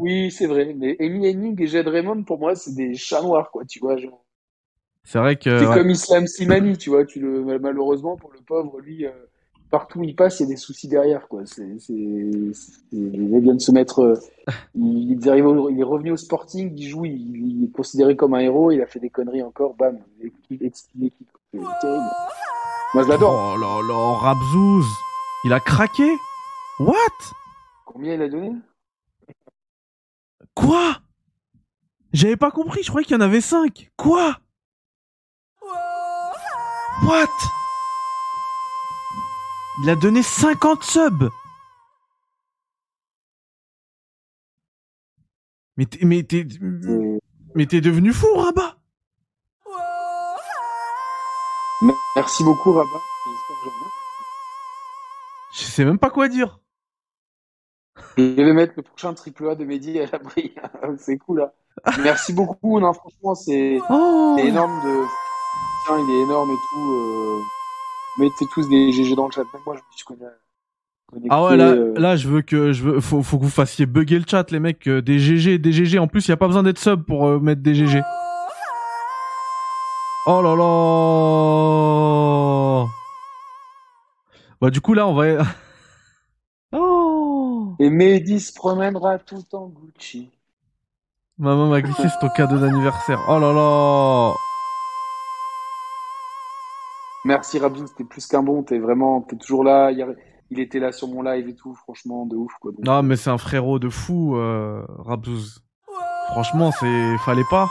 Oui, 0.00 0.30
c'est 0.30 0.46
vrai. 0.46 0.74
Mais 0.76 0.96
Amy 1.00 1.26
Hennig 1.26 1.60
et 1.60 1.66
Jed 1.66 1.88
Raymond, 1.88 2.22
pour 2.22 2.38
moi, 2.38 2.54
c'est 2.54 2.74
des 2.74 2.94
chats 2.94 3.22
noirs, 3.22 3.50
quoi. 3.50 3.64
Tu 3.64 3.80
vois, 3.80 3.96
genre. 3.96 4.24
C'est 5.02 5.18
vrai 5.18 5.36
que. 5.36 5.58
C'est 5.58 5.64
comme 5.64 5.90
Islam 5.90 6.26
Simani, 6.26 6.76
tu 6.76 6.90
vois. 6.90 7.04
Tu 7.04 7.18
le 7.18 7.58
malheureusement 7.58 8.16
pour 8.16 8.30
le 8.32 8.40
pauvre, 8.46 8.80
lui 8.80 9.06
partout 9.70 10.00
où 10.00 10.04
il 10.04 10.14
passe, 10.14 10.40
il 10.40 10.44
y 10.44 10.46
a 10.46 10.48
des 10.48 10.56
soucis 10.56 10.88
derrière. 10.88 11.28
Quoi. 11.28 11.42
C'est, 11.46 11.78
c'est, 11.78 11.92
il 11.92 13.40
vient 13.40 13.54
de 13.54 13.60
se 13.60 13.72
mettre. 13.72 14.00
Euh, 14.00 14.14
il, 14.74 15.12
il, 15.12 15.28
est 15.28 15.84
revenu 15.84 16.12
au 16.12 16.16
Sporting, 16.16 16.72
il 16.76 16.88
joue, 16.88 17.04
il, 17.04 17.64
est 17.64 17.72
considéré 17.72 18.16
comme 18.16 18.34
un 18.34 18.40
héros, 18.40 18.72
il 18.72 18.82
a 18.82 18.86
fait 18.86 19.00
des 19.00 19.10
conneries 19.10 19.42
encore, 19.42 19.74
bam, 19.74 19.98
l'équipe. 20.20 20.62
C'est 21.52 21.60
terrible. 21.80 22.10
Moi, 22.94 23.04
je 23.04 23.08
l'adore. 23.08 23.54
Oh 23.54 23.60
là 23.60 23.80
là, 23.86 24.18
Rabzouz 24.18 24.86
Il 25.44 25.52
a 25.52 25.60
craqué? 25.60 26.10
What? 26.80 26.94
Combien 27.86 28.14
il 28.14 28.22
a 28.22 28.28
donné? 28.28 28.52
Quoi? 30.54 30.96
J'avais 32.12 32.36
pas 32.36 32.50
compris, 32.50 32.82
je 32.82 32.88
croyais 32.88 33.04
qu'il 33.04 33.14
y 33.14 33.18
en 33.18 33.20
avait 33.20 33.40
5. 33.40 33.90
Quoi? 33.96 34.36
What? 37.04 37.28
Il 39.82 39.90
a 39.90 39.96
donné 39.96 40.22
50 40.22 40.82
subs. 40.82 41.30
Mais 45.76 45.86
t'es, 45.86 46.04
mais 46.04 46.22
t'es, 46.22 46.46
mais 47.54 47.66
t'es 47.66 47.80
devenu 47.80 48.12
fou, 48.12 48.34
Rabat. 48.34 48.76
Merci 52.14 52.44
beaucoup, 52.44 52.72
Rabat. 52.72 53.00
Je 55.54 55.62
sais 55.62 55.84
même 55.84 55.98
pas 55.98 56.10
quoi 56.10 56.28
dire. 56.28 56.60
Je 58.18 58.22
vais 58.22 58.52
mettre 58.52 58.74
le 58.76 58.82
prochain 58.82 59.14
triple 59.14 59.48
A 59.48 59.54
de 59.54 59.64
Mehdi 59.64 59.98
à 59.98 60.06
l'abri. 60.06 60.54
c'est 60.98 61.16
cool, 61.16 61.38
là. 61.38 61.54
Merci 62.02 62.34
beaucoup. 62.34 62.78
Non, 62.78 62.92
franchement, 62.92 63.34
c'est, 63.34 63.80
oh. 63.88 64.36
énorme 64.38 64.82
de. 64.84 65.04
il 65.88 66.10
est 66.10 66.22
énorme 66.24 66.50
et 66.50 66.58
tout. 66.70 66.92
Euh 66.92 67.59
mettez 68.20 68.44
tous 68.54 68.68
des 68.68 68.92
GG 68.92 69.16
dans 69.16 69.26
le 69.26 69.32
chat. 69.32 69.42
Même 69.52 69.62
moi, 69.66 69.76
je 69.76 69.80
me 69.80 69.96
suis. 69.96 70.04
Ah 71.28 71.44
ouais, 71.44 71.56
là, 71.56 71.70
euh. 71.70 71.92
là, 71.96 72.14
je 72.16 72.28
veux 72.28 72.42
que, 72.42 72.72
je 72.72 72.84
veux, 72.84 73.00
faut, 73.00 73.22
faut 73.22 73.38
que 73.38 73.44
vous 73.44 73.50
fassiez 73.50 73.86
bugger 73.86 74.18
le 74.18 74.24
chat, 74.28 74.50
les 74.52 74.60
mecs, 74.60 74.86
euh, 74.86 75.02
des 75.02 75.18
GG, 75.18 75.58
des 75.58 75.72
GG. 75.72 75.98
En 75.98 76.06
plus, 76.06 76.28
il 76.28 76.30
y 76.30 76.32
a 76.32 76.36
pas 76.36 76.46
besoin 76.46 76.62
d'être 76.62 76.78
sub 76.78 77.02
pour 77.02 77.26
euh, 77.26 77.40
mettre 77.40 77.62
des 77.62 77.74
GG. 77.74 78.00
Oh 80.26 80.40
là 80.42 80.54
là. 80.54 80.60
Bah, 84.60 84.70
du 84.70 84.80
coup, 84.80 84.94
là, 84.94 85.08
on 85.08 85.14
va. 85.14 85.44
oh. 86.72 87.74
Et 87.80 87.90
Mehdi 87.90 88.38
se 88.38 88.52
promènera 88.52 89.18
tout 89.18 89.44
en 89.52 89.66
Gucci. 89.66 90.30
Maman 91.38 91.68
m'a 91.68 91.80
glissé, 91.80 92.02
c'est 92.02 92.18
ton 92.20 92.28
cadeau 92.28 92.58
d'anniversaire. 92.58 93.18
Oh 93.28 93.38
là 93.38 93.52
là. 93.52 94.34
Merci 97.24 97.58
Rabzouz, 97.58 97.94
t'es 97.96 98.04
plus 98.04 98.26
qu'un 98.26 98.42
bon, 98.42 98.62
t'es 98.62 98.78
vraiment, 98.78 99.20
t'es 99.20 99.36
toujours 99.36 99.64
là. 99.64 99.90
Il 100.50 100.58
était 100.58 100.80
là 100.80 100.90
sur 100.90 101.08
mon 101.08 101.22
live 101.22 101.48
et 101.48 101.54
tout, 101.54 101.74
franchement, 101.74 102.26
de 102.26 102.36
ouf 102.36 102.52
quoi. 102.60 102.72
non, 102.82 103.02
mais 103.02 103.16
c'est 103.16 103.30
un 103.30 103.38
frérot 103.38 103.78
de 103.78 103.88
fou, 103.88 104.36
euh, 104.36 104.84
Rabzouz. 104.98 105.62
Franchement, 106.32 106.70
c'est 106.78 107.18
fallait 107.18 107.44
pas. 107.50 107.68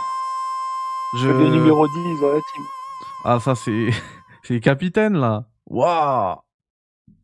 Je... 1.15 1.27
Le 1.27 1.49
numéro 1.49 1.88
10 1.88 1.93
dans 2.21 2.27
la 2.27 2.33
team. 2.33 2.63
Ah, 3.25 3.39
ça, 3.39 3.55
c'est 3.55 3.89
c'est 4.43 4.59
capitaine, 4.59 5.17
là. 5.17 5.45
Waouh 5.65 6.38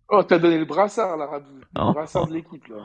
Oh, 0.10 0.24
t'as 0.24 0.38
donné 0.38 0.58
le 0.58 0.66
brassard, 0.66 1.18
là, 1.18 1.26
Rabou. 1.26 1.60
Le 1.76 1.94
brassard 1.94 2.28
de 2.28 2.34
l'équipe, 2.34 2.68
là. 2.68 2.78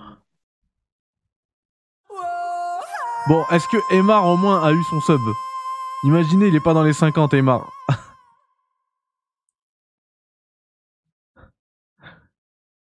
Bon, 3.29 3.45
est-ce 3.51 3.69
que 3.69 3.95
Emar, 3.95 4.27
au 4.27 4.37
moins, 4.37 4.63
a 4.63 4.73
eu 4.73 4.83
son 4.85 5.01
sub? 5.01 5.21
Imaginez, 6.05 6.49
il 6.49 6.57
est 6.57 6.65
pas 6.65 6.73
dans 6.73 6.83
les 6.83 6.95
50, 6.95 7.35
Emar. 7.35 7.71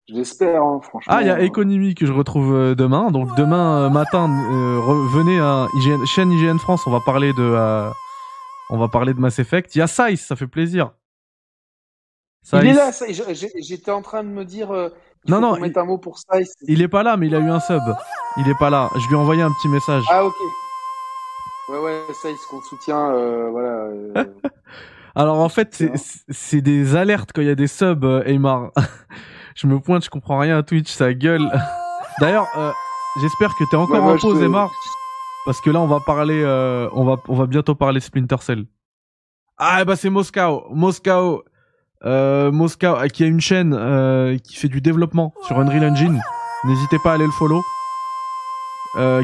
J'espère, 0.09 0.62
hein, 0.62 0.81
franchement. 0.83 1.12
Ah, 1.14 1.21
il 1.21 1.27
y 1.27 1.31
a 1.31 1.42
Economy 1.42 1.94
que 1.94 2.07
je 2.07 2.12
retrouve 2.12 2.55
euh, 2.55 2.75
demain. 2.75 3.11
Donc 3.11 3.37
demain 3.37 3.83
euh, 3.83 3.90
matin, 3.90 4.31
euh, 4.53 4.81
venez 5.12 5.38
à 5.38 5.66
chaîne 6.07 6.33
IGN 6.33 6.59
France. 6.59 6.87
On 6.87 6.90
va 6.90 7.01
parler 7.01 7.35
de, 7.35 7.90
on 8.71 8.79
va 8.79 8.88
parler 8.88 9.12
de 9.12 9.21
Mass 9.21 9.38
Effect. 9.38 9.75
Il 9.75 9.81
y 9.81 9.83
a 9.83 9.87
Size, 9.87 10.21
ça 10.21 10.35
fait 10.35 10.47
plaisir. 10.47 10.92
Il 12.55 12.66
est 12.66 12.73
là. 12.73 12.90
J'étais 13.61 13.90
en 13.90 14.01
train 14.01 14.25
de 14.25 14.29
me 14.29 14.47
dire. 14.47 14.71
non 15.29 15.40
non. 15.40 15.57
Il... 15.62 15.79
un 15.79 15.85
mot 15.85 15.99
pour 15.99 16.18
Size. 16.18 16.55
Il 16.62 16.81
est 16.81 16.88
pas 16.88 17.03
là, 17.03 17.18
mais 17.18 17.27
il 17.27 17.35
a 17.35 17.40
eu 17.40 17.51
un 17.51 17.61
sub. 17.61 17.83
Il 18.38 18.49
est 18.49 18.59
pas 18.59 18.71
là. 18.71 18.88
Je 18.94 19.07
lui 19.09 19.14
ai 19.14 19.18
envoyé 19.18 19.42
un 19.42 19.53
petit 19.53 19.68
message. 19.68 20.05
Ah 20.11 20.25
ok. 20.25 20.35
Ouais 21.68 21.79
ouais, 21.81 22.01
Size 22.14 22.38
qu'on 22.49 22.62
soutient, 22.62 23.11
voilà. 23.51 23.90
Alors 25.14 25.40
en 25.40 25.51
fait, 25.51 25.85
c'est 26.31 26.62
des 26.62 26.97
alertes 26.97 27.31
quand 27.35 27.42
il 27.42 27.49
y 27.49 27.51
a 27.51 27.55
des 27.55 27.66
subs, 27.66 28.23
Aymar. 28.25 28.71
je 29.59 29.66
me 29.66 29.81
pointe, 29.81 30.05
je 30.05 30.11
comprends 30.11 30.38
rien 30.38 30.57
à 30.57 30.62
Twitch, 30.62 30.90
ça 30.90 31.12
gueule. 31.12 31.51
D'ailleurs, 32.21 32.47
euh, 32.57 32.71
j'espère 33.21 33.55
que 33.57 33.64
t'es 33.68 33.77
encore 33.77 34.05
en 34.05 34.16
pause, 34.16 34.40
Emma. 34.40 34.68
Parce 35.44 35.61
que 35.61 35.71
là, 35.71 35.81
on 35.81 35.87
va 35.87 35.99
parler, 35.99 36.42
euh, 36.44 36.88
on 36.92 37.05
va, 37.05 37.16
on 37.29 37.35
va 37.35 37.47
bientôt 37.47 37.75
parler 37.75 37.99
Splinter 37.99 38.37
Cell. 38.40 38.66
Ah, 39.57 39.85
bah 39.85 39.97
c'est 39.97 40.11
Moscow, 40.11 40.66
Moscow, 40.71 41.42
euh, 42.05 42.53
Moscow, 42.53 42.94
qui 43.12 43.25
a 43.25 43.27
une 43.27 43.40
chaîne 43.40 43.73
qui 44.44 44.55
fait 44.57 44.68
du 44.68 44.81
développement 44.81 45.35
sur 45.42 45.59
Unreal 45.59 45.90
Engine. 45.90 46.21
N'hésitez 46.64 46.99
pas 47.03 47.12
à 47.12 47.14
aller 47.14 47.27
le 47.27 47.33
follow. 47.33 47.62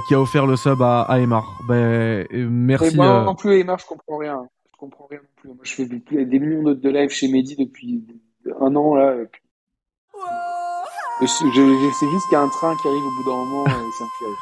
qui 0.09 0.14
a 0.14 0.20
offert 0.20 0.47
le 0.47 0.57
sub 0.57 0.83
à, 0.83 1.03
à 1.03 1.20
Emar. 1.20 1.61
Ben, 1.68 2.27
merci. 2.33 2.97
moi 2.97 3.23
non 3.23 3.37
plus, 3.37 3.61
Emar, 3.61 3.79
je 3.79 3.87
comprends 3.87 4.18
rien. 4.18 4.49
Je 4.73 4.79
comprends 4.79 5.07
rien 5.09 5.20
non 5.20 5.29
plus. 5.37 5.49
Moi, 5.51 5.59
je 5.62 5.75
fais 5.75 5.85
des, 6.25 6.38
millions 6.40 6.64
de, 6.64 6.75
de 6.75 6.88
live 6.88 7.11
chez 7.11 7.29
Mehdi 7.29 7.55
depuis 7.55 8.05
un 8.61 8.75
an 8.75 8.97
là. 8.97 9.14
Et 9.23 9.27
puis 9.27 9.43
je, 11.20 11.26
sais 11.26 12.10
juste 12.10 12.28
qu'il 12.28 12.32
y 12.32 12.37
a 12.37 12.42
un 12.42 12.48
train 12.48 12.74
qui 12.76 12.88
arrive 12.88 13.04
au 13.04 13.10
bout 13.10 13.24
d'un 13.24 13.37
moment 13.37 13.64
et 13.66 13.92
ça 13.98 14.04
me 14.04 14.10
fait 14.18 14.34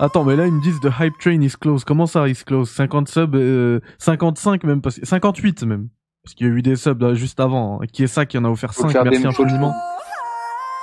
Attends, 0.00 0.24
mais 0.24 0.36
là 0.36 0.46
ils 0.46 0.52
me 0.52 0.60
disent 0.60 0.80
the 0.80 0.90
hype 0.98 1.18
train 1.18 1.40
is 1.42 1.54
close. 1.60 1.84
Comment 1.84 2.06
ça 2.06 2.28
is 2.28 2.42
close 2.44 2.70
50 2.70 3.08
subs, 3.08 3.34
euh, 3.34 3.80
55 3.98 4.64
même, 4.64 4.80
parce... 4.80 5.00
58 5.02 5.62
même. 5.64 5.88
Parce 6.24 6.34
qu'il 6.34 6.46
y 6.46 6.50
a 6.50 6.52
eu 6.52 6.62
des 6.62 6.76
subs 6.76 7.00
là, 7.00 7.14
juste 7.14 7.40
avant. 7.40 7.80
Hein. 7.80 7.86
Qui 7.92 8.04
est 8.04 8.08
ça 8.08 8.26
qui 8.26 8.38
en 8.38 8.44
a 8.44 8.48
offert 8.48 8.72
5 8.72 8.92
Merci 9.04 9.26
infiniment. 9.26 9.74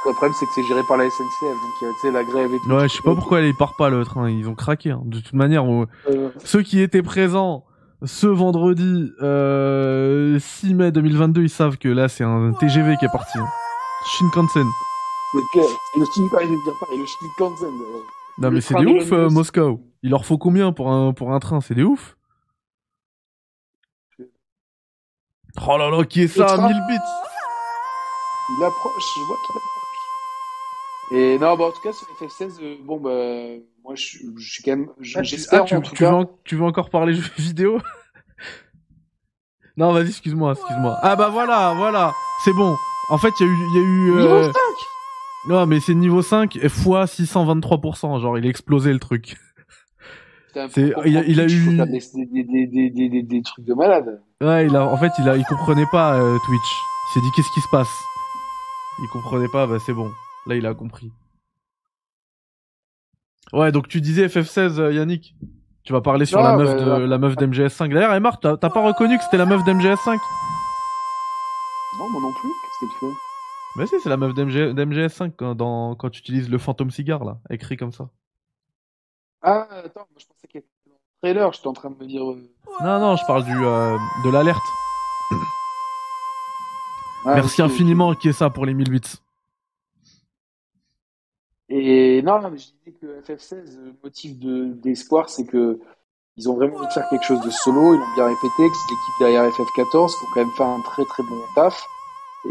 Le 0.05 0.13
problème 0.13 0.33
c'est 0.39 0.45
que 0.45 0.51
c'est 0.55 0.63
géré 0.63 0.81
par 0.87 0.97
la 0.97 1.09
SNCF, 1.09 1.41
donc 1.41 1.73
tu 1.79 1.85
sais 2.01 2.11
la 2.11 2.23
grève 2.23 2.49
et 2.53 2.57
tout. 2.63 2.71
Ouais, 2.71 2.87
je 2.87 2.93
sais 2.93 3.03
pas 3.03 3.13
pourquoi 3.13 3.41
il 3.41 3.53
part 3.55 3.75
pas 3.75 3.89
le 3.89 4.05
train. 4.05 4.29
Ils 4.29 4.47
ont 4.47 4.55
craqué. 4.55 4.91
Hein. 4.91 5.01
De 5.05 5.19
toute 5.19 5.33
manière, 5.33 5.65
euh. 5.69 5.87
ceux 6.45 6.61
qui 6.61 6.79
étaient 6.81 7.03
présents 7.03 7.65
ce 8.05 8.27
vendredi 8.27 9.11
euh, 9.21 10.39
6 10.39 10.73
mai 10.73 10.91
2022, 10.91 11.43
ils 11.43 11.49
savent 11.49 11.77
que 11.77 11.89
là 11.89 12.07
c'est 12.07 12.23
un 12.23 12.53
TGV 12.53 12.95
qui 12.97 13.05
est 13.05 13.11
parti. 13.11 13.37
Hein. 13.37 13.47
Shinkansen. 14.05 14.67
Le, 15.33 15.41
le 15.97 16.05
Shinkansen. 17.05 17.69
Non 18.39 18.51
mais 18.51 18.61
c'est 18.61 18.75
des 18.75 18.85
ouf, 18.85 19.11
euh, 19.11 19.29
Moscou. 19.29 19.81
Il 20.01 20.11
leur 20.11 20.25
faut 20.25 20.37
combien 20.37 20.71
pour 20.71 20.91
un, 20.91 21.13
pour 21.13 21.33
un 21.33 21.39
train? 21.39 21.59
C'est 21.61 21.75
des 21.75 21.83
ouf. 21.83 22.15
Oh 25.67 25.77
là 25.77 25.89
là, 25.89 26.05
qui 26.05 26.21
est 26.21 26.27
ça? 26.27 26.57
1000 26.57 26.67
bits 26.87 26.95
Il 28.57 28.63
approche, 28.63 29.03
je 29.15 29.25
vois 29.27 29.37
qu'il 29.45 29.57
approche. 29.57 29.79
Et 31.11 31.39
non, 31.39 31.57
bah 31.57 31.65
en 31.65 31.71
tout 31.71 31.81
cas, 31.81 31.91
sur 31.91 32.07
FF16, 32.07 32.61
euh, 32.61 32.75
bon 32.83 32.97
bah, 32.97 33.61
moi 33.83 33.95
je, 33.95 34.19
suis 34.39 34.63
quand 34.63 34.71
même, 34.71 34.89
ah, 35.15 35.23
j'espère 35.23 35.65
ah, 35.69 35.75
en 35.75 35.81
tout 35.81 35.95
tu 35.95 36.03
cas. 36.03 36.11
Veux, 36.11 36.27
tu 36.43 36.55
veux 36.55 36.63
encore 36.63 36.89
parler 36.89 37.13
jeux 37.15 37.31
vidéo? 37.37 37.81
Non, 39.75 39.91
vas-y, 39.91 40.09
excuse-moi, 40.09 40.53
excuse-moi. 40.53 40.97
Ah 41.01 41.15
bah 41.15 41.29
voilà, 41.29 41.73
voilà, 41.75 42.13
c'est 42.43 42.53
bon. 42.53 42.77
En 43.09 43.17
fait, 43.17 43.33
il 43.39 43.45
y 43.45 43.49
a 43.49 43.51
eu, 43.51 43.57
il 43.57 43.75
y 43.75 43.77
a 43.77 43.81
eu. 43.81 44.21
Niveau 44.21 44.43
5 44.43 44.49
euh, 44.49 45.49
Non, 45.49 45.65
mais 45.65 45.79
c'est 45.79 45.95
niveau 45.95 46.21
5 46.21 46.67
fois 46.67 47.05
623%. 47.05 48.21
Genre, 48.21 48.37
il 48.37 48.45
a 48.45 48.49
explosé 48.49 48.93
le 48.93 48.99
truc. 48.99 49.35
C'est, 50.71 50.93
il, 51.05 51.17
a, 51.17 51.23
il 51.25 51.39
a 51.39 51.45
eu 51.45 51.77
des, 51.77 52.43
des, 52.43 52.67
des, 52.67 52.89
des, 52.89 53.21
des, 53.21 53.41
trucs 53.43 53.65
de 53.65 53.73
malade. 53.73 54.21
Ouais, 54.41 54.65
il 54.65 54.75
a, 54.75 54.83
en 54.83 54.97
fait, 54.97 55.11
il 55.19 55.29
a, 55.29 55.37
il 55.37 55.45
comprenait 55.45 55.85
pas 55.91 56.15
euh, 56.15 56.37
Twitch. 56.45 56.81
Il 57.09 57.13
s'est 57.13 57.19
dit 57.21 57.31
qu'est-ce 57.35 57.53
qui 57.53 57.61
se 57.61 57.69
passe? 57.71 57.91
Il 59.01 59.07
comprenait 59.13 59.47
pas, 59.47 59.67
bah 59.67 59.77
c'est 59.85 59.93
bon. 59.93 60.09
Là, 60.47 60.55
il 60.55 60.65
a 60.65 60.73
compris. 60.73 61.11
Ouais, 63.53 63.71
donc 63.71 63.87
tu 63.87 64.01
disais 64.01 64.27
FF16, 64.27 64.79
euh, 64.79 64.93
Yannick. 64.93 65.35
Tu 65.83 65.93
vas 65.93 66.01
parler 66.01 66.25
sur 66.25 66.41
la 66.41 66.55
meuf 66.57 66.75
de 66.75 67.05
la 67.05 67.17
meuf 67.17 67.35
d'MGS5. 67.35 67.93
D'ailleurs, 67.93 68.11
elle 68.11 68.17
est 68.17 68.19
morte. 68.19 68.41
T'as 68.41 68.69
pas 68.69 68.85
reconnu 68.85 69.17
que 69.17 69.23
c'était 69.23 69.37
la 69.37 69.45
meuf 69.45 69.63
d'MGS5 69.63 70.17
Non, 71.99 72.09
moi 72.09 72.21
non 72.21 72.31
plus. 72.31 72.49
Qu'est-ce 72.49 72.79
qu'elle 72.79 73.09
fait? 73.09 73.15
Mais 73.75 73.85
si, 73.87 73.99
c'est 74.01 74.09
la 74.09 74.17
meuf 74.17 74.33
d'MGS5 74.33 75.33
quand, 75.37 75.53
dans, 75.53 75.95
quand 75.95 76.09
tu 76.09 76.19
utilises 76.19 76.49
le 76.49 76.57
fantôme 76.57 76.91
cigare 76.91 77.23
là, 77.23 77.39
écrit 77.49 77.77
comme 77.77 77.91
ça. 77.91 78.09
Ah, 79.41 79.67
attends, 79.71 80.07
moi 80.09 80.17
je 80.17 80.25
pensais 80.25 80.47
qu'elle 80.47 80.61
était 80.61 80.89
dans 80.89 80.93
le 80.93 81.21
trailer. 81.21 81.53
J'étais 81.53 81.67
en 81.67 81.73
train 81.73 81.89
de 81.91 81.95
me 81.95 82.05
dire. 82.05 82.29
Euh, 82.29 82.41
non, 82.81 82.99
non, 82.99 83.15
je 83.15 83.25
parle 83.25 83.43
du 83.45 83.55
euh, 83.55 83.97
de 84.23 84.29
l'alerte. 84.29 84.63
Ah, 87.25 87.35
Merci 87.35 87.61
infiniment 87.61 88.15
qui 88.15 88.29
est 88.29 88.33
ça 88.33 88.49
pour 88.49 88.65
les 88.65 88.73
1000 88.73 88.89
bits. 88.89 89.01
Et 91.67 92.21
non, 92.21 92.39
mais 92.49 92.57
je 92.57 92.67
disais 92.71 92.93
que 92.99 93.21
FF16, 93.21 93.77
le 93.77 93.93
motif 94.01 94.39
d'espoir, 94.39 95.27
c'est 95.27 95.45
que 95.45 95.81
ils 96.37 96.49
ont 96.49 96.55
vraiment 96.55 96.77
envie 96.77 96.87
de 96.87 96.91
faire 96.93 97.07
quelque 97.09 97.25
chose 97.25 97.41
de 97.41 97.49
solo. 97.49 97.93
Ils 97.93 97.99
l'ont 97.99 98.13
bien 98.15 98.25
répété, 98.25 98.69
que 98.69 98.75
c'est 98.75 98.91
l'équipe 98.91 99.19
derrière 99.19 99.43
FF14 99.49 100.17
qui 100.17 100.25
ont 100.25 100.27
quand 100.33 100.39
même 100.41 100.55
fait 100.55 100.63
un 100.63 100.81
très 100.81 101.05
très 101.05 101.23
bon 101.23 101.35
taf. 101.55 101.85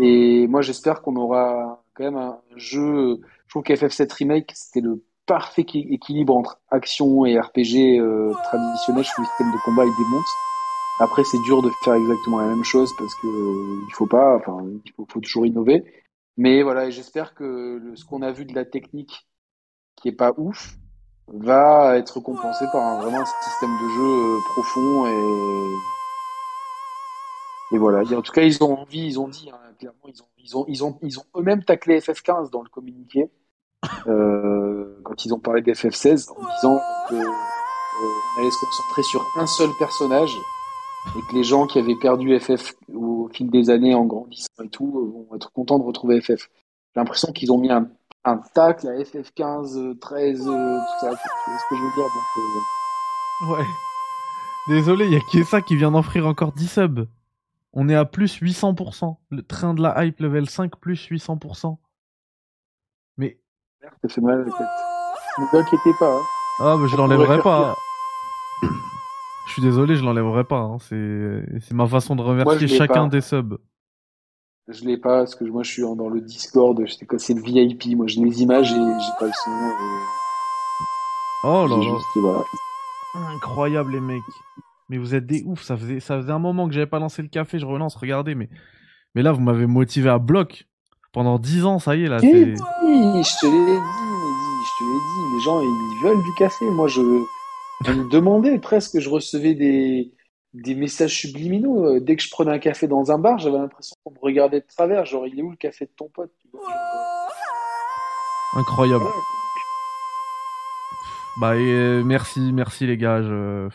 Et 0.01 0.47
moi, 0.47 0.61
j'espère 0.61 1.01
qu'on 1.03 1.17
aura 1.17 1.83
quand 1.95 2.05
même 2.05 2.17
un 2.17 2.41
jeu. 2.57 3.21
Je 3.47 3.51
trouve 3.51 3.63
qu'FF7 3.63 4.13
Remake, 4.13 4.53
c'était 4.55 4.81
le 4.81 5.03
parfait 5.27 5.63
équilibre 5.63 6.37
entre 6.37 6.61
action 6.71 7.25
et 7.25 7.39
RPG 7.39 7.99
euh, 7.99 8.33
traditionnel. 8.45 9.05
Je 9.05 9.21
le 9.21 9.27
système 9.27 9.53
de 9.53 9.65
combat, 9.65 9.85
il 9.85 10.05
démonte. 10.05 10.27
Après, 11.01 11.23
c'est 11.25 11.39
dur 11.45 11.63
de 11.63 11.71
faire 11.85 11.95
exactement 11.95 12.41
la 12.41 12.49
même 12.49 12.65
chose 12.65 12.91
parce 12.99 13.15
que 13.23 13.27
euh, 13.27 13.85
il 13.89 13.95
faut 13.95 14.07
pas, 14.07 14.37
enfin, 14.37 14.67
il 14.85 14.93
faut 15.09 15.21
toujours 15.21 15.47
innover. 15.47 15.85
Mais 16.37 16.63
voilà, 16.63 16.91
j'espère 16.91 17.35
que 17.35 17.93
ce 17.95 18.05
qu'on 18.05 18.23
a 18.23 18.33
vu 18.33 18.45
de 18.45 18.55
la 18.55 18.65
technique 18.65 19.29
qui 19.97 20.09
est 20.09 20.13
pas 20.13 20.33
ouf 20.37 20.77
va 21.33 21.97
être 21.97 22.21
compensé 22.21 22.65
par 22.73 22.83
un, 22.83 23.01
vraiment 23.03 23.21
un 23.21 23.27
système 23.43 23.71
de 23.83 23.89
jeu 23.89 24.37
euh, 24.37 24.39
profond 24.55 25.07
et 25.07 25.75
et 27.71 27.77
voilà. 27.77 28.01
en 28.01 28.23
tout 28.23 28.33
cas, 28.33 28.43
ils 28.43 28.65
ont 28.65 28.79
envie, 28.79 29.07
ils 29.07 29.21
ont 29.21 29.29
dit 29.29 29.51
hein, 29.53 29.59
clairement, 29.79 29.99
ils 30.07 30.23
ont 30.57 30.65
ils 30.69 30.85
ont 30.85 30.99
ils 31.03 31.19
ont 31.19 31.25
eux-mêmes 31.37 31.65
taclé 31.65 32.01
FF15 32.01 32.51
dans 32.51 32.63
le 32.63 32.69
communiqué 32.71 33.31
euh, 34.07 35.01
quand 35.05 35.25
ils 35.25 35.35
ont 35.35 35.39
parlé 35.39 35.63
de 35.63 35.73
FF16 35.73 36.31
en 36.31 36.55
disant 36.57 36.81
qu'on 37.09 37.17
euh, 37.17 38.39
allait 38.39 38.51
se 38.51 38.61
concentrer 38.61 39.03
sur 39.03 39.25
un 39.37 39.47
seul 39.47 39.71
personnage 39.79 40.31
et 41.17 41.21
que 41.31 41.35
les 41.35 41.45
gens 41.45 41.67
qui 41.67 41.79
avaient 41.79 41.99
perdu 42.01 42.39
FF 42.39 42.75
au 42.95 43.29
fil 43.33 43.51
des 43.51 43.71
années 43.71 43.95
en 43.95 44.05
grandissant 44.05 44.49
et 44.65 44.69
tout 44.69 44.87
euh, 44.97 45.29
vont 45.29 45.37
être 45.37 45.53
contents 45.53 45.79
de 45.79 45.85
retrouver 45.85 46.21
FF. 46.21 46.49
J'ai 46.49 47.01
l'impression 47.01 47.33
qu'ils 47.33 47.53
ont 47.53 47.59
mis 47.59 47.71
un, 47.71 47.89
un 48.25 48.39
tacle 48.55 48.89
à 48.89 48.93
FF15, 48.93 49.99
13, 49.99 50.39
tout 50.39 50.47
ça, 51.01 51.11
tu 51.11 51.17
ce 51.17 51.69
que 51.69 51.77
je 51.77 51.83
veux 51.83 51.95
dire 51.95 52.05
donc, 52.05 52.25
euh... 52.37 53.59
Ouais. 53.59 53.67
Désolé, 54.69 55.07
il 55.07 55.13
y 55.13 55.17
a 55.17 55.21
qui 55.31 55.39
est 55.39 55.45
ça 55.45 55.63
qui 55.63 55.77
vient 55.77 55.93
d'offrir 55.93 56.27
encore 56.27 56.53
10 56.53 56.69
subs. 56.69 57.07
On 57.73 57.89
est 57.89 57.95
à 57.95 58.05
plus 58.05 58.39
800%. 58.41 59.17
Le 59.31 59.43
train 59.43 59.75
de 59.75 59.83
la 59.83 60.05
hype 60.05 60.21
level 60.21 60.49
5 60.49 60.77
plus 60.77 61.09
800%. 61.09 61.77
Mais. 63.17 63.39
Merde, 63.81 63.95
ça 64.03 64.09
fait 64.09 64.21
mal 64.21 64.41
à 64.41 64.45
la 64.45 64.51
tête. 64.51 64.67
Ne 65.39 65.45
vous 65.45 65.57
inquiétez 65.57 65.93
pas. 65.99 66.17
Hein. 66.17 66.23
Ah, 66.61 66.77
mais 66.79 66.89
je 66.89 66.97
l'enlèverai 66.97 67.41
pas. 67.41 67.75
Je 69.47 69.53
suis 69.53 69.63
désolé, 69.63 69.97
je 69.97 70.05
l'enlèverai 70.05 70.45
pas. 70.45 70.61
Hein. 70.61 70.79
C'est 70.81 71.73
ma 71.73 71.87
façon 71.87 72.17
de 72.17 72.23
remercier 72.23 72.69
chacun 72.69 73.07
des 73.07 73.23
subs. 73.23 73.59
Je 74.69 74.85
l'ai 74.85 74.99
pas 74.99 75.21
parce 75.21 75.35
que 75.35 75.45
moi 75.45 75.63
je 75.63 75.73
suis 75.73 75.83
dans 75.83 76.09
le 76.11 76.21
Discord. 76.21 76.79
Je 76.87 76.93
sais 76.93 77.07
quoi, 77.07 77.19
c'est 77.19 77.33
le 77.33 77.41
VIP. 77.41 77.97
Moi 77.97 78.07
j'ai 78.07 78.21
les 78.21 78.43
images 78.43 78.71
et 78.71 78.75
j'ai 78.75 79.13
pas 79.19 79.27
le 79.27 79.33
son. 79.45 79.51
Oh 81.45 81.67
là 81.67 81.77
là. 81.77 82.45
Incroyable 83.35 83.93
les 83.93 84.01
mecs. 84.01 84.21
Mais 84.91 84.99
vous 84.99 85.15
êtes 85.15 85.25
des 85.25 85.43
ouf. 85.47 85.63
Ça 85.63 85.77
faisait 85.77 86.01
ça 86.01 86.19
faisait 86.19 86.33
un 86.33 86.39
moment 86.39 86.69
que 86.69 86.75
j'avais 86.75 86.87
pas 86.87 86.99
lancé 86.99 87.23
le 87.23 87.29
café. 87.29 87.59
Je 87.59 87.65
relance. 87.65 87.97
Regardez, 87.97 88.35
mais 88.35 88.51
mais 89.15 89.23
là 89.23 89.33
vous 89.33 89.41
m'avez 89.41 89.67
motivé 89.67 90.11
à 90.11 90.19
bloc 90.19 90.67
pendant 91.13 91.39
10 91.39 91.65
ans. 91.65 91.79
Ça 91.79 91.97
y 91.97 92.05
est 92.05 92.09
là. 92.09 92.19
je 92.19 92.27
te 92.27 92.27
l'ai 92.27 92.45
dit, 92.45 92.53
je 92.55 93.41
te 93.41 93.47
l'ai 93.47 93.75
dit. 93.75 93.81
Je 94.67 94.79
te 94.79 94.85
l'ai 94.85 94.99
dit. 94.99 95.35
Les 95.35 95.41
gens 95.41 95.63
ils 95.63 96.01
veulent 96.05 96.23
du 96.23 96.35
café. 96.37 96.67
Moi 96.67 96.89
je 96.89 97.01
Elle 97.87 97.97
me 97.97 98.11
demandait 98.11 98.59
presque, 98.59 98.99
je 98.99 99.09
recevais 99.09 99.55
des, 99.55 100.13
des 100.55 100.75
messages 100.75 101.17
subliminaux. 101.17 101.85
Euh, 101.97 102.01
Dès 102.01 102.17
que 102.17 102.23
je 102.23 102.31
prenais 102.31 102.53
un 102.53 102.59
café 102.59 102.87
dans 102.89 103.11
un 103.13 103.19
bar, 103.19 103.39
j'avais 103.39 103.59
l'impression 103.59 103.97
qu'on 104.05 104.13
me 104.13 104.19
regardait 104.21 104.61
de 104.61 104.67
travers. 104.67 105.05
Genre, 105.05 105.27
il 105.27 105.39
est 105.39 105.43
où 105.43 105.51
le 105.51 105.57
café 105.57 105.85
de 105.87 105.91
ton 105.97 106.09
pote 106.09 106.33
tu 106.41 106.49
vois, 106.53 106.63
genre, 106.65 107.31
Incroyable. 108.55 109.05
Bah 111.41 111.55
et, 111.57 111.61
euh, 111.61 112.03
merci, 112.03 112.53
merci 112.53 112.87
les 112.87 112.97
gars. 112.97 113.23
je- 113.23 113.69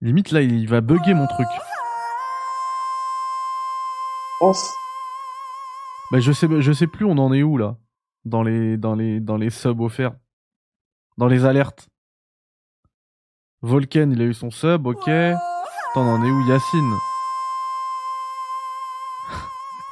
Limite 0.00 0.32
là, 0.32 0.42
il 0.42 0.68
va 0.68 0.80
bugger 0.80 1.14
mon 1.14 1.26
truc. 1.26 1.46
Je 4.32 4.38
pense. 4.40 4.70
Bah 6.12 6.20
je 6.20 6.32
sais, 6.32 6.46
je 6.60 6.72
sais 6.72 6.86
plus, 6.86 7.04
on 7.06 7.16
en 7.18 7.32
est 7.32 7.42
où 7.42 7.56
là 7.56 7.76
Dans 8.24 8.42
les, 8.42 8.76
dans 8.76 8.94
les, 8.94 9.20
dans 9.20 9.36
les 9.36 9.50
subs 9.50 9.80
offerts, 9.80 10.12
dans 11.16 11.26
les 11.26 11.44
alertes. 11.44 11.88
Volken, 13.62 14.12
il 14.12 14.20
a 14.20 14.24
eu 14.24 14.34
son 14.34 14.50
sub, 14.50 14.86
ok. 14.86 15.08
Attends, 15.08 15.36
on 15.96 16.16
en 16.16 16.24
est 16.24 16.30
où 16.30 16.46
Yacine 16.48 16.92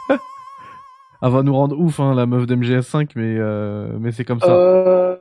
Elle 1.22 1.30
va 1.30 1.42
nous 1.42 1.54
rendre 1.54 1.78
ouf, 1.78 2.00
hein, 2.00 2.14
la 2.14 2.26
meuf 2.26 2.46
d'MGS5, 2.46 3.12
mais, 3.14 3.36
euh, 3.38 3.96
mais 3.98 4.12
c'est 4.12 4.24
comme 4.24 4.40
ça. 4.40 4.50
Euh... 4.50 5.16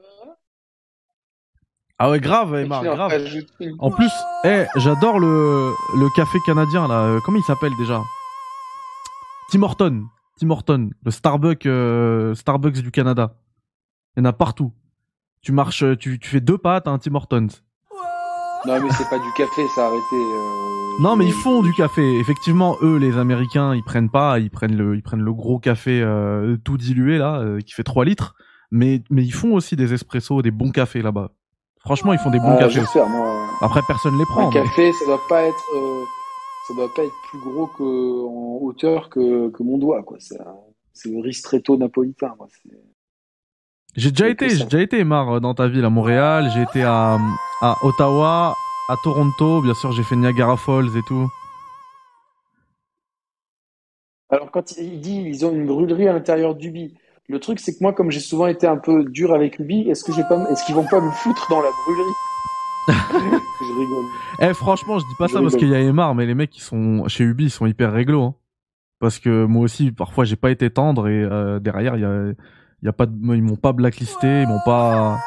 Ah 1.99 2.09
ouais, 2.09 2.19
grave, 2.19 2.55
Emma, 2.55 2.81
grave. 2.81 3.13
En 3.77 3.91
plus, 3.91 4.11
eh, 4.43 4.65
j'adore 4.77 5.19
le, 5.19 5.71
le 5.99 6.15
café 6.15 6.39
canadien 6.47 6.87
là. 6.87 7.03
Euh, 7.03 7.19
Comment 7.23 7.37
il 7.37 7.43
s'appelle 7.43 7.73
déjà? 7.77 8.01
Tim 9.51 9.61
Horton. 9.61 10.05
Tim 10.39 10.49
Horton, 10.49 10.89
le 11.05 11.11
Starbucks, 11.11 11.67
euh, 11.67 12.33
Starbucks 12.33 12.81
du 12.81 12.89
Canada. 12.89 13.35
Il 14.17 14.21
y 14.21 14.23
en 14.23 14.29
a 14.29 14.33
partout. 14.33 14.73
Tu 15.41 15.51
marches, 15.51 15.83
tu, 15.97 16.19
tu 16.19 16.29
fais 16.29 16.39
deux 16.39 16.57
pas, 16.57 16.81
t'as 16.81 16.91
un 16.91 16.99
Tim 16.99 17.15
Hortons. 17.15 17.47
Non, 18.67 18.79
mais 18.79 18.91
c'est 18.91 19.09
pas 19.09 19.17
du 19.17 19.31
café, 19.35 19.67
ça 19.73 19.85
a 19.85 19.87
arrêté. 19.87 20.03
euh, 20.13 21.01
Non, 21.01 21.15
mais 21.15 21.25
ils 21.25 21.33
font 21.33 21.63
du 21.63 21.73
café. 21.73 22.19
Effectivement, 22.19 22.77
eux, 22.83 22.97
les 22.97 23.17
Américains, 23.17 23.73
ils 23.73 23.83
prennent 23.83 24.11
pas, 24.11 24.37
ils 24.37 24.51
prennent 24.51 24.75
le, 24.77 24.95
ils 24.95 25.01
prennent 25.01 25.23
le 25.23 25.33
gros 25.33 25.57
café 25.57 25.99
euh, 26.03 26.57
tout 26.63 26.77
dilué 26.77 27.17
là, 27.17 27.39
euh, 27.39 27.59
qui 27.59 27.73
fait 27.73 27.83
3 27.83 28.05
litres. 28.05 28.35
Mais, 28.69 29.01
mais 29.09 29.23
ils 29.23 29.33
font 29.33 29.53
aussi 29.55 29.75
des 29.75 29.93
espressos, 29.93 30.43
des 30.43 30.51
bons 30.51 30.69
cafés 30.69 31.01
là-bas. 31.01 31.31
Franchement, 31.79 32.13
ils 32.13 32.19
font 32.19 32.29
des 32.29 32.39
bons 32.39 32.55
cafés. 32.59 32.81
moi. 33.09 33.47
Après, 33.61 33.81
personne 33.87 34.15
les 34.19 34.25
prend. 34.25 34.43
Un 34.43 34.53
mais- 34.53 34.61
café, 34.63 34.93
ça 34.93 35.05
doit 35.05 35.21
pas 35.27 35.41
être, 35.41 35.63
euh, 35.75 36.03
ça 36.67 36.75
doit 36.75 36.93
pas 36.95 37.01
être 37.03 37.13
plus 37.31 37.39
gros 37.39 37.65
que 37.65 37.83
en 38.27 38.59
hauteur 38.61 39.09
que, 39.09 39.49
que 39.49 39.63
mon 39.63 39.79
doigt, 39.79 40.03
quoi. 40.03 40.17
C'est 40.19 40.39
un- 40.39 40.55
c'est 40.93 41.09
le 41.09 41.19
ristretto 41.19 41.77
napolitain. 41.77 42.35
C'est- 42.63 42.69
J'ai 43.95 44.11
déjà 44.11 44.29
été, 44.29 44.49
j'ai 44.49 44.63
déjà 44.63 44.81
été 44.81 45.03
Mar 45.03 45.41
dans 45.41 45.53
ta 45.53 45.67
ville 45.67 45.83
à 45.83 45.89
Montréal, 45.89 46.49
j'ai 46.53 46.61
été 46.61 46.83
à, 46.83 47.17
à 47.61 47.75
Ottawa, 47.83 48.55
à 48.87 48.95
Toronto, 49.03 49.61
bien 49.61 49.73
sûr 49.73 49.91
j'ai 49.91 50.03
fait 50.03 50.15
Niagara 50.15 50.55
Falls 50.55 50.95
et 50.95 51.01
tout. 51.07 51.27
Alors 54.29 54.49
quand 54.49 54.77
il 54.77 55.01
dit 55.01 55.21
ils 55.25 55.45
ont 55.45 55.51
une 55.51 55.65
brûlerie 55.65 56.07
à 56.07 56.13
l'intérieur 56.13 56.55
d'Ubi, 56.55 56.95
le 57.27 57.39
truc 57.39 57.59
c'est 57.59 57.73
que 57.73 57.79
moi 57.81 57.91
comme 57.91 58.11
j'ai 58.11 58.21
souvent 58.21 58.47
été 58.47 58.65
un 58.65 58.77
peu 58.77 59.03
dur 59.03 59.33
avec 59.33 59.59
Ubi, 59.59 59.89
est-ce 59.89 60.05
que 60.05 60.13
j'ai 60.13 60.23
pas, 60.23 60.49
est-ce 60.49 60.65
qu'ils 60.65 60.75
vont 60.75 60.87
pas 60.87 61.01
me 61.01 61.11
foutre 61.11 61.47
dans 61.49 61.59
la 61.61 61.69
brûlerie? 61.83 62.13
Je 63.61 63.73
rigole. 63.73 64.05
Eh 64.39 64.53
franchement 64.53 64.99
je 64.99 65.05
dis 65.05 65.15
pas 65.19 65.27
Je 65.27 65.33
ça 65.33 65.41
parce 65.41 65.57
qu'il 65.57 65.67
y 65.67 65.75
a 65.75 65.81
Emar, 65.81 66.15
mais 66.15 66.25
les 66.25 66.33
mecs 66.33 66.49
qui 66.49 66.61
sont 66.61 67.09
chez 67.09 67.25
Ubi 67.25 67.45
ils 67.45 67.51
sont 67.51 67.65
hyper 67.65 67.91
réglo. 67.91 68.23
Hein. 68.23 68.35
Parce 68.99 69.19
que 69.19 69.43
moi 69.43 69.63
aussi 69.63 69.91
parfois 69.91 70.23
j'ai 70.23 70.37
pas 70.37 70.49
été 70.49 70.69
tendre 70.69 71.09
et 71.09 71.21
euh, 71.21 71.59
derrière 71.59 71.97
il 71.97 72.01
y 72.01 72.05
a, 72.05 72.31
y 72.83 72.87
a 72.87 72.93
pas 72.93 73.05
ils 73.05 73.43
m'ont 73.43 73.55
pas 73.55 73.73
blacklisté, 73.73 74.41
ils 74.41 74.47
m'ont 74.47 74.61
pas. 74.65 75.19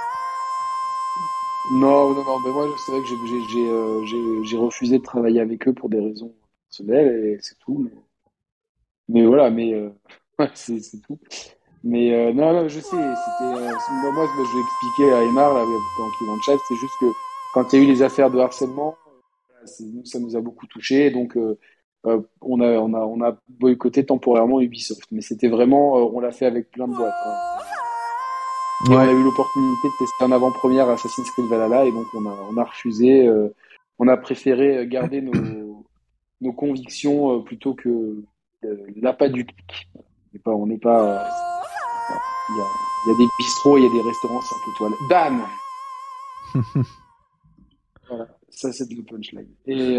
Non, 1.72 2.12
non, 2.12 2.24
non, 2.24 2.40
mais 2.44 2.50
moi 2.50 2.66
c'est 2.84 2.92
vrai 2.92 3.00
que 3.00 3.06
j'ai 3.06 3.68
euh, 3.68 4.58
refusé 4.58 4.98
de 4.98 5.02
travailler 5.02 5.40
avec 5.40 5.66
eux 5.66 5.72
pour 5.72 5.88
des 5.88 6.00
raisons 6.00 6.34
personnelles 6.68 7.24
et 7.24 7.38
c'est 7.40 7.58
tout. 7.58 7.90
Mais, 9.08 9.24
voilà, 9.24 9.50
mais 9.50 9.72
euh, 9.72 9.90
c'est 10.54 10.80
tout. 11.02 11.18
Mais 11.82 12.14
euh, 12.14 12.32
non, 12.32 12.52
non, 12.52 12.68
je 12.68 12.80
sais, 12.80 12.90
c'était 12.90 13.50
moi, 13.50 13.60
moi 14.12 14.26
je 14.26 14.56
l'ai 14.56 14.62
expliqué 14.62 15.12
à 15.12 15.22
Emar 15.22 15.54
là, 15.54 15.64
pendant 15.96 16.10
qu'il 16.10 16.26
est 16.26 16.30
dans 16.30 16.36
le 16.36 16.42
chat, 16.42 16.56
c'est 16.68 16.76
juste 16.76 16.94
que 17.00 17.06
quand 17.52 17.72
il 17.72 17.78
y 17.78 17.82
a 17.82 17.84
eu 17.84 17.88
les 17.88 18.02
affaires 18.02 18.30
de 18.30 18.38
harcèlement, 18.38 18.96
ça 20.04 20.18
nous 20.18 20.36
a 20.36 20.40
beaucoup 20.40 20.66
touché, 20.66 21.10
donc 21.10 21.36
euh, 22.06 22.20
on 22.42 22.60
a 22.60 22.68
on 22.78 22.92
a 22.94 23.00
on 23.00 23.22
a 23.22 23.36
boycotté 23.48 24.04
temporairement 24.04 24.60
Ubisoft, 24.60 25.06
mais 25.10 25.22
c'était 25.22 25.48
vraiment 25.48 25.96
euh, 25.96 26.10
on 26.12 26.20
l'a 26.20 26.32
fait 26.32 26.46
avec 26.46 26.70
plein 26.70 26.86
de 26.88 26.94
boîtes. 26.94 27.12
hein. 27.26 27.38
Et 28.90 28.94
on 28.94 28.98
a 28.98 29.10
eu 29.10 29.22
l'opportunité 29.22 29.88
de 29.88 29.92
tester 29.98 30.24
en 30.24 30.32
avant-première 30.32 30.88
Assassin's 30.90 31.30
Creed 31.30 31.46
Valhalla 31.46 31.86
et 31.86 31.92
donc 31.92 32.06
on 32.14 32.26
a, 32.26 32.36
on 32.52 32.56
a 32.58 32.64
refusé, 32.64 33.26
euh, 33.26 33.48
on 33.98 34.08
a 34.08 34.16
préféré 34.18 34.86
garder 34.86 35.22
nos, 35.22 35.32
nos 36.42 36.52
convictions 36.52 37.40
plutôt 37.42 37.72
que 37.74 38.22
l'appât 38.96 39.28
du 39.30 39.46
clic. 39.46 39.88
On 40.46 40.66
n'est 40.66 40.78
pas, 40.78 41.26
il 42.50 42.56
y 42.56 42.60
a, 42.60 42.64
il 43.06 43.12
y 43.12 43.14
a 43.14 43.18
des 43.18 43.26
bistrots, 43.38 43.78
il 43.78 43.84
y 43.84 43.86
a 43.86 43.92
des 43.92 44.02
restaurants 44.02 44.40
5 44.40 44.56
étoiles. 44.74 44.92
Bam! 45.08 45.46
Voilà, 48.08 48.28
ça 48.50 48.70
c'est 48.70 48.86
de 48.90 48.96
la 48.96 49.02
punchline. 49.02 49.48
Et 49.66 49.98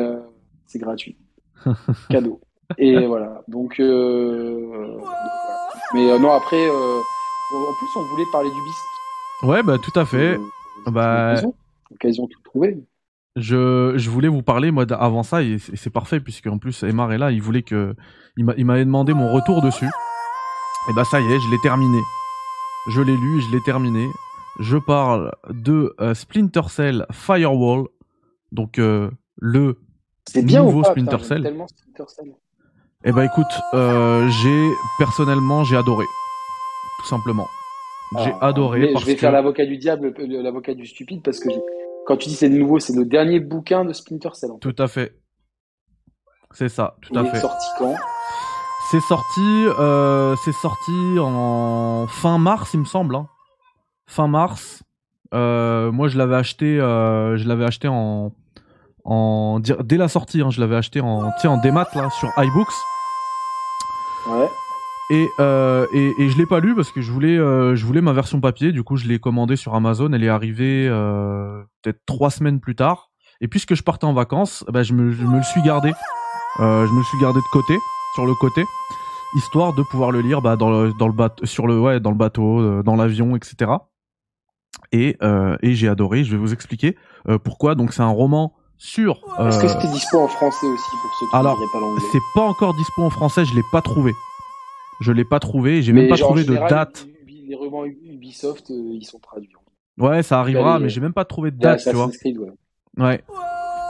c'est 0.68 0.78
gratuit. 0.78 1.18
Cadeau. 2.10 2.42
Et 2.78 3.06
voilà. 3.06 3.44
Donc, 3.48 3.80
euh, 3.80 4.60
donc 4.62 5.02
voilà. 5.02 5.68
Mais 5.94 6.12
euh, 6.12 6.20
non, 6.20 6.32
après, 6.34 6.68
euh, 6.68 6.98
en 7.54 7.74
plus, 7.78 7.88
on 7.96 8.04
voulait 8.12 8.26
parler 8.32 8.50
du 8.50 8.62
bis. 8.62 9.48
Ouais 9.48 9.62
bah 9.64 9.78
tout 9.78 9.98
à 10.00 10.06
fait. 10.06 10.38
Euh, 10.38 10.40
Bah- 10.92 11.32
Occasion, 11.34 11.54
occasion 11.92 12.28
tout 12.28 12.40
trouver. 12.44 12.84
Je, 13.36 13.94
je 13.98 14.10
voulais 14.10 14.30
vous 14.30 14.42
parler 14.44 14.72
moi 14.72 14.86
avant 14.94 15.24
ça 15.24 15.42
et 15.44 15.58
c'est 15.60 15.90
parfait 15.90 16.20
puisque 16.22 16.48
en 16.48 16.58
plus 16.58 16.84
Emar 16.84 17.12
est 17.12 17.18
là, 17.18 17.32
il 17.32 17.42
voulait 17.42 17.64
que 17.64 17.94
il 18.38 18.46
m'a- 18.46 18.54
il 18.56 18.66
m'avait 18.66 18.86
demandé 18.86 19.14
mon 19.14 19.32
retour 19.34 19.62
dessus. 19.62 19.90
Et 20.90 20.94
bah 20.96 21.04
ça 21.04 21.20
y 21.20 21.26
est, 21.26 21.40
je 21.40 21.52
l'ai 21.52 21.60
terminé. 21.62 22.00
Je 22.90 23.02
l'ai 23.02 23.16
lu, 23.18 23.42
je 23.42 23.52
l'ai 23.56 23.62
terminé. 23.64 24.08
Je 24.60 24.78
parle 24.78 25.34
de 25.50 25.94
euh, 26.00 26.14
Splinter 26.14 26.70
Cell 26.70 27.06
Firewall, 27.12 27.88
donc 28.54 28.80
euh, 28.80 29.10
le. 29.38 29.80
C'est 30.28 30.42
bien 30.44 30.64
Nouveau 30.64 30.80
ou 30.80 30.82
pas 30.82 30.90
Splinter 30.92 31.24
Cell. 31.24 31.44
tellement 31.44 31.68
Splinter 31.68 32.04
Cell. 32.08 32.34
Eh 33.04 33.12
bah 33.12 33.24
écoute, 33.26 33.46
euh, 33.74 34.28
j'ai 34.30 34.70
personnellement 34.98 35.64
j'ai 35.64 35.78
adoré, 35.78 36.06
tout 37.00 37.06
simplement. 37.08 37.48
J'ai 38.24 38.32
Ah, 38.42 38.48
adoré 38.48 38.80
mais 38.80 38.94
parce 38.94 39.02
je 39.04 39.10
vais 39.10 39.16
que 39.16 39.20
faire 39.22 39.32
l'avocat 39.32 39.66
du 39.66 39.78
diable, 39.78 40.14
euh, 40.20 40.42
l'avocat 40.42 40.74
du 40.74 40.86
stupide, 40.86 41.22
parce 41.24 41.40
que 41.40 41.50
quand 42.08 42.18
tu 42.18 42.30
dis 42.30 42.36
c'est 42.36 42.50
nouveau, 42.50 42.80
c'est 42.80 42.96
le 42.96 43.06
dernier 43.06 43.40
bouquin 43.40 43.86
de 43.86 43.94
Splinter 43.94 44.30
Cell. 44.34 44.52
En 44.52 44.56
fait. 44.56 44.60
tout 44.60 44.76
à 44.82 44.88
fait, 44.88 45.20
c'est 46.52 46.70
ça, 46.70 46.96
tout 47.02 47.10
Il 47.14 47.20
à 47.20 47.24
est 47.24 47.30
fait. 47.30 47.40
sorti 47.40 47.68
quand? 47.78 47.96
C'est 48.92 49.02
sorti, 49.02 49.66
euh, 49.80 50.36
c'est 50.44 50.52
sorti 50.54 50.92
en 51.20 52.06
fin 52.08 52.38
mars, 52.38 52.74
il 52.74 52.80
me 52.82 52.86
semble. 52.86 53.16
hein. 53.16 53.28
Fin 54.08 54.28
mars. 54.28 54.84
Euh, 55.34 55.92
moi, 55.92 56.08
je 56.08 56.18
l'avais 56.20 56.36
acheté, 56.36 56.78
je 56.78 57.48
l'avais 57.48 57.66
acheté 57.66 57.88
en, 57.88 58.32
en 59.06 59.60
dès 59.60 59.98
la 59.98 60.08
sortie. 60.08 60.42
hein, 60.42 60.50
je 60.50 60.60
l'avais 60.60 60.76
acheté 60.76 61.00
en, 61.02 61.32
sais, 61.40 61.48
en 61.48 61.58
démat 61.58 61.88
là 61.96 62.10
sur 62.10 62.30
iBooks. 62.38 62.74
Ouais. 64.28 64.50
Et, 65.12 65.30
euh, 65.40 65.86
et, 65.94 66.14
et 66.18 66.30
je 66.30 66.38
l'ai 66.38 66.48
pas 66.48 66.60
lu 66.60 66.74
parce 66.76 66.92
que 66.92 67.00
je 67.00 67.12
voulais, 67.12 67.38
euh, 67.38 67.76
je 67.76 67.86
voulais 67.86 68.02
ma 68.02 68.12
version 68.12 68.42
papier. 68.42 68.72
Du 68.72 68.84
coup, 68.84 68.98
je 68.98 69.08
l'ai 69.08 69.20
commandé 69.20 69.56
sur 69.56 69.76
Amazon. 69.76 70.12
Elle 70.14 70.24
est 70.24 70.30
arrivée 70.30 70.88
euh, 70.90 71.62
peut-être 71.84 72.00
trois 72.08 72.32
semaines 72.32 72.60
plus 72.60 72.76
tard. 72.76 73.12
Et 73.40 73.48
puisque 73.48 73.76
je 73.76 73.84
partais 73.84 74.06
en 74.06 74.14
vacances, 74.14 74.66
bah, 74.68 74.82
je, 74.82 74.94
me, 74.94 75.12
je 75.12 75.24
me 75.24 75.38
le 75.38 75.44
suis 75.44 75.62
gardé. 75.62 75.94
Euh, 76.60 76.88
je 76.88 76.92
me 76.92 76.98
le 76.98 77.04
suis 77.04 77.20
gardé 77.20 77.40
de 77.40 77.52
côté, 77.52 77.78
sur 78.16 78.26
le 78.26 78.34
côté, 78.34 78.64
histoire 79.36 79.74
de 79.74 79.84
pouvoir 79.84 80.10
le 80.10 80.22
lire 80.22 80.42
bah, 80.42 80.56
dans 80.56 80.72
le, 80.72 80.92
dans 80.98 81.08
le 81.08 81.14
bateau, 81.14 81.46
sur 81.46 81.68
le, 81.68 81.80
ouais, 81.80 82.00
dans 82.00 82.12
le 82.12 82.18
bateau, 82.18 82.82
dans 82.82 82.96
l'avion, 82.96 83.36
etc. 83.36 83.72
Et, 84.92 85.18
et 85.62 85.76
j'ai 85.76 85.88
adoré. 85.88 86.24
Je 86.24 86.32
vais 86.32 86.38
vous 86.38 86.54
expliquer 86.54 86.98
pourquoi. 87.44 87.76
Donc, 87.76 87.94
c'est 87.94 88.02
un 88.02 88.08
roman 88.08 88.56
sur. 88.78 89.18
Est-ce 89.40 89.60
que 89.60 89.66
euh, 89.66 89.70
c'était 89.70 89.88
dispo 89.88 90.20
en 90.20 90.28
français 90.28 90.68
aussi 90.68 90.90
pour 91.02 91.12
ceux 91.20 91.26
qui 91.28 91.36
ne 91.36 91.40
alors, 91.40 91.58
pas 91.74 91.80
l'anglais 91.80 92.02
c'est 92.12 92.20
pas 92.34 92.44
encore 92.44 92.74
dispo 92.76 93.04
en 93.04 93.10
français. 93.10 93.46
Je 93.46 93.54
l'ai 93.56 93.64
pas 93.72 93.82
trouvé. 93.82 94.12
Je 95.02 95.12
l'ai 95.12 95.26
pas 95.26 95.40
trouvé. 95.40 95.82
J'ai 95.82 95.94
Mais 95.94 96.02
même 96.02 96.10
pas 96.10 96.16
genre, 96.16 96.30
en 96.30 96.34
trouvé 96.34 96.44
de 96.44 96.48
général, 96.54 96.70
date. 96.70 97.06
Ubi- 97.26 97.46
Les 97.48 97.56
romans 97.56 97.86
Ubisoft, 97.86 98.72
euh, 98.72 98.74
ils 98.94 99.06
sont 99.06 99.20
traduits. 99.20 99.52
Ouais, 99.98 100.24
ça 100.24 100.40
arrivera, 100.40 100.80
mais 100.80 100.90
j'ai 100.90 101.00
même 101.02 101.14
pas 101.14 101.26
trouvé 101.26 101.52
de 101.52 101.58
date, 101.58 101.82
tu 101.84 101.90
vois. 101.92 102.10
Creed, 102.10 102.38
ouais. 102.38 102.52
Ouais. 102.98 103.24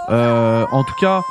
Euh, 0.09 0.65
en 0.71 0.83
tout 0.83 0.93
cas, 0.99 1.21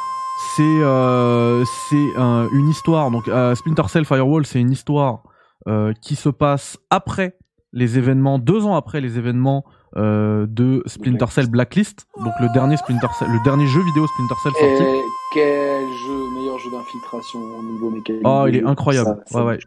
c'est 0.56 0.62
euh, 0.62 1.64
c'est 1.88 2.08
un- 2.16 2.48
une 2.52 2.68
histoire. 2.68 3.10
Donc, 3.10 3.28
euh, 3.28 3.54
Splinter 3.54 3.84
Cell 3.88 4.04
Firewall, 4.04 4.46
c'est 4.46 4.60
une 4.60 4.72
histoire 4.72 5.22
euh, 5.68 5.92
qui 6.02 6.16
se 6.16 6.28
passe 6.28 6.76
après 6.90 7.36
les 7.72 7.98
événements, 7.98 8.38
deux 8.38 8.64
ans 8.66 8.74
après 8.76 9.00
les 9.00 9.16
événements 9.18 9.64
euh, 9.96 10.46
de 10.48 10.82
Splinter 10.86 11.26
Cell 11.30 11.48
Blacklist. 11.48 12.06
Donc, 12.22 12.32
le 12.40 12.52
dernier 12.52 12.76
Splinter 12.76 13.08
Cell, 13.18 13.28
le 13.30 13.42
dernier 13.44 13.66
jeu 13.66 13.80
vidéo 13.82 14.06
Splinter 14.06 14.34
Cell 14.42 14.52
sorti. 14.52 14.82
Et 14.82 15.02
quel 15.32 15.92
jeu, 15.92 16.30
meilleur 16.34 16.58
jeu 16.58 16.70
d'infiltration 16.70 17.38
au 17.40 17.62
niveau 17.62 17.90
mécanique 17.90 18.22
Oh, 18.24 18.42
de 18.44 18.48
il 18.50 18.56
est 18.56 18.64
incroyable. 18.64 19.22
Ça, 19.26 19.32
ça 19.32 19.44
Ouais, 19.44 19.52
ouais. 19.54 19.58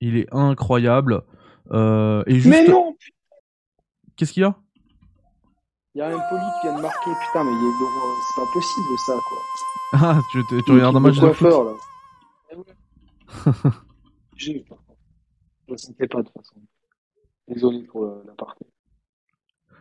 Il 0.00 0.16
est 0.16 0.28
incroyable. 0.32 1.22
Euh, 1.72 2.22
et 2.26 2.36
juste... 2.40 2.48
Mais 2.48 2.66
non 2.68 2.96
Qu'est-ce 4.16 4.32
qu'il 4.32 4.42
y 4.42 4.46
a? 4.46 4.54
Il 5.94 5.98
y 5.98 6.02
a 6.02 6.06
un 6.08 6.10
poli 6.28 6.42
qui 6.60 6.66
vient 6.68 6.76
de 6.76 6.82
marquer, 6.82 7.10
putain, 7.26 7.42
mais 7.44 7.50
il 7.52 7.72
c'est 8.28 8.40
pas 8.40 8.46
possible 8.52 8.98
ça, 9.06 9.12
quoi. 9.28 9.38
Ah, 9.92 10.20
tu, 10.30 10.40
tu- 10.48 10.62
tu 10.64 10.72
regardes 10.72 10.94
un 10.96 11.00
match 11.00 11.18
de 11.18 11.32
foot 11.32 11.48
coiffeur, 11.50 11.64
là. 11.64 11.72
Par 13.44 13.54
contre. 13.62 13.84
Je 14.36 14.52
le 15.68 15.76
sentais 15.76 16.06
pas, 16.06 16.18
de 16.18 16.22
toute 16.28 16.32
façon. 16.36 16.54
Désolé 17.48 17.82
pour 17.82 18.04
la 18.24 18.32
partie. 18.34 18.64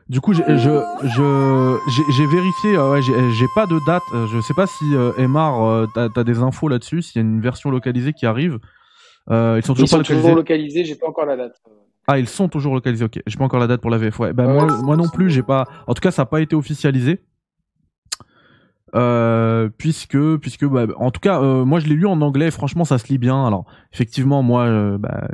Du 0.09 0.21
coup, 0.21 0.33
j'ai 0.33 0.43
je, 0.47 0.69
je, 1.07 2.23
vérifié, 2.23 2.75
euh, 2.75 2.91
ouais, 2.93 3.01
j'ai 3.03 3.45
pas 3.53 3.67
de 3.67 3.77
date. 3.85 4.01
euh, 4.15 4.25
Je 4.27 4.41
sais 4.41 4.55
pas 4.55 4.65
si 4.65 4.95
euh, 4.95 5.11
Emar, 5.19 5.63
euh, 5.63 5.85
t'as 5.93 6.09
t'as 6.09 6.23
des 6.23 6.39
infos 6.39 6.67
là-dessus, 6.67 7.03
s'il 7.03 7.21
y 7.21 7.25
a 7.25 7.27
une 7.27 7.39
version 7.41 7.69
localisée 7.69 8.13
qui 8.13 8.25
arrive. 8.25 8.57
Euh, 9.29 9.59
ils 9.61 9.65
sont 9.65 9.73
toujours 9.75 9.85
Ils 9.85 9.89
pas 9.89 9.91
sont 9.91 9.97
localisés. 9.99 10.21
toujours 10.23 10.35
localisés, 10.35 10.83
j'ai 10.85 10.95
pas 10.95 11.07
encore 11.07 11.25
la 11.27 11.37
date. 11.37 11.61
Ah, 12.07 12.17
ils 12.17 12.27
sont 12.27 12.49
toujours 12.49 12.73
localisés. 12.73 13.05
Ok, 13.05 13.19
j'ai 13.27 13.37
pas 13.37 13.43
encore 13.45 13.59
la 13.59 13.67
date 13.67 13.81
pour 13.81 13.91
la 13.91 13.99
VF. 13.99 14.17
Ouais, 14.19 14.33
bah 14.33 14.47
moi, 14.47 14.65
moi 14.81 14.97
non 14.97 15.07
plus, 15.09 15.29
j'ai 15.29 15.43
pas. 15.43 15.67
En 15.85 15.93
tout 15.93 16.01
cas, 16.01 16.09
ça 16.09 16.23
n'a 16.23 16.25
pas 16.25 16.41
été 16.41 16.55
officialisé. 16.55 17.19
Euh, 18.95 19.69
puisque, 19.77 20.17
puisque, 20.37 20.65
bah, 20.65 20.85
en 20.97 21.11
tout 21.11 21.19
cas, 21.19 21.41
euh, 21.41 21.65
moi 21.65 21.79
je 21.79 21.87
l'ai 21.87 21.95
lu 21.95 22.05
en 22.05 22.21
anglais. 22.21 22.51
Franchement, 22.51 22.85
ça 22.85 22.97
se 22.97 23.07
lit 23.07 23.17
bien. 23.17 23.45
Alors, 23.45 23.65
effectivement, 23.93 24.41
moi, 24.43 24.63
euh, 24.63 24.97
bah, 24.97 25.27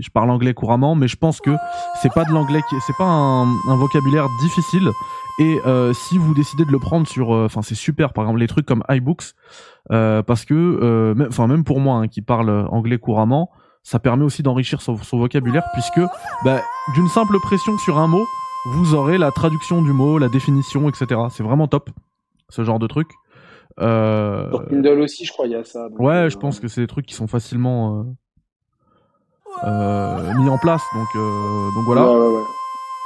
je 0.00 0.08
parle 0.10 0.30
anglais 0.30 0.54
couramment, 0.54 0.94
mais 0.94 1.08
je 1.08 1.16
pense 1.16 1.40
que 1.40 1.50
c'est 2.00 2.12
pas 2.12 2.24
de 2.24 2.32
l'anglais 2.32 2.60
c'est 2.86 2.96
pas 2.96 3.04
un, 3.04 3.46
un 3.46 3.76
vocabulaire 3.76 4.26
difficile. 4.42 4.88
Et 5.38 5.58
euh, 5.66 5.92
si 5.92 6.18
vous 6.18 6.34
décidez 6.34 6.64
de 6.64 6.72
le 6.72 6.78
prendre 6.78 7.06
sur, 7.06 7.30
enfin, 7.30 7.62
c'est 7.62 7.74
super. 7.74 8.12
Par 8.12 8.24
exemple, 8.24 8.40
les 8.40 8.48
trucs 8.48 8.66
comme 8.66 8.84
iBooks, 8.88 9.34
parce 9.88 10.44
que, 10.44 11.14
enfin, 11.28 11.46
même 11.46 11.64
pour 11.64 11.80
moi 11.80 11.96
hein, 11.96 12.08
qui 12.08 12.22
parle 12.22 12.50
anglais 12.70 12.98
couramment, 12.98 13.50
ça 13.82 13.98
permet 13.98 14.24
aussi 14.24 14.42
d'enrichir 14.42 14.82
son, 14.82 14.96
son 14.98 15.18
vocabulaire, 15.18 15.64
puisque 15.72 16.00
bah, 16.44 16.60
d'une 16.94 17.08
simple 17.08 17.38
pression 17.40 17.78
sur 17.78 17.98
un 17.98 18.06
mot, 18.06 18.26
vous 18.66 18.94
aurez 18.94 19.16
la 19.16 19.30
traduction 19.30 19.80
du 19.80 19.92
mot, 19.92 20.18
la 20.18 20.28
définition, 20.28 20.88
etc. 20.88 21.20
C'est 21.30 21.42
vraiment 21.42 21.66
top, 21.66 21.90
ce 22.50 22.62
genre 22.64 22.78
de 22.78 22.86
truc. 22.86 23.08
Euh, 23.80 24.50
Sur 24.50 24.68
Kindle 24.68 25.00
aussi, 25.00 25.24
je 25.24 25.32
crois, 25.32 25.46
il 25.46 25.52
y 25.52 25.54
a 25.54 25.64
ça. 25.64 25.88
donc, 25.88 25.98
ouais, 26.00 26.12
euh, 26.14 26.28
je 26.28 26.36
pense 26.36 26.60
que 26.60 26.68
c'est 26.68 26.82
des 26.82 26.86
trucs 26.86 27.06
qui 27.06 27.14
sont 27.14 27.26
facilement 27.28 28.00
euh, 28.00 28.02
euh, 29.64 30.34
mis 30.34 30.48
en 30.48 30.58
place, 30.58 30.82
donc 30.94 31.08
donc 31.14 31.84
voilà. 31.84 32.04
Ouais, 32.10 32.18
ouais, 32.18 32.34
ouais. 32.36 32.42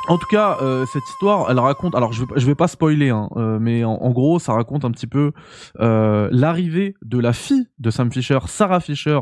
En 0.09 0.19
tout 0.19 0.27
cas, 0.27 0.59
cette 0.93 1.03
histoire, 1.09 1.51
elle 1.51 1.59
raconte. 1.59 1.95
Alors, 1.95 2.13
je 2.13 2.23
vais, 2.25 2.27
je 2.37 2.45
vais 2.47 2.55
pas 2.55 2.69
spoiler, 2.69 3.09
hein, 3.09 3.31
mais 3.59 3.85
en, 3.85 3.93
en 3.95 4.11
gros, 4.11 4.39
ça 4.39 4.53
raconte 4.53 4.85
un 4.85 4.91
petit 4.91 5.07
peu 5.07 5.33
l'arrivée 5.79 6.95
de 7.03 7.19
la 7.19 7.33
fille 7.33 7.67
de 7.79 7.91
Sam 7.91 8.13
Fisher, 8.13 8.39
Sarah 8.47 8.81
Fisher, 8.81 9.21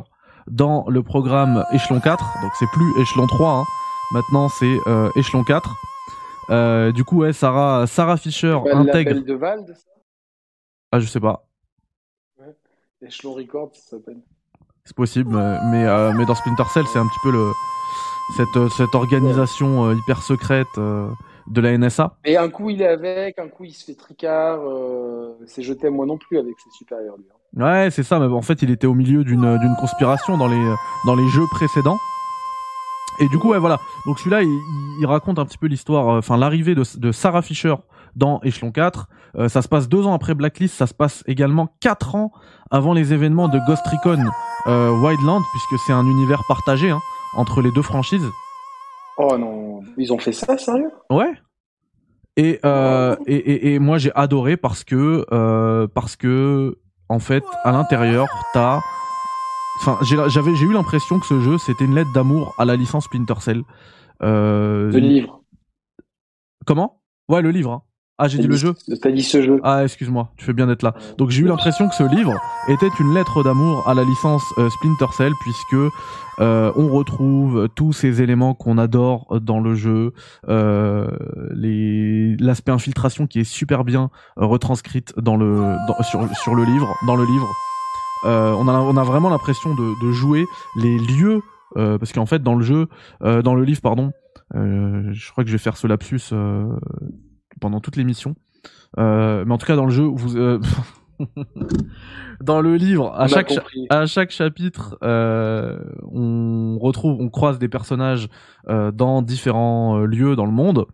dans 0.50 0.84
le 0.88 1.02
programme 1.04 1.64
Échelon 1.72 2.00
4. 2.00 2.24
Donc, 2.42 2.50
c'est 2.58 2.66
plus 2.72 3.00
Échelon 3.00 3.26
3. 3.28 3.58
hein. 3.60 3.64
Maintenant, 4.12 4.48
c'est 4.48 4.76
Échelon 5.16 5.44
4. 5.44 5.70
Euh, 6.50 6.90
du 6.90 7.04
coup, 7.04 7.18
ouais, 7.18 7.32
Sarah, 7.32 7.86
Sarah 7.86 8.16
Fisher 8.16 8.58
intègre. 8.72 9.20
de 9.20 9.34
Ah, 10.92 11.00
je 11.00 11.06
sais 11.06 11.20
pas. 11.20 11.46
Echelon 13.02 13.32
Records, 13.34 13.74
ça 13.74 13.96
s'appelle. 13.96 14.18
C'est 14.84 14.94
possible, 14.94 15.30
mais 15.30 15.86
euh, 15.86 16.12
mais 16.12 16.24
dans 16.26 16.34
Splinter 16.34 16.64
Cell, 16.72 16.84
c'est 16.92 16.98
un 16.98 17.06
petit 17.06 17.18
peu 17.22 17.30
le 17.32 17.52
cette 18.36 18.56
euh, 18.56 18.68
cette 18.68 18.94
organisation 18.94 19.86
euh, 19.86 19.94
hyper 19.94 20.22
secrète 20.22 20.66
euh, 20.78 21.08
de 21.48 21.60
la 21.60 21.76
NSA. 21.76 22.16
Et 22.24 22.36
un 22.36 22.48
coup, 22.48 22.70
il 22.70 22.82
est 22.82 22.86
avec, 22.88 23.38
un 23.38 23.48
coup, 23.48 23.64
il 23.64 23.72
se 23.72 23.84
fait 23.84 23.94
tricard. 23.94 24.60
Euh... 24.62 25.34
C'est 25.46 25.62
je 25.62 25.72
t'aime 25.72 25.94
moi 25.94 26.06
non 26.06 26.18
plus 26.18 26.38
avec 26.38 26.54
ses 26.62 26.70
supérieurs, 26.70 27.16
lui. 27.16 27.24
hein. 27.30 27.64
Ouais, 27.64 27.90
c'est 27.90 28.02
ça. 28.02 28.18
Mais 28.18 28.26
en 28.26 28.42
fait, 28.42 28.62
il 28.62 28.70
était 28.70 28.86
au 28.86 28.94
milieu 28.94 29.24
d'une 29.24 29.58
d'une 29.58 29.76
conspiration 29.76 30.36
dans 30.36 30.48
les 30.48 30.74
dans 31.06 31.14
les 31.14 31.28
jeux 31.28 31.46
précédents. 31.50 31.98
Et 33.20 33.28
du 33.28 33.38
coup, 33.38 33.50
ouais, 33.50 33.58
voilà. 33.58 33.78
Donc 34.06 34.18
celui-là, 34.18 34.42
il, 34.42 35.06
raconte 35.06 35.38
un 35.38 35.44
petit 35.44 35.58
peu 35.58 35.66
l'histoire, 35.66 36.06
enfin 36.06 36.38
l'arrivée 36.38 36.74
de, 36.74 36.82
de 36.96 37.12
Sarah 37.12 37.42
Fisher 37.42 37.74
dans 38.16 38.40
Échelon 38.42 38.70
4. 38.72 39.08
Euh, 39.36 39.48
ça 39.48 39.62
se 39.62 39.68
passe 39.68 39.88
deux 39.88 40.06
ans 40.06 40.14
après 40.14 40.34
Blacklist. 40.34 40.74
Ça 40.76 40.86
se 40.86 40.94
passe 40.94 41.22
également 41.26 41.68
quatre 41.80 42.14
ans 42.14 42.32
avant 42.70 42.92
les 42.92 43.12
événements 43.12 43.48
de 43.48 43.58
Ghost 43.66 43.86
Recon 43.86 44.22
euh, 44.66 44.90
Wildland, 45.00 45.42
puisque 45.52 45.82
c'est 45.86 45.92
un 45.92 46.04
univers 46.06 46.42
partagé 46.48 46.90
hein, 46.90 47.00
entre 47.36 47.60
les 47.62 47.70
deux 47.72 47.82
franchises. 47.82 48.26
Oh 49.18 49.36
non, 49.38 49.82
ils 49.98 50.12
ont 50.12 50.18
fait 50.18 50.32
ça, 50.32 50.56
sérieux? 50.58 50.90
Ouais. 51.10 51.32
Et, 52.38 52.60
euh, 52.64 53.14
et, 53.26 53.36
et, 53.36 53.74
et 53.74 53.78
moi 53.78 53.98
j'ai 53.98 54.10
adoré 54.14 54.56
parce 54.56 54.84
que 54.84 55.26
euh, 55.32 55.86
parce 55.94 56.16
que 56.16 56.78
en 57.10 57.18
fait 57.18 57.44
à 57.62 57.72
l'intérieur 57.72 58.26
t'as 58.54 58.80
enfin 59.78 59.98
j'avais 60.02 60.54
j'ai 60.56 60.64
eu 60.64 60.72
l'impression 60.72 61.18
que 61.20 61.26
ce 61.26 61.40
jeu 61.40 61.58
c'était 61.58 61.84
une 61.84 61.94
lettre 61.94 62.10
d'amour 62.14 62.54
à 62.56 62.64
la 62.64 62.74
licence 62.74 63.04
Splinter 63.04 63.34
Cell. 63.40 63.62
Euh, 64.22 64.90
Le 64.90 64.98
livre. 64.98 65.42
Comment? 66.64 67.02
Ouais 67.28 67.42
le 67.42 67.50
livre. 67.50 67.72
hein. 67.72 67.82
Ah 68.24 68.28
j'ai 68.28 68.38
dit 68.38 68.46
le 68.46 68.54
jeu. 68.54 68.74
T'as 69.02 69.10
dit 69.10 69.24
ce 69.24 69.42
jeu. 69.42 69.60
Ah 69.64 69.82
excuse-moi 69.82 70.30
tu 70.36 70.44
fais 70.44 70.52
bien 70.52 70.68
d'être 70.68 70.82
là. 70.84 70.94
Donc 71.18 71.30
j'ai 71.30 71.42
eu 71.42 71.46
l'impression 71.48 71.88
que 71.88 71.94
ce 71.96 72.04
livre 72.04 72.32
était 72.68 72.88
une 73.00 73.12
lettre 73.14 73.42
d'amour 73.42 73.82
à 73.88 73.94
la 73.94 74.04
licence 74.04 74.44
euh, 74.58 74.70
Splinter 74.70 75.06
Cell 75.16 75.32
puisque 75.40 75.92
euh, 76.38 76.70
on 76.76 76.86
retrouve 76.88 77.68
tous 77.74 77.92
ces 77.92 78.22
éléments 78.22 78.54
qu'on 78.54 78.78
adore 78.78 79.40
dans 79.40 79.58
le 79.58 79.74
jeu, 79.74 80.12
euh, 80.48 81.08
l'aspect 82.38 82.70
infiltration 82.70 83.26
qui 83.26 83.40
est 83.40 83.44
super 83.44 83.82
bien 83.82 84.10
euh, 84.38 84.46
retranscrite 84.46 85.12
dans 85.16 85.36
le 85.36 85.56
dans- 85.88 86.02
sur 86.04 86.20
sur 86.36 86.54
le 86.54 86.64
livre, 86.64 86.94
dans 87.08 87.16
le 87.16 87.24
livre. 87.24 87.48
On 88.24 88.68
a 88.68 88.72
on 88.72 88.96
a 88.96 89.02
vraiment 89.02 89.30
l'impression 89.30 89.74
de, 89.74 90.06
de 90.06 90.12
jouer 90.12 90.44
les 90.76 90.96
lieux 90.98 91.40
parce 91.74 92.12
qu'en 92.12 92.26
fait 92.26 92.40
dans 92.40 92.54
le 92.54 92.62
jeu, 92.62 92.86
dans 93.20 93.54
le 93.56 93.64
livre 93.64 93.80
pardon, 93.80 94.12
je 94.54 95.30
crois 95.32 95.42
que 95.42 95.48
je 95.50 95.54
vais 95.56 95.58
faire 95.62 95.76
ce 95.76 95.88
lapsus 95.88 96.32
pendant 97.62 97.80
toute 97.80 97.96
l'émission. 97.96 98.34
Euh, 98.98 99.44
mais 99.46 99.54
en 99.54 99.58
tout 99.58 99.66
cas 99.66 99.74
dans 99.74 99.86
le 99.86 99.90
jeu 99.90 100.04
vous 100.04 100.36
euh, 100.36 100.60
dans 102.40 102.60
le 102.60 102.76
livre 102.76 103.12
à 103.16 103.28
chaque 103.28 103.52
à 103.90 104.06
chaque 104.06 104.30
chapitre, 104.30 104.98
euh, 105.02 105.78
on 106.10 106.78
retrouve, 106.78 107.20
on 107.20 107.28
croise 107.28 107.58
des 107.58 107.68
personnages 107.68 108.28
euh, 108.68 108.90
dans 108.90 109.22
différents 109.22 109.98
euh, 109.98 110.06
lieux 110.06 110.36
dans 110.36 110.46
le 110.46 110.52
monde, 110.52 110.86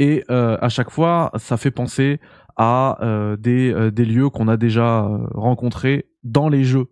et 0.00 0.22
à 0.28 0.68
chaque 0.68 0.90
fois, 0.90 1.32
ça 1.38 1.56
fait 1.56 1.72
penser 1.72 2.20
à 2.56 2.98
des, 3.36 3.90
des 3.90 4.04
lieux 4.04 4.30
qu'on 4.30 4.46
a 4.46 4.56
déjà 4.56 5.10
rencontrés 5.34 6.06
dans 6.22 6.48
les 6.48 6.62
jeux. 6.62 6.86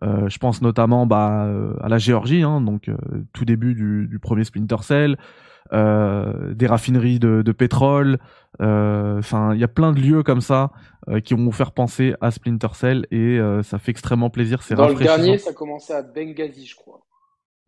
Je 0.00 0.38
pense 0.38 0.62
notamment 0.62 1.04
bah, 1.04 1.48
à 1.80 1.88
la 1.88 1.98
Géorgie, 1.98 2.44
hein, 2.44 2.60
donc 2.60 2.88
tout 3.32 3.44
début 3.44 3.74
du, 3.74 4.06
du 4.06 4.20
premier 4.20 4.44
Splinter 4.44 4.76
Cell, 4.82 5.18
des 5.72 6.66
raffineries 6.66 7.18
de, 7.18 7.42
de 7.42 7.52
pétrole. 7.52 8.18
euh, 8.60 9.18
Enfin, 9.18 9.54
il 9.54 9.60
y 9.60 9.64
a 9.64 9.68
plein 9.68 9.92
de 9.92 10.00
lieux 10.00 10.22
comme 10.22 10.40
ça 10.40 10.70
euh, 11.08 11.20
qui 11.20 11.34
vont 11.34 11.44
vous 11.44 11.52
faire 11.52 11.72
penser 11.72 12.14
à 12.20 12.30
Splinter 12.30 12.68
Cell 12.74 13.06
et 13.10 13.38
euh, 13.38 13.62
ça 13.62 13.78
fait 13.78 13.90
extrêmement 13.90 14.30
plaisir. 14.30 14.62
C'est 14.62 14.74
Dans 14.74 14.88
le 14.88 14.94
dernier, 14.94 15.38
ça 15.38 15.52
commençait 15.52 15.94
à 15.94 16.02
Benghazi, 16.02 16.66
je 16.66 16.76
crois. 16.76 17.00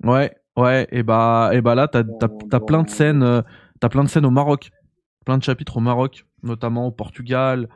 Ouais, 0.02 0.32
ouais, 0.56 0.86
et 0.90 1.02
bah, 1.02 1.50
et 1.52 1.60
bah 1.60 1.74
là, 1.74 1.88
t'as, 1.88 2.02
t'as, 2.04 2.28
t'as 2.28 2.60
plein 2.60 2.82
de 2.82 2.90
scènes, 2.90 3.22
euh, 3.22 3.42
t'as 3.80 3.88
plein 3.88 4.04
de 4.04 4.08
scènes 4.08 4.26
au 4.26 4.30
Maroc, 4.30 4.70
plein 5.24 5.38
de 5.38 5.42
chapitres 5.42 5.76
au 5.78 5.80
Maroc, 5.80 6.26
notamment 6.42 6.86
au 6.86 6.90
Portugal, 6.90 7.68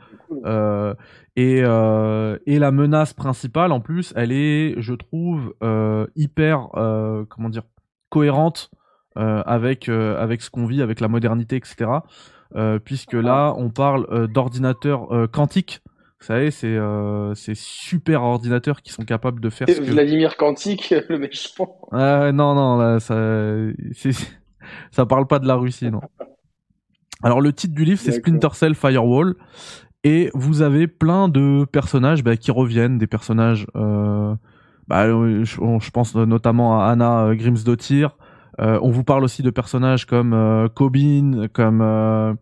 euh, 0.44 0.94
et 1.36 1.62
euh, 1.64 2.36
et 2.46 2.58
la 2.58 2.70
menace 2.70 3.14
principale 3.14 3.72
en 3.72 3.80
plus, 3.80 4.12
elle 4.16 4.32
est, 4.32 4.74
je 4.78 4.92
trouve, 4.94 5.54
euh, 5.62 6.06
hyper, 6.16 6.68
euh, 6.76 7.24
comment 7.28 7.48
dire, 7.48 7.62
cohérente 8.10 8.70
euh, 8.74 8.77
avec 9.18 9.88
euh, 9.88 10.20
avec 10.22 10.42
ce 10.42 10.50
qu'on 10.50 10.66
vit, 10.66 10.82
avec 10.82 11.00
la 11.00 11.08
modernité, 11.08 11.56
etc. 11.56 11.90
Euh, 12.56 12.78
puisque 12.78 13.12
là, 13.12 13.52
on 13.56 13.68
parle 13.68 14.06
euh, 14.10 14.26
d'ordinateurs 14.26 15.12
euh, 15.12 15.26
quantiques. 15.26 15.80
Vous 16.20 16.26
savez, 16.26 16.50
c'est 16.50 16.66
euh, 16.66 17.34
ces 17.34 17.54
super 17.54 18.22
ordinateurs 18.22 18.82
qui 18.82 18.92
sont 18.92 19.04
capables 19.04 19.40
de 19.40 19.50
faire 19.50 19.68
ce 19.68 19.80
que 19.80 19.90
Vladimir 19.90 20.36
Kantik, 20.36 20.92
le 21.08 21.18
méchant. 21.18 21.78
euh, 21.92 22.32
non, 22.32 22.54
non, 22.54 22.78
là, 22.78 23.00
ça, 23.00 23.14
ça 24.90 25.06
parle 25.06 25.26
pas 25.26 25.38
de 25.38 25.46
la 25.46 25.54
Russie, 25.54 25.90
non. 25.90 26.00
Alors, 27.22 27.40
le 27.40 27.52
titre 27.52 27.74
du 27.74 27.84
livre, 27.84 28.00
c'est. 28.00 28.12
Splinter 28.12 28.48
Cell 28.54 28.74
Firewall. 28.74 29.36
Et 30.04 30.30
vous 30.32 30.62
avez 30.62 30.86
plein 30.86 31.28
de 31.28 31.64
personnages 31.70 32.22
bah, 32.22 32.36
qui 32.36 32.50
reviennent, 32.50 32.98
des 32.98 33.08
personnages. 33.08 33.66
Euh, 33.74 34.34
bah, 34.86 35.04
euh, 35.04 35.44
je, 35.44 35.90
pense 35.90 36.14
notamment 36.14 36.80
à 36.80 36.86
Anna 36.86 37.26
euh, 37.26 37.34
Grimsdottir. 37.34 38.16
Euh, 38.60 38.78
on 38.82 38.90
vous 38.90 39.04
parle 39.04 39.24
aussi 39.24 39.42
de 39.42 39.50
personnages 39.50 40.04
comme 40.04 40.32
euh, 40.32 40.68
Cobbin, 40.68 41.46
comme 41.52 41.80
euh, 41.80 42.34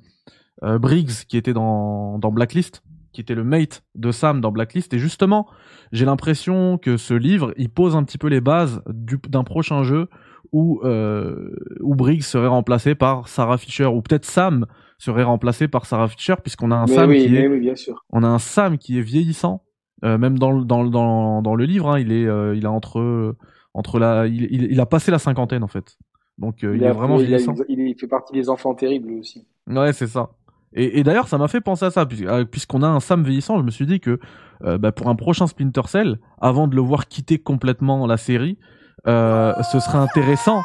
Briggs, 0.78 1.24
qui 1.28 1.36
était 1.36 1.52
dans, 1.52 2.18
dans 2.18 2.32
Blacklist, 2.32 2.82
qui 3.12 3.20
était 3.20 3.34
le 3.34 3.44
mate 3.44 3.82
de 3.94 4.10
Sam 4.10 4.40
dans 4.40 4.50
Blacklist. 4.52 4.92
Et 4.94 4.98
justement, 4.98 5.46
j'ai 5.92 6.04
l'impression 6.06 6.78
que 6.78 6.96
ce 6.96 7.14
livre, 7.14 7.52
il 7.56 7.68
pose 7.70 7.96
un 7.96 8.02
petit 8.04 8.18
peu 8.18 8.28
les 8.28 8.40
bases 8.40 8.82
du- 8.88 9.18
d'un 9.28 9.44
prochain 9.44 9.82
jeu 9.82 10.08
où, 10.52 10.80
euh, 10.84 11.50
où 11.80 11.94
Briggs 11.94 12.22
serait 12.22 12.46
remplacé 12.46 12.94
par 12.94 13.28
Sarah 13.28 13.58
Fisher, 13.58 13.86
ou 13.86 14.00
peut-être 14.00 14.24
Sam 14.24 14.66
serait 14.98 15.24
remplacé 15.24 15.68
par 15.68 15.84
Sarah 15.84 16.08
Fisher, 16.08 16.34
puisqu'on 16.42 16.70
a 16.70 16.76
un 16.76 16.86
Mais 16.86 16.94
Sam 16.94 17.10
oui, 17.10 17.26
qui 17.26 17.36
est 17.36 17.48
oui, 17.48 17.60
bien 17.60 17.74
sûr. 17.74 18.04
on 18.10 18.22
a 18.22 18.28
un 18.28 18.38
Sam 18.38 18.78
qui 18.78 18.98
est 18.98 19.02
vieillissant, 19.02 19.62
euh, 20.04 20.16
même 20.16 20.38
dans 20.38 20.52
le 20.52 20.64
dans 20.64 20.82
le- 20.82 20.88
dans, 20.90 21.42
dans 21.42 21.54
le 21.54 21.64
livre, 21.64 21.90
hein, 21.90 21.98
il 21.98 22.12
est 22.12 22.26
euh, 22.26 22.54
il 22.56 22.64
a 22.64 22.70
entre 22.70 23.34
entre 23.74 23.98
la 23.98 24.26
il, 24.26 24.44
il, 24.50 24.62
il 24.70 24.80
a 24.80 24.86
passé 24.86 25.10
la 25.10 25.18
cinquantaine 25.18 25.62
en 25.62 25.68
fait. 25.68 25.98
Donc 26.38 26.62
il, 26.62 26.82
est 26.82 26.92
vraiment 26.92 27.16
vieillissant. 27.16 27.54
Il, 27.68 27.94
fait 27.98 28.06
partie 28.06 28.32
des 28.32 28.48
enfants 28.48 28.74
terribles 28.74 29.12
aussi. 29.12 29.46
Ouais, 29.66 29.92
c'est 29.92 30.06
ça. 30.06 30.30
Et, 30.78 31.02
d'ailleurs, 31.04 31.28
ça 31.28 31.38
m'a 31.38 31.48
fait 31.48 31.62
penser 31.62 31.86
à 31.86 31.90
ça, 31.90 32.04
puisqu'on 32.04 32.82
a 32.82 32.86
un 32.86 33.00
Sam 33.00 33.22
vieillissant, 33.22 33.56
je 33.58 33.62
me 33.62 33.70
suis 33.70 33.86
dit 33.86 33.98
que 33.98 34.18
bah, 34.60 34.92
pour 34.92 35.08
un 35.08 35.14
prochain 35.14 35.46
Splinter 35.46 35.86
Cell, 35.86 36.18
avant 36.38 36.68
de 36.68 36.76
le 36.76 36.82
voir 36.82 37.08
quitter 37.08 37.38
complètement 37.38 38.06
la 38.06 38.18
série, 38.18 38.58
ce 39.06 39.78
serait 39.80 39.98
intéressant 39.98 40.62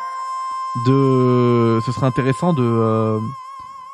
de, 0.87 1.79
ce 1.85 1.91
serait 1.93 2.07
intéressant 2.07 2.53
de 2.53 3.19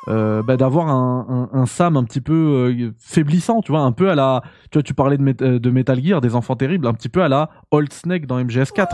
euh, 0.08 0.42
bah, 0.42 0.56
d'avoir 0.56 0.88
un, 0.88 1.50
un, 1.52 1.66
Sam 1.66 1.98
un 1.98 2.04
petit 2.06 2.22
peu 2.22 2.34
euh, 2.34 2.92
faiblissant, 2.98 3.62
tu 3.62 3.74
vois, 3.74 3.82
un 3.82 3.92
peu 3.92 4.10
à 4.10 4.16
la, 4.16 4.42
tu 4.72 4.78
vois, 4.78 4.84
tu 4.84 4.94
parlais 4.94 5.18
de, 5.18 5.36
euh, 5.42 5.60
de, 5.60 5.70
Metal 5.70 6.02
Gear, 6.02 6.22
des 6.22 6.34
enfants 6.34 6.56
terribles, 6.56 6.88
un 6.88 6.94
petit 6.94 7.10
peu 7.10 7.24
à 7.24 7.28
la 7.28 7.50
Old 7.72 7.92
Snake 7.92 8.26
dans 8.26 8.42
MGS4, 8.42 8.88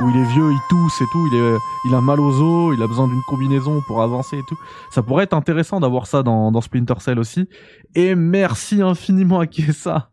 où 0.00 0.10
il 0.10 0.16
est 0.16 0.24
vieux, 0.24 0.52
il 0.52 0.60
tousse 0.68 1.00
et 1.00 1.06
tout, 1.10 1.26
il 1.28 1.34
est, 1.34 1.56
il 1.86 1.94
a 1.94 2.00
mal 2.00 2.20
aux 2.20 2.40
os, 2.40 2.74
il 2.76 2.82
a 2.82 2.86
besoin 2.86 3.08
d'une 3.08 3.22
combinaison 3.22 3.80
pour 3.86 4.02
avancer 4.02 4.38
et 4.38 4.42
tout. 4.48 4.56
Ça 4.90 5.02
pourrait 5.02 5.24
être 5.24 5.34
intéressant 5.34 5.80
d'avoir 5.80 6.06
ça 6.06 6.22
dans, 6.22 6.52
dans 6.52 6.60
Splinter 6.60 7.00
Cell 7.00 7.18
aussi. 7.18 7.48
Et 7.94 8.14
merci 8.14 8.82
infiniment 8.82 9.40
à 9.40 9.46
Kessa. 9.46 10.10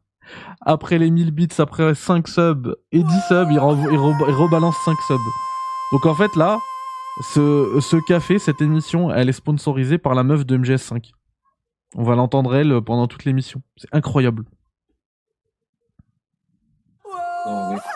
Après 0.61 0.97
les 0.97 1.11
1000 1.11 1.31
bits, 1.31 1.47
après 1.57 1.93
5 1.95 2.27
subs 2.27 2.75
et 2.91 3.03
10 3.03 3.13
subs, 3.27 3.47
il, 3.49 3.55
il 3.55 3.59
rebalance 4.35 4.75
5 4.85 4.97
subs. 5.07 5.19
Donc 5.91 6.05
en 6.05 6.15
fait 6.15 6.35
là, 6.35 6.59
ce, 7.21 7.79
ce 7.81 7.97
café, 7.97 8.39
cette 8.39 8.61
émission, 8.61 9.11
elle 9.11 9.29
est 9.29 9.33
sponsorisée 9.33 9.97
par 9.97 10.15
la 10.15 10.23
meuf 10.23 10.45
de 10.45 10.57
MGS5. 10.57 11.11
On 11.95 12.03
va 12.03 12.15
l'entendre 12.15 12.55
elle 12.55 12.81
pendant 12.81 13.07
toute 13.07 13.25
l'émission. 13.25 13.61
C'est 13.77 13.93
incroyable. 13.93 14.45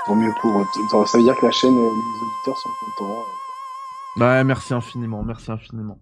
Tant 0.08 0.16
mieux 0.16 0.32
pour. 0.42 0.66
Ça 0.90 1.18
veut 1.18 1.24
dire 1.24 1.36
que 1.36 1.46
la 1.46 1.52
chaîne, 1.52 1.76
les 1.76 1.82
auditeurs 1.82 2.58
sont 2.58 2.70
contents. 2.80 3.24
Bah, 4.16 4.44
merci 4.44 4.74
infiniment, 4.74 5.24
merci 5.24 5.52
infiniment. 5.52 6.00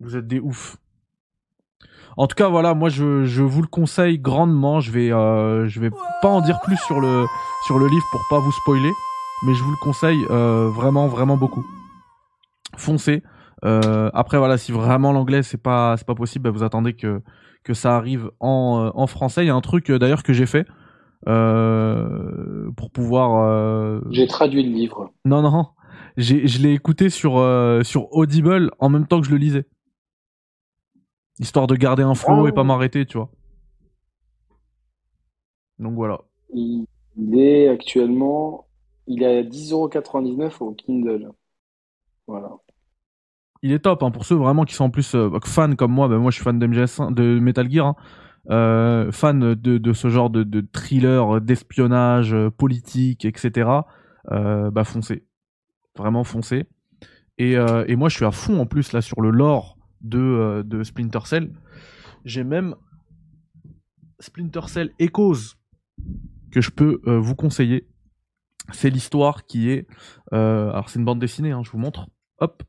Vous 0.00 0.16
êtes 0.16 0.26
des 0.26 0.40
oufs. 0.40 0.76
En 2.16 2.26
tout 2.26 2.34
cas, 2.34 2.48
voilà, 2.48 2.72
moi 2.72 2.88
je, 2.88 3.24
je 3.24 3.42
vous 3.42 3.60
le 3.60 3.68
conseille 3.68 4.18
grandement. 4.18 4.80
Je 4.80 4.90
vais, 4.90 5.12
euh, 5.12 5.68
je 5.68 5.80
vais 5.80 5.90
pas 6.22 6.28
en 6.28 6.40
dire 6.40 6.60
plus 6.62 6.78
sur 6.78 7.00
le, 7.00 7.26
sur 7.66 7.78
le 7.78 7.88
livre 7.88 8.06
pour 8.10 8.22
pas 8.30 8.38
vous 8.38 8.52
spoiler, 8.52 8.92
mais 9.44 9.54
je 9.54 9.62
vous 9.62 9.70
le 9.70 9.76
conseille 9.82 10.24
euh, 10.30 10.70
vraiment, 10.70 11.08
vraiment 11.08 11.36
beaucoup 11.36 11.64
foncez. 12.76 13.22
Euh, 13.64 14.10
après 14.12 14.38
voilà, 14.38 14.58
si 14.58 14.70
vraiment 14.70 15.12
l'anglais 15.12 15.42
c'est 15.42 15.62
pas 15.62 15.96
pas 16.06 16.14
possible, 16.14 16.44
bah, 16.44 16.50
vous 16.50 16.62
attendez 16.62 16.94
que 16.94 17.22
que 17.64 17.74
ça 17.74 17.96
arrive 17.96 18.30
en, 18.38 18.86
euh, 18.86 18.90
en 18.94 19.06
français. 19.06 19.44
Il 19.44 19.48
y 19.48 19.50
a 19.50 19.54
un 19.54 19.60
truc 19.60 19.90
euh, 19.90 19.98
d'ailleurs 19.98 20.22
que 20.22 20.32
j'ai 20.32 20.46
fait 20.46 20.66
pour 21.26 22.90
pouvoir. 22.90 24.00
J'ai 24.10 24.26
traduit 24.26 24.62
le 24.62 24.72
livre. 24.72 25.12
Non 25.24 25.42
non, 25.42 25.66
je 26.16 26.62
l'ai 26.62 26.72
écouté 26.72 27.10
sur 27.10 27.32
sur 27.84 28.12
Audible 28.12 28.70
en 28.78 28.88
même 28.88 29.06
temps 29.06 29.20
que 29.20 29.26
je 29.26 29.32
le 29.32 29.38
lisais, 29.38 29.66
histoire 31.38 31.66
de 31.66 31.76
garder 31.76 32.02
un 32.02 32.14
flow 32.14 32.48
et 32.48 32.52
pas 32.52 32.62
ah. 32.62 32.64
m'arrêter, 32.64 33.06
tu 33.06 33.18
vois. 33.18 33.30
Donc 35.78 35.94
voilà. 35.94 36.22
Il 36.54 36.86
est 37.34 37.68
actuellement, 37.68 38.66
il 39.06 39.22
est 39.22 39.38
à 39.38 39.42
10,99€ 39.42 40.52
au 40.60 40.72
Kindle. 40.72 41.32
Voilà 42.26 42.50
il 43.66 43.72
est 43.72 43.80
top 43.80 44.02
hein, 44.02 44.10
pour 44.10 44.24
ceux 44.24 44.36
vraiment 44.36 44.64
qui 44.64 44.74
sont 44.74 44.84
en 44.84 44.90
plus 44.90 45.14
euh, 45.14 45.30
fans 45.44 45.74
comme 45.74 45.92
moi. 45.92 46.08
Ben 46.08 46.18
moi, 46.18 46.30
je 46.30 46.36
suis 46.36 46.44
fan 46.44 46.58
de 46.58 46.66
de 46.66 47.40
Metal 47.40 47.70
Gear, 47.70 47.86
hein. 47.86 47.96
Euh, 48.50 49.10
fan 49.12 49.54
de, 49.54 49.92
ce 49.92 50.08
genre 50.08 50.30
de, 50.30 50.66
thriller 50.72 51.40
d'espionnage 51.40 52.32
euh, 52.32 52.50
politique, 52.50 53.24
etc. 53.24 53.68
bah 54.30 54.84
foncez, 54.84 55.24
vraiment 55.96 56.24
foncez. 56.24 56.66
Et, 57.38 57.56
moi, 57.96 58.08
je 58.08 58.16
suis 58.16 58.24
à 58.24 58.30
fond 58.30 58.60
en 58.60 58.66
plus 58.66 58.92
là 58.92 59.00
sur 59.00 59.20
le 59.20 59.30
lore 59.30 59.78
de, 60.00 60.62
de 60.64 60.82
Splinter 60.82 61.20
Cell. 61.24 61.52
J'ai 62.24 62.44
même 62.44 62.74
Splinter 64.20 64.68
Cell 64.68 64.92
Echoes 64.98 65.54
que 66.50 66.60
je 66.60 66.70
peux 66.70 67.00
vous 67.04 67.34
conseiller. 67.34 67.88
C'est 68.72 68.90
l'histoire 68.90 69.44
qui 69.44 69.70
est. 69.70 69.86
alors, 70.32 70.88
c'est 70.88 70.98
une 70.98 71.04
bande 71.04 71.20
dessinée, 71.20 71.52
hein, 71.52 71.62
je 71.64 71.70
vous 71.70 71.78
montre. 71.78 72.08
Hop, 72.38 72.62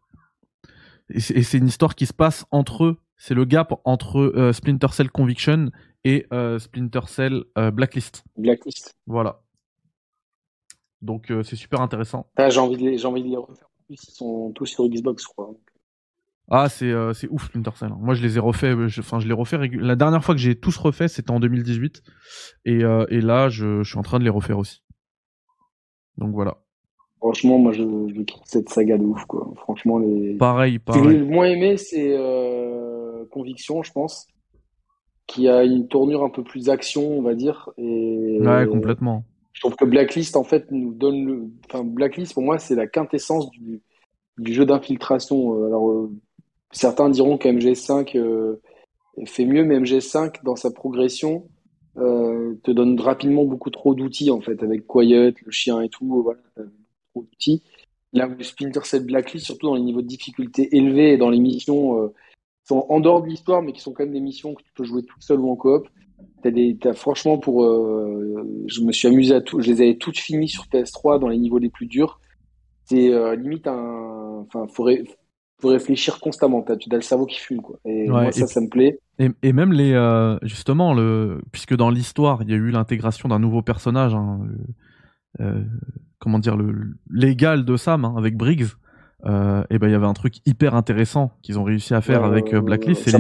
et 1.10 1.20
c'est 1.20 1.58
une 1.58 1.68
histoire 1.68 1.96
qui 1.96 2.06
se 2.06 2.14
passe 2.14 2.46
entre. 2.52 2.98
C'est 3.18 3.34
le 3.34 3.46
gap 3.46 3.74
entre 3.84 4.20
euh, 4.20 4.54
Splinter 4.54 4.90
Cell 4.92 5.10
Conviction 5.10 5.72
et 6.04 6.28
euh, 6.32 6.60
Splinter 6.60 7.08
Cell 7.08 7.44
euh, 7.58 7.72
Blacklist. 7.72 8.24
Blacklist. 8.38 8.96
Voilà. 9.08 9.42
Donc 11.02 11.32
c'est 11.44 11.56
super 11.56 11.82
intéressant. 11.82 12.28
Ah, 12.38 12.50
j'ai 12.50 12.60
envie, 12.60 12.76
de 12.76 12.90
les, 12.90 13.06
envie 13.06 13.22
de 13.22 13.30
les 13.30 13.38
refaire. 13.38 13.70
Ils 13.90 14.00
sont 14.00 14.52
tous 14.56 14.66
sur 14.66 14.88
Xbox, 14.88 15.24
je 15.24 15.28
crois. 15.28 15.52
Ah, 16.50 16.70
c'est 16.70 16.92
ouf 17.30 17.46
Splinter 17.46 17.70
Cell. 17.76 17.92
Moi, 18.00 18.16
je 18.16 18.24
les 18.24 18.38
ai 18.38 18.40
refaits. 18.40 18.76
Enfin, 18.98 19.20
je, 19.20 19.28
les 19.28 19.34
refais. 19.34 19.60
La 19.74 19.96
dernière 19.96 20.24
fois 20.24 20.34
que 20.34 20.42
j'ai 20.42 20.60
tous 20.60 20.76
refait, 20.78 21.08
c'était 21.08 21.30
en 21.30 21.40
2018. 21.40 22.02
Et, 22.66 22.80
et 22.80 23.22
là, 23.22 23.50
je, 23.50 23.84
je 23.84 23.90
suis 23.90 24.00
en 24.00 24.02
train 24.02 24.18
de 24.18 24.24
les 24.24 24.32
refaire 24.32 24.58
aussi. 24.58 24.82
Donc 26.18 26.34
voilà. 26.34 26.58
Franchement, 27.20 27.60
moi, 27.60 27.74
je, 27.74 27.84
je 27.84 28.22
cette 28.46 28.70
saga 28.70 28.98
de 28.98 29.04
ouf, 29.04 29.26
quoi. 29.26 29.52
Franchement, 29.58 30.00
les. 30.00 30.36
Pareil, 30.36 30.80
pareil. 30.80 31.04
Le 31.20 31.26
moins 31.26 31.46
aimé, 31.46 31.78
c'est 31.78 32.16
Conviction, 33.28 33.84
je 33.84 33.92
pense, 33.92 34.28
qui 35.28 35.48
a 35.48 35.64
une 35.64 35.88
tournure 35.88 36.24
un 36.24 36.30
peu 36.30 36.44
plus 36.44 36.70
action, 36.70 37.18
on 37.18 37.22
va 37.22 37.36
dire. 37.36 37.70
Et 37.78 38.40
ouais, 38.42 38.68
complètement. 38.68 39.24
Je 39.54 39.62
trouve 39.62 39.76
que 39.76 39.86
Blacklist, 39.86 40.36
en 40.36 40.44
fait, 40.44 40.72
nous 40.72 40.94
donne 40.94 41.26
le. 41.26 41.44
Enfin, 41.66 41.84
Blacklist, 41.84 42.34
pour 42.34 42.44
moi, 42.44 42.60
c'est 42.60 42.76
la 42.76 42.88
quintessence 42.88 43.50
du, 43.52 43.82
du 44.38 44.54
jeu 44.54 44.66
d'infiltration. 44.66 45.66
Alors, 45.66 45.90
euh, 45.90 46.12
certains 46.72 47.10
diront 47.10 47.38
qu'MG5 47.38 48.18
euh, 48.18 48.62
fait 49.26 49.46
mieux, 49.46 49.64
mais 49.64 49.80
MG5, 49.80 50.44
dans 50.44 50.56
sa 50.56 50.72
progression, 50.72 51.48
euh, 51.98 52.56
te 52.64 52.72
donne 52.72 53.00
rapidement 53.00 53.46
beaucoup 53.46 53.72
trop 53.72 53.96
d'outils, 53.96 54.30
en 54.30 54.42
fait, 54.42 54.62
avec 54.62 54.86
Quiet, 54.86 55.34
le 55.44 55.52
chien 55.52 55.82
et 55.82 55.90
tout. 55.90 56.22
Voilà, 56.24 56.40
d'outils. 57.16 57.64
Là 58.14 58.28
où 58.28 58.42
Splinter 58.42 58.82
Cell 58.84 59.06
Blacklist, 59.06 59.46
surtout 59.46 59.68
dans 59.68 59.76
les 59.76 59.82
niveaux 59.82 60.02
de 60.02 60.08
difficulté 60.08 60.76
élevés 60.76 61.14
et 61.14 61.18
dans 61.18 61.30
les 61.30 61.40
missions 61.40 62.02
euh, 62.02 62.14
sont 62.68 62.86
en 62.90 63.00
dehors 63.00 63.22
de 63.22 63.28
l'histoire, 63.28 63.62
mais 63.62 63.74
qui 63.74 63.82
sont 63.82 63.94
quand 63.94 64.04
même 64.04 64.14
des 64.14 64.20
missions 64.20 64.54
que 64.54 64.64
tu 64.64 64.72
peux 64.76 64.84
jouer 64.84 65.04
tout 65.04 65.20
seul 65.22 65.40
ou 65.40 65.50
en 65.50 65.56
coop. 65.56 65.88
T'as 66.42 66.52
des, 66.52 66.78
as, 66.86 66.94
franchement, 66.94 67.38
pour, 67.38 67.64
euh, 67.64 68.66
je 68.68 68.82
me 68.82 68.92
suis 68.92 69.08
amusé 69.08 69.36
à 69.36 69.42
tout, 69.42 69.62
je 69.62 69.72
les 69.72 69.82
avais 69.82 69.96
toutes 69.98 70.18
finies 70.18 70.50
sur 70.50 70.66
PS3 70.66 71.20
dans 71.20 71.28
les 71.28 71.38
niveaux 71.38 71.60
les 71.60 71.70
plus 71.70 71.86
durs. 71.86 72.20
C'est 72.86 73.14
euh, 73.14 73.36
limite 73.36 73.68
un, 73.68 74.46
enfin, 74.48 74.66
faut, 74.68 74.90
faut 75.60 75.68
réfléchir 75.68 76.20
constamment. 76.20 76.62
T'as, 76.62 76.76
tu 76.76 76.90
as 76.92 76.96
le 76.96 77.02
cerveau 77.02 77.26
qui 77.26 77.40
fume, 77.40 77.62
quoi. 77.62 77.80
Et 77.86 78.08
moi, 78.08 78.32
ça, 78.32 78.48
ça 78.48 78.62
me 78.62 78.70
plaît. 78.70 79.00
Et, 79.20 79.30
et 79.44 79.54
même 79.54 79.72
les, 79.72 79.94
justement, 80.44 80.94
le, 80.94 81.42
puisque 81.52 81.76
dans 81.76 81.90
l'histoire, 81.90 82.42
il 82.44 82.50
y 82.50 82.54
a 82.54 82.58
eu 82.58 82.72
l'intégration 82.72 83.30
d'un 83.30 83.40
nouveau 83.40 83.62
personnage, 83.62 84.14
hein, 84.14 84.42
euh, 85.40 85.64
comment 86.20 86.40
dire, 86.40 86.58
le 86.58 86.98
légal 87.10 87.66
de 87.66 87.78
Sam 87.78 88.06
hein, 88.06 88.16
avec 88.18 88.36
Briggs. 88.36 88.68
Euh, 89.26 89.64
et 89.70 89.80
ben 89.80 89.88
il 89.88 89.92
y 89.92 89.96
avait 89.96 90.06
un 90.06 90.14
truc 90.14 90.36
hyper 90.46 90.76
intéressant 90.76 91.32
qu'ils 91.42 91.58
ont 91.58 91.64
réussi 91.64 91.94
à 91.94 92.02
faire 92.02 92.24
avec 92.24 92.54
euh, 92.54 92.62
Blacklist, 92.62 93.04
c'est 93.04 93.18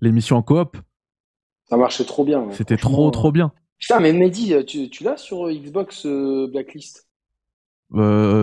les 0.00 0.12
missions, 0.12 0.36
en 0.36 0.42
coop. 0.42 0.76
Ça 1.68 1.76
marchait 1.76 2.04
trop 2.04 2.24
bien. 2.24 2.46
C'était 2.52 2.76
trop 2.76 3.10
trop 3.10 3.32
bien. 3.32 3.52
Putain, 3.78 4.00
mais 4.00 4.12
Mehdi, 4.12 4.54
tu, 4.64 4.88
tu 4.90 5.04
l'as 5.04 5.16
sur 5.16 5.48
Xbox 5.50 6.06
Blacklist? 6.06 7.08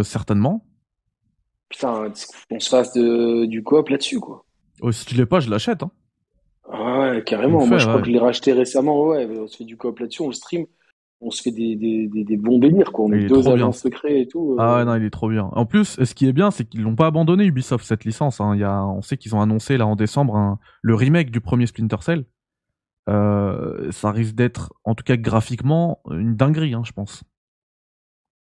Certainement. 0.03 0.65
Putain, 1.69 2.11
on 2.51 2.59
se 2.59 2.69
fasse 2.69 2.93
de, 2.93 3.45
du 3.45 3.63
coop 3.63 3.89
là-dessus, 3.89 4.19
quoi. 4.19 4.45
Oh, 4.81 4.91
si 4.91 5.05
tu 5.05 5.15
l'as 5.15 5.25
pas, 5.25 5.39
je 5.39 5.49
l'achète. 5.49 5.81
Hein. 5.83 5.91
ouais, 6.71 7.23
carrément. 7.25 7.65
Moi, 7.65 7.77
je 7.77 7.87
crois 7.87 8.01
que 8.01 8.07
je 8.07 8.11
l'ai 8.11 8.19
racheté 8.19 8.53
récemment. 8.53 9.07
Ouais, 9.07 9.25
on 9.25 9.47
se 9.47 9.57
fait 9.57 9.63
du 9.63 9.77
coop 9.77 9.99
là-dessus, 9.99 10.21
on 10.21 10.27
le 10.27 10.33
stream 10.33 10.65
on 11.21 11.31
se 11.31 11.41
fait 11.41 11.51
des, 11.51 11.75
des, 11.75 12.07
des, 12.07 12.37
bons 12.37 12.59
délires, 12.59 12.91
quoi. 12.91 13.05
On 13.05 13.11
est 13.11 13.25
deux 13.25 13.47
agents 13.47 13.71
secrets 13.71 14.21
et 14.21 14.27
tout. 14.27 14.53
Euh. 14.53 14.55
Ah 14.59 14.77
ouais, 14.77 14.85
non, 14.85 14.95
il 14.95 15.03
est 15.03 15.09
trop 15.09 15.29
bien. 15.29 15.49
En 15.53 15.65
plus, 15.65 16.03
ce 16.03 16.13
qui 16.13 16.27
est 16.27 16.33
bien, 16.33 16.51
c'est 16.51 16.65
qu'ils 16.65 16.81
l'ont 16.81 16.95
pas 16.95 17.07
abandonné, 17.07 17.45
Ubisoft, 17.45 17.85
cette 17.85 18.05
licence. 18.05 18.41
Hein. 18.41 18.53
Il 18.55 18.59
y 18.59 18.63
a, 18.63 18.85
on 18.85 19.01
sait 19.01 19.17
qu'ils 19.17 19.35
ont 19.35 19.41
annoncé, 19.41 19.77
là, 19.77 19.87
en 19.87 19.95
décembre, 19.95 20.57
le 20.81 20.95
remake 20.95 21.31
du 21.31 21.41
premier 21.41 21.67
Splinter 21.67 21.97
Cell. 22.01 22.25
Euh, 23.07 23.91
ça 23.91 24.11
risque 24.11 24.35
d'être, 24.35 24.73
en 24.83 24.95
tout 24.95 25.03
cas 25.03 25.15
graphiquement, 25.15 25.99
une 26.11 26.35
dinguerie, 26.35 26.73
hein, 26.73 26.83
je 26.85 26.91
pense. 26.91 27.23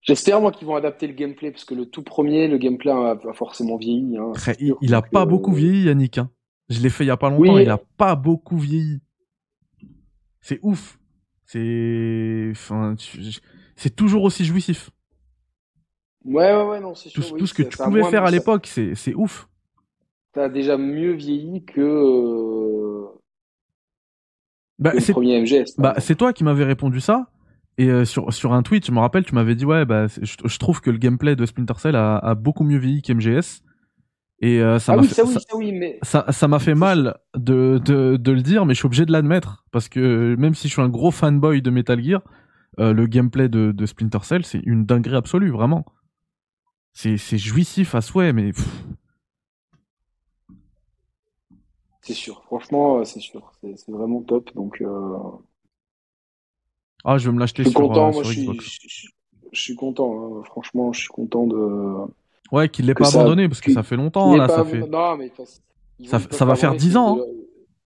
J'espère, 0.01 0.41
moi, 0.41 0.53
qu'ils 0.53 0.67
vont 0.67 0.77
adapter 0.77 1.07
le 1.07 1.15
gameplay, 1.15 1.51
parce 1.51 1.65
que 1.65 1.75
le 1.75 1.87
tout 1.87 2.03
premier, 2.03 2.47
le 2.47 2.59
gameplay 2.59 2.93
a, 2.93 3.19
forcément 3.33 3.77
vieilli. 3.77 4.17
Hein. 4.19 4.33
il, 4.81 4.95
a 4.95 5.03
pas 5.03 5.27
beaucoup 5.27 5.53
vieilli, 5.53 5.85
Yannick. 5.85 6.19
Hein. 6.19 6.31
Je 6.69 6.81
l'ai 6.81 6.91
fait 6.91 7.05
il 7.05 7.09
y 7.09 7.11
a 7.11 7.17
pas 7.17 7.31
longtemps, 7.31 7.59
il 7.59 7.71
a 7.71 7.79
pas 7.79 8.15
beaucoup 8.15 8.59
vieilli. 8.59 9.01
C'est 10.41 10.59
ouf. 10.63 10.99
C'est, 11.47 12.49
enfin, 12.53 12.95
c'est 13.77 13.95
toujours 13.95 14.23
aussi 14.23 14.45
jouissif. 14.45 14.91
Ouais, 16.25 16.55
ouais, 16.55 16.63
ouais, 16.63 16.81
non, 16.81 16.95
c'est 16.95 17.11
sûr. 17.11 17.37
Tout, 17.37 17.47
ce 17.47 17.55
que 17.55 17.63
tu 17.63 17.77
pouvais 17.77 18.05
faire 18.05 18.25
à 18.25 18.31
l'époque, 18.31 18.67
c'est, 18.67 18.95
c'est 18.95 19.15
ouf. 19.15 19.49
T'as 20.33 20.49
déjà 20.49 20.77
mieux 20.77 21.13
vieilli 21.13 21.65
que, 21.65 21.81
euh, 21.81 23.07
bah, 24.79 24.93
le 24.95 25.13
premier 25.13 25.41
MGS. 25.41 25.77
Bah, 25.79 25.95
c'est 25.99 26.17
toi 26.17 26.33
qui 26.33 26.45
m'avais 26.45 26.65
répondu 26.65 27.01
ça. 27.01 27.29
Et 27.77 27.89
euh, 27.89 28.05
sur 28.05 28.33
sur 28.33 28.53
un 28.53 28.63
tweet, 28.63 28.87
je 28.87 28.93
me 28.93 29.01
rappelle, 29.01 29.25
tu 29.25 29.35
m'avais 29.35 29.57
dit 29.57 29.65
ouais, 29.65 29.85
bah 29.85 30.07
je, 30.07 30.37
je, 30.45 30.59
trouve 30.59 30.81
que 30.81 30.91
le 30.91 30.99
gameplay 30.99 31.35
de 31.35 31.45
Splinter 31.45 31.75
Cell 31.79 31.97
a, 31.97 32.19
a 32.19 32.35
beaucoup 32.37 32.63
mieux 32.63 32.79
vieilli 32.79 33.03
qu'MGS. 33.03 33.64
Et 34.41 34.61
euh, 34.61 34.79
ça 34.79 34.93
ah 34.93 34.97
m'a 34.97 35.03
oui, 35.03 35.09
fait, 35.09 35.15
ça 35.15 35.25
oui, 35.25 35.33
ça, 35.33 35.41
ça 35.41 35.57
oui, 35.57 35.73
mais 35.73 35.99
ça, 36.03 36.31
ça 36.33 36.49
m'a 36.49 36.59
fait 36.59 36.75
mal 36.75 37.17
de, 37.37 37.81
de, 37.85 38.17
de 38.17 38.33
le 38.33 38.43
dire, 38.43 38.67
mais 38.67 38.75
je 38.75 38.79
suis 38.81 38.87
obligé 38.87 39.07
de 39.07 39.13
l'admettre 39.13 39.65
parce 39.71 39.89
que 39.89 40.35
même 40.39 40.55
si 40.55 40.69
je 40.69 40.73
suis 40.75 40.83
un 40.83 40.89
gros 40.89 41.11
fanboy 41.11 41.63
de 41.63 41.71
Metal 41.71 42.03
Gear, 42.03 42.23
euh, 42.81 42.93
le 42.93 43.07
gameplay 43.07 43.49
de, 43.49 43.73
de 43.73 43.87
Splinter 43.87 44.21
Cell, 44.25 44.45
c'est 44.45 44.61
une 44.65 44.87
dinguerie 44.87 45.17
absolue, 45.17 45.51
vraiment. 45.51 45.85
C'est 46.95 47.19
c'est 47.19 47.37
jouissif 47.37 47.95
à 47.95 48.01
souhait, 48.01 48.33
mais 48.33 48.53
pff, 48.53 48.67
c'est 52.03 52.15
sûr. 52.15 52.43
Franchement, 52.45 52.99
euh, 52.99 53.05
c'est 53.05 53.21
sûr. 53.21 53.53
C'est 53.61 53.77
c'est 53.77 53.91
vraiment 53.93 54.23
top. 54.23 54.53
Donc, 54.55 54.81
euh, 54.81 55.17
ah, 57.05 57.19
je 57.19 57.29
vais 57.29 57.35
me 57.35 57.41
l'acheter 57.41 57.65
je 57.65 57.69
suis 57.71 57.75
sur, 57.77 57.89
content. 57.89 58.13
Moi, 58.13 58.23
sur 58.23 58.29
je 58.29 58.33
suis, 58.33 58.43
Xbox. 58.43 58.79
je, 58.83 58.89
je- 58.89 59.09
je 59.53 59.61
suis 59.61 59.75
content. 59.77 60.39
hein. 60.41 60.45
Franchement, 60.45 60.93
je 60.93 61.01
suis 61.01 61.09
content 61.09 61.47
de 61.47 61.57
Ouais, 62.53 62.69
qu'il 62.69 62.87
l'ait 62.87 62.95
pas 62.95 63.05
ça, 63.05 63.21
abandonné 63.21 63.49
parce 63.49 63.61
que 63.61 63.73
ça 63.73 63.83
fait 63.83 63.97
longtemps 63.97 64.37
là, 64.37 64.49
ça 64.49 64.65
fait 64.65 64.81
Non, 64.87 65.17
mais 65.17 65.33
ça, 66.07 66.19
va 66.45 66.57
faire 66.57 66.71
abandonner, 66.71 66.79
10 66.79 66.91
c'est 66.91 66.97
ans, 66.97 67.19
hein. 67.19 67.25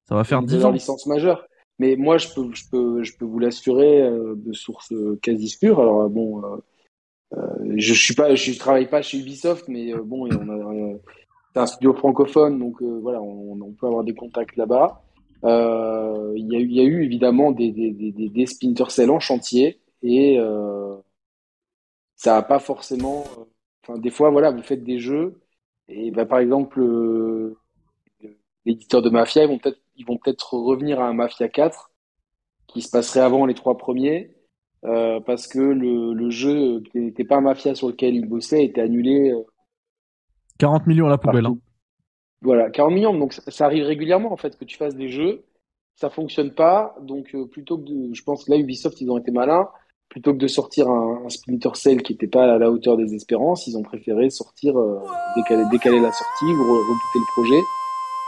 Ça 0.09 0.15
va 0.15 0.25
faire 0.25 0.39
une 0.41 0.47
de 0.47 0.51
10 0.51 0.57
leurs 0.57 0.67
ans. 0.67 0.73
licences 0.73 1.07
majeures. 1.07 1.45
Mais 1.79 1.95
moi, 1.97 2.19
je 2.19 2.29
peux, 2.35 2.53
je 2.55 2.65
peux, 2.71 3.03
je 3.05 3.17
peux 3.17 3.25
vous 3.25 3.39
l'assurer 3.39 4.03
euh, 4.03 4.35
de 4.37 4.53
sources 4.53 4.93
euh, 4.93 5.19
quasi 5.23 5.49
sûres. 5.49 5.79
Alors 5.81 6.03
euh, 6.03 6.09
bon, 6.09 6.43
euh, 6.45 7.39
je 7.77 7.95
suis 7.95 8.15
pas, 8.15 8.35
je 8.35 8.59
travaille 8.59 8.89
pas 8.89 9.03
chez 9.03 9.19
Ubisoft, 9.19 9.69
mais 9.69 9.93
euh, 9.95 10.03
bon, 10.03 10.27
et 10.27 10.31
on 10.35 10.49
a, 10.49 10.99
c'est 11.55 11.61
un 11.61 11.67
studio 11.67 11.93
francophone, 11.95 12.59
donc 12.59 12.83
voilà, 12.83 13.21
on, 13.23 13.61
on 13.61 13.73
peut 13.73 13.87
avoir 13.87 14.03
des 14.05 14.15
contacts 14.15 14.57
là-bas. 14.57 15.03
Il 15.45 16.47
y 16.51 16.57
a 16.57 16.59
eu, 16.59 16.65
il 16.65 16.75
y 16.75 16.81
a 16.81 16.85
eu 16.85 17.05
évidemment 17.05 17.53
des, 17.53 17.71
des, 17.71 17.93
des, 17.93 18.11
des, 18.13 18.29
des 18.29 18.47
Splinter 18.47 18.91
Cell 18.91 19.11
en 19.11 19.21
chantier 19.21 19.81
et 20.03 20.39
ça 22.17 22.37
a 22.37 22.43
pas 22.43 22.59
forcément. 22.59 23.25
Euh, 23.89 23.93
Enfin, 23.93 24.01
des 24.01 24.11
fois, 24.11 24.30
voilà, 24.30 24.51
vous 24.51 24.62
faites 24.62 24.84
des 24.84 24.99
jeux 24.99 25.41
et 25.89 26.11
bah, 26.11 26.26
par 26.26 26.39
exemple, 26.41 26.80
euh, 26.80 27.59
l'éditeur 28.66 29.03
de 29.03 29.11
Mafia, 29.11 29.45
ils 29.45 29.49
vont 29.49 29.59
peut-être, 29.59 29.80
ils 29.97 30.05
vont 30.07 30.18
peut-être 30.18 30.55
revenir 30.55 31.01
à 31.01 31.09
un 31.09 31.14
Mafia 31.14 31.49
4 31.49 31.91
qui 32.66 32.82
se 32.82 32.91
passerait 32.91 33.20
avant 33.20 33.47
les 33.47 33.55
trois 33.55 33.76
premiers. 33.78 34.34
euh, 34.84 35.20
parce 35.20 35.49
que 35.49 35.59
le, 35.59 36.14
le 36.14 36.30
jeu 36.30 36.80
qui 36.93 36.99
n'était 37.01 37.24
pas 37.24 37.36
un 37.36 37.41
Mafia 37.41 37.74
sur 37.74 37.89
lequel 37.89 38.14
il 38.14 38.26
bossait 38.28 38.64
était 38.64 38.80
annulé 38.82 39.30
euh, 39.32 39.43
40 40.59 40.86
millions 40.86 41.07
à 41.07 41.11
la 41.11 41.18
poubelle. 41.18 41.47
Hein. 41.47 41.59
Voilà, 42.43 42.70
40 42.70 42.93
millions. 42.93 43.18
Donc 43.18 43.32
ça, 43.32 43.43
ça 43.51 43.64
arrive 43.66 43.84
régulièrement 43.84 44.32
en 44.32 44.36
fait 44.36 44.57
que 44.57 44.64
tu 44.64 44.76
fasses 44.76 44.95
des 44.97 45.09
jeux, 45.09 45.45
ça 45.95 46.11
fonctionne 46.11 46.55
pas. 46.55 46.95
Donc 47.01 47.34
euh, 47.34 47.47
plutôt 47.47 47.78
que 47.78 47.84
de, 47.84 48.14
je 48.14 48.22
pense 48.22 48.45
que 48.45 48.51
là 48.53 48.59
Ubisoft 48.59 49.01
ils 49.01 49.11
ont 49.11 49.18
été 49.18 49.30
malins. 49.30 49.68
Plutôt 50.09 50.33
que 50.33 50.39
de 50.39 50.47
sortir 50.47 50.89
un, 50.89 51.23
un 51.25 51.29
Splinter 51.29 51.75
Cell 51.75 52.03
qui 52.03 52.15
n'était 52.15 52.27
pas 52.29 52.45
à 52.55 52.59
la 52.59 52.71
hauteur 52.71 52.97
des 52.97 53.15
espérances, 53.15 53.67
ils 53.67 53.77
ont 53.77 53.83
préféré 53.83 54.31
sortir 54.31 54.79
euh, 54.79 55.01
décaler, 55.37 55.65
décaler 55.71 56.01
la 56.01 56.13
sortie 56.13 56.47
ou 56.47 56.63
re- 56.63 56.81
rebooter 56.81 57.19
le 57.19 57.33
projet. 57.35 57.61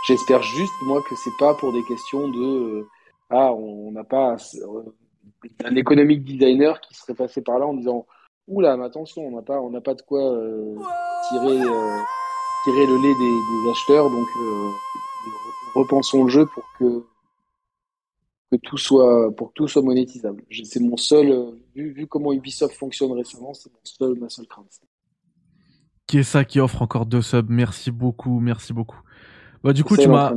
J'espère 0.07 0.43
juste 0.43 0.73
moi 0.87 1.01
que 1.09 1.15
c'est 1.17 1.37
pas 1.39 1.55
pour 1.55 1.73
des 1.73 1.83
questions 1.85 2.29
de 2.29 2.79
euh, 2.81 2.87
ah 3.31 3.53
on 3.53 3.93
n'a 3.93 4.05
pas 4.05 4.37
euh, 4.57 4.83
un 5.65 5.77
économic 5.77 6.25
designer 6.25 6.81
qui 6.81 6.95
serait 6.95 7.15
passé 7.15 7.43
par 7.43 7.59
là 7.59 7.67
en 7.67 7.75
disant 7.75 8.07
oula 8.49 8.77
mais 8.77 8.85
attention 8.85 9.23
on 9.27 9.37
n'a 9.37 9.43
pas 9.43 9.61
on 9.61 9.71
n'a 9.71 9.81
pas 9.81 9.95
de 9.95 10.03
quoi 10.03 10.21
euh, 10.23 10.75
tirer 11.29 11.61
euh, 11.61 11.99
tirer 12.65 12.87
le 12.87 12.97
lait 12.97 13.15
des, 13.15 13.65
des 13.65 13.71
acheteurs 13.71 14.11
donc 14.11 14.27
euh, 14.43 14.71
repensons 15.75 16.25
le 16.25 16.31
jeu 16.31 16.47
pour 16.47 16.65
que 16.79 17.05
que 18.51 18.57
tout 18.57 18.79
soit 18.79 19.35
pour 19.37 19.49
que 19.49 19.55
tout 19.55 19.69
soit 19.69 19.83
monétisable 19.83 20.43
c'est 20.65 20.81
mon 20.81 20.97
seul 20.97 21.31
euh, 21.31 21.51
vu, 21.75 21.93
vu 21.93 22.07
comment 22.07 22.33
Ubisoft 22.33 22.75
fonctionne 22.75 23.13
récemment 23.13 23.55
c'est 23.55 23.71
mon 23.73 23.79
seul 23.85 24.19
ma 24.19 24.29
seule 24.29 24.47
crainte 24.47 24.81
Qui 26.07 26.19
est 26.19 26.23
ça 26.23 26.45
qui 26.45 26.61
offre 26.61 26.83
encore 26.83 27.07
deux 27.07 27.23
subs? 27.23 27.49
Merci 27.49 27.91
beaucoup, 27.91 28.41
merci 28.41 28.73
beaucoup. 28.73 29.01
Bah 29.63 29.75
du 29.75 29.85
coup, 29.85 29.97
tu 29.97 30.09
m'as 30.09 30.33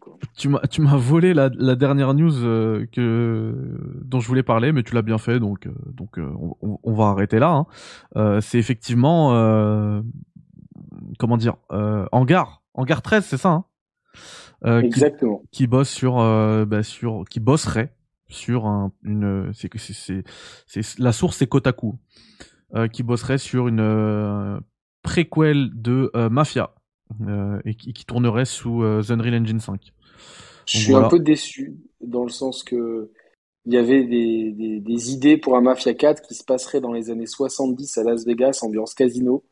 quoi 0.00 0.16
tu 0.34 0.48
m'as 0.48 0.60
tu 0.60 0.80
m'as 0.80 0.96
volé 0.96 1.34
la, 1.34 1.50
la 1.54 1.74
dernière 1.74 2.14
news 2.14 2.42
euh, 2.42 2.86
que 2.90 3.54
dont 4.02 4.20
je 4.20 4.28
voulais 4.28 4.42
parler, 4.42 4.72
mais 4.72 4.82
tu 4.82 4.94
l'as 4.94 5.02
bien 5.02 5.18
fait, 5.18 5.38
donc 5.38 5.66
euh, 5.66 5.74
donc 5.92 6.18
euh, 6.18 6.32
on, 6.62 6.92
va 6.94 7.08
arrêter 7.08 7.38
là. 7.38 7.66
Hein. 8.14 8.40
C'est 8.40 8.58
effectivement 8.58 9.28
comment 11.18 11.36
dire 11.36 11.56
Hangar 12.12 12.62
Hangar 12.72 13.02
13, 13.02 13.24
c'est 13.26 13.36
ça 13.36 13.50
hein? 13.50 13.64
Euh, 14.66 14.80
qui, 14.80 14.86
exactement 14.86 15.42
qui 15.50 15.66
bosse 15.66 15.90
sur 15.90 16.20
euh, 16.20 16.64
bah, 16.64 16.82
sur 16.82 17.24
qui 17.28 17.38
bosserait 17.38 17.92
sur 18.28 18.64
un, 18.64 18.92
une 19.02 19.50
c'est 19.52 19.68
que 19.68 19.78
c'est 19.78 20.24
c'est 20.66 20.98
la 20.98 21.12
source 21.12 21.36
c'est 21.36 21.46
Kotaku 21.46 21.96
euh, 22.74 22.88
qui 22.88 23.02
bosserait 23.02 23.36
sur 23.36 23.68
une 23.68 24.60
préquel 25.02 25.70
de 25.74 26.10
Mafia 26.30 26.74
et 27.66 27.74
qui, 27.74 27.92
qui 27.92 28.06
tournerait 28.06 28.46
sous 28.46 28.80
The 29.06 29.10
Unreal 29.10 29.42
Engine 29.42 29.60
5. 29.60 29.92
je 30.66 30.78
suis 30.78 30.92
voilà. 30.92 31.06
un 31.06 31.10
peu 31.10 31.20
déçu 31.20 31.76
dans 32.00 32.24
le 32.24 32.30
sens 32.30 32.64
que 32.64 33.10
il 33.66 33.74
y 33.74 33.76
avait 33.76 34.04
des, 34.04 34.52
des, 34.52 34.80
des 34.80 35.12
idées 35.12 35.36
pour 35.36 35.56
un 35.56 35.60
Mafia 35.60 35.92
4 35.92 36.22
qui 36.22 36.34
se 36.34 36.44
passerait 36.44 36.80
dans 36.80 36.92
les 36.92 37.10
années 37.10 37.26
70 37.26 37.98
à 37.98 38.02
Las 38.02 38.24
Vegas 38.24 38.60
ambiance 38.62 38.94
casino 38.94 39.44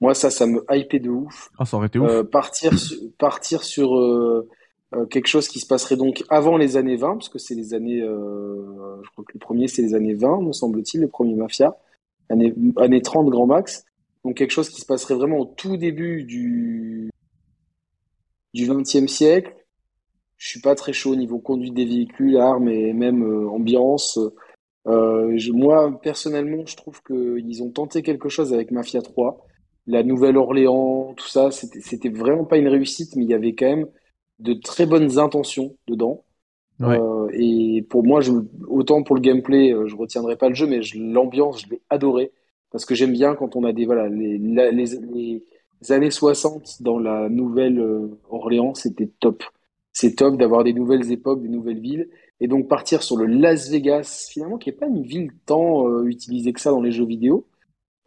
moi 0.00 0.14
ça 0.14 0.30
ça 0.30 0.46
me 0.46 0.64
hypait 0.70 0.98
de 1.00 1.10
ouf 1.10 1.50
Ah 1.58 1.64
ça 1.64 1.76
aurait 1.76 1.88
été 1.88 1.98
ouf. 1.98 2.08
Euh, 2.10 2.24
partir, 2.24 2.78
su- 2.78 3.10
partir 3.18 3.62
sur 3.62 3.96
euh, 3.98 4.48
euh, 4.94 5.06
quelque 5.06 5.26
chose 5.28 5.46
qui 5.48 5.60
se 5.60 5.66
passerait 5.66 5.96
donc 5.96 6.24
avant 6.30 6.56
les 6.56 6.76
années 6.76 6.96
20, 6.96 7.14
parce 7.14 7.28
que 7.28 7.38
c'est 7.38 7.54
les 7.54 7.74
années, 7.74 8.00
je 8.00 9.10
crois 9.12 9.24
que 9.24 9.32
le 9.34 9.38
premier 9.38 9.68
c'est 9.68 9.82
les 9.82 9.94
années 9.94 10.14
20, 10.14 10.40
me 10.42 10.52
semble-t-il, 10.52 11.00
le 11.02 11.08
premier 11.08 11.34
Mafia, 11.34 11.76
années, 12.28 12.54
années 12.76 13.02
30 13.02 13.28
grand 13.28 13.46
max. 13.46 13.84
Donc 14.24 14.36
quelque 14.36 14.50
chose 14.50 14.68
qui 14.68 14.80
se 14.80 14.86
passerait 14.86 15.14
vraiment 15.14 15.38
au 15.38 15.44
tout 15.46 15.76
début 15.76 16.24
du, 16.24 17.10
du 18.52 18.66
20e 18.66 19.06
siècle. 19.08 19.54
Je 20.36 20.48
suis 20.48 20.60
pas 20.60 20.74
très 20.74 20.92
chaud 20.92 21.12
au 21.12 21.16
niveau 21.16 21.38
conduite 21.38 21.74
des 21.74 21.84
véhicules, 21.84 22.36
armes 22.38 22.68
et 22.68 22.92
même 22.92 23.22
ambiance. 23.48 24.18
Je- 24.86 25.52
moi, 25.52 26.00
personnellement, 26.02 26.64
je 26.66 26.76
trouve 26.76 27.00
qu'ils 27.02 27.62
ont 27.62 27.70
tenté 27.70 28.02
quelque 28.02 28.28
chose 28.28 28.52
avec 28.54 28.70
Mafia 28.70 29.02
3 29.02 29.46
la 29.86 30.02
Nouvelle-Orléans, 30.02 31.14
tout 31.16 31.28
ça, 31.28 31.50
c'était 31.50 32.08
vraiment 32.10 32.44
pas 32.44 32.58
une 32.58 32.68
réussite, 32.68 33.16
mais 33.16 33.24
il 33.24 33.30
y 33.30 33.34
avait 33.34 33.54
quand 33.54 33.66
même 33.66 33.86
de 34.38 34.54
très 34.54 34.86
bonnes 34.86 35.18
intentions 35.18 35.76
dedans. 35.88 36.24
Ouais. 36.80 36.98
Euh, 36.98 37.28
et 37.34 37.82
pour 37.90 38.04
moi, 38.04 38.20
je, 38.20 38.32
autant 38.68 39.02
pour 39.02 39.16
le 39.16 39.20
gameplay, 39.22 39.72
euh, 39.72 39.86
je 39.86 39.96
retiendrai 39.96 40.36
pas 40.36 40.48
le 40.48 40.54
jeu, 40.54 40.66
mais 40.66 40.82
je- 40.82 40.98
l'ambiance, 40.98 41.62
je 41.62 41.70
l'ai 41.70 41.82
adoré 41.90 42.32
parce 42.70 42.84
que 42.84 42.94
j'aime 42.94 43.12
bien 43.12 43.34
quand 43.34 43.56
on 43.56 43.64
a 43.64 43.72
des 43.72 43.84
voilà 43.86 44.08
les, 44.08 44.38
la- 44.38 44.70
les, 44.70 44.86
les 44.86 45.92
années 45.92 46.10
60 46.10 46.82
dans 46.82 46.98
la 46.98 47.28
Nouvelle-Orléans, 47.28 48.74
c'était 48.74 49.10
top. 49.20 49.42
C'est 49.92 50.14
top 50.16 50.36
d'avoir 50.36 50.64
des 50.64 50.72
nouvelles 50.72 51.10
époques, 51.12 51.42
des 51.42 51.48
nouvelles 51.48 51.80
villes, 51.80 52.08
et 52.40 52.48
donc 52.48 52.68
partir 52.68 53.02
sur 53.02 53.16
le 53.16 53.26
Las 53.26 53.68
Vegas, 53.70 54.28
finalement, 54.30 54.56
qui 54.58 54.70
est 54.70 54.72
pas 54.72 54.86
une 54.86 55.02
ville 55.02 55.30
tant 55.46 55.86
euh, 55.88 56.04
utilisée 56.06 56.52
que 56.52 56.60
ça 56.60 56.70
dans 56.70 56.80
les 56.80 56.92
jeux 56.92 57.04
vidéo. 57.06 57.46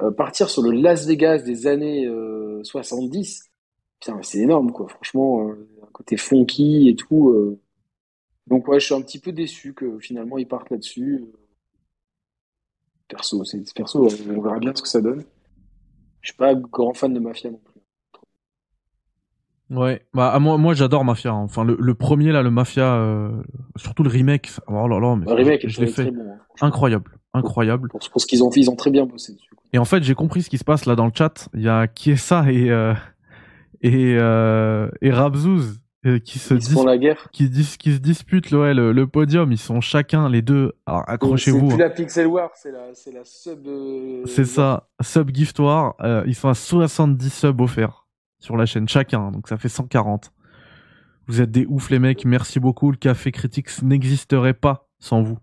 Euh, 0.02 0.12
partir 0.12 0.50
sur 0.50 0.64
le 0.64 0.72
Las 0.72 1.06
Vegas 1.08 1.40
des 1.44 1.68
années 1.68 2.06
euh, 2.08 2.64
70, 2.64 3.52
putain, 4.00 4.16
mais 4.16 4.24
c'est 4.24 4.40
énorme, 4.40 4.72
quoi. 4.72 4.88
Franchement, 4.90 5.48
euh, 5.48 5.68
un 5.84 5.92
côté 5.92 6.18
funky 6.18 6.90
et 6.90 6.96
tout. 6.96 7.30
euh. 7.30 7.60
Donc, 8.48 8.68
ouais, 8.68 8.80
je 8.80 8.86
suis 8.86 8.96
un 8.96 9.02
petit 9.02 9.20
peu 9.20 9.32
déçu 9.32 9.74
que 9.74 10.00
finalement 10.00 10.38
ils 10.38 10.48
partent 10.48 10.70
là-dessus. 10.72 11.26
Perso, 13.08 13.44
c'est 13.46 13.74
perso, 13.74 14.08
on 14.30 14.42
verra 14.42 14.60
bien 14.60 14.74
ce 14.76 14.82
que 14.82 14.88
ça 14.88 15.02
donne. 15.02 15.24
Je 16.22 16.30
suis 16.32 16.38
pas 16.38 16.56
grand 16.56 16.94
fan 16.94 17.14
de 17.14 17.20
Mafia 17.20 17.52
non 17.52 17.60
plus. 17.64 17.82
Ouais, 19.70 20.06
bah 20.14 20.38
moi, 20.40 20.58
moi 20.58 20.74
j'adore 20.74 21.04
Mafia. 21.06 21.32
hein. 21.32 21.44
Enfin 21.44 21.64
le, 21.64 21.78
le 21.80 21.94
premier 21.96 22.32
là, 22.32 22.42
le 22.44 22.52
Mafia, 22.52 22.96
euh, 22.96 23.32
surtout 23.76 24.04
le 24.04 24.10
remake. 24.10 24.52
Oh 24.68 24.88
là 24.88 25.00
là, 25.00 25.16
mais 25.16 25.32
remake 25.32 25.68
je 25.68 25.82
l'ai 25.82 25.88
fait 25.88 26.12
bon. 26.12 26.32
hein, 26.32 26.40
incroyable, 26.62 27.18
incroyable. 27.34 27.90
Pour 27.90 28.22
ce 28.22 28.26
qu'ils 28.28 28.44
ont 28.44 28.52
fait, 28.52 28.60
ils 28.62 28.70
ont 28.70 28.76
très 28.76 28.92
bien 28.92 29.06
bossé 29.06 29.34
dessus. 29.34 29.50
Et 29.74 29.78
en 29.80 29.86
fait, 29.86 30.04
j'ai 30.04 30.14
compris 30.16 30.44
ce 30.44 30.50
qui 30.50 30.58
se 30.58 30.64
passe 30.64 30.86
là 30.86 30.96
dans 30.96 31.06
le 31.06 31.12
chat. 31.16 31.50
Il 31.54 31.62
y 31.62 31.68
a 31.70 31.88
Kiesa 31.88 32.52
et 32.52 32.70
euh, 32.70 32.94
et 33.82 34.16
euh, 34.20 34.88
et 35.02 35.12
Rabzouz 35.12 35.80
euh, 36.06 36.20
qui 36.20 36.38
se 36.38 36.54
Ils 36.54 36.62
font 36.64 36.86
la 36.86 36.98
guerre. 36.98 37.30
qui, 37.32 37.50
dis- 37.50 37.78
qui 37.80 37.94
se 37.94 37.98
disputent 38.00 38.52
le, 38.52 38.60
ouais, 38.60 38.74
le, 38.74 38.92
le 38.92 39.08
podium. 39.08 39.52
Ils 39.52 39.58
sont 39.58 39.82
chacun 39.82 40.30
les 40.30 40.42
deux. 40.42 40.74
Alors 40.86 41.04
C'est 41.08 41.14
accrochez-vous. 41.14 41.68
plus 41.68 41.74
hein. 41.76 41.78
la 41.78 41.90
Pixel 41.90 42.28
War, 42.28 42.52
c'est 42.56 42.72
la, 42.72 42.94
c'est 42.94 43.12
la 43.14 43.24
sub. 43.26 43.66
euh, 43.68 44.24
C'est 44.26 44.46
ça, 44.46 44.90
sub 45.02 45.34
gift 45.34 45.58
war. 45.60 45.96
ils 46.28 46.36
sont 46.36 46.50
à 46.50 46.54
70 46.54 47.30
subs 47.34 47.62
offerts 47.62 48.06
sur 48.40 48.58
la 48.58 48.66
chaîne 48.66 48.88
chacun, 48.90 49.32
donc 49.32 49.48
ça 49.48 49.58
fait 49.58 49.70
140. 49.70 50.32
Vous 51.28 51.40
êtes 51.40 51.52
des 51.52 51.66
ouf 51.70 51.90
les 51.90 52.00
mecs, 52.00 52.26
merci 52.26 52.60
beaucoup. 52.60 52.92
Le 52.92 52.98
café 52.98 53.32
Critics 53.32 53.82
n'existerait 53.82 54.54
pas 54.54 54.90
sans 55.00 55.22
vous. 55.24 55.40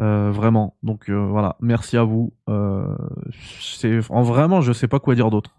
Euh, 0.00 0.30
vraiment. 0.30 0.76
Donc 0.82 1.08
euh, 1.08 1.26
voilà, 1.26 1.56
merci 1.60 1.96
à 1.96 2.04
vous. 2.04 2.32
Euh, 2.48 2.84
c'est 3.60 4.00
en 4.10 4.22
vraiment, 4.22 4.60
je 4.60 4.72
sais 4.72 4.88
pas 4.88 5.00
quoi 5.00 5.14
dire 5.14 5.30
d'autre. 5.30 5.54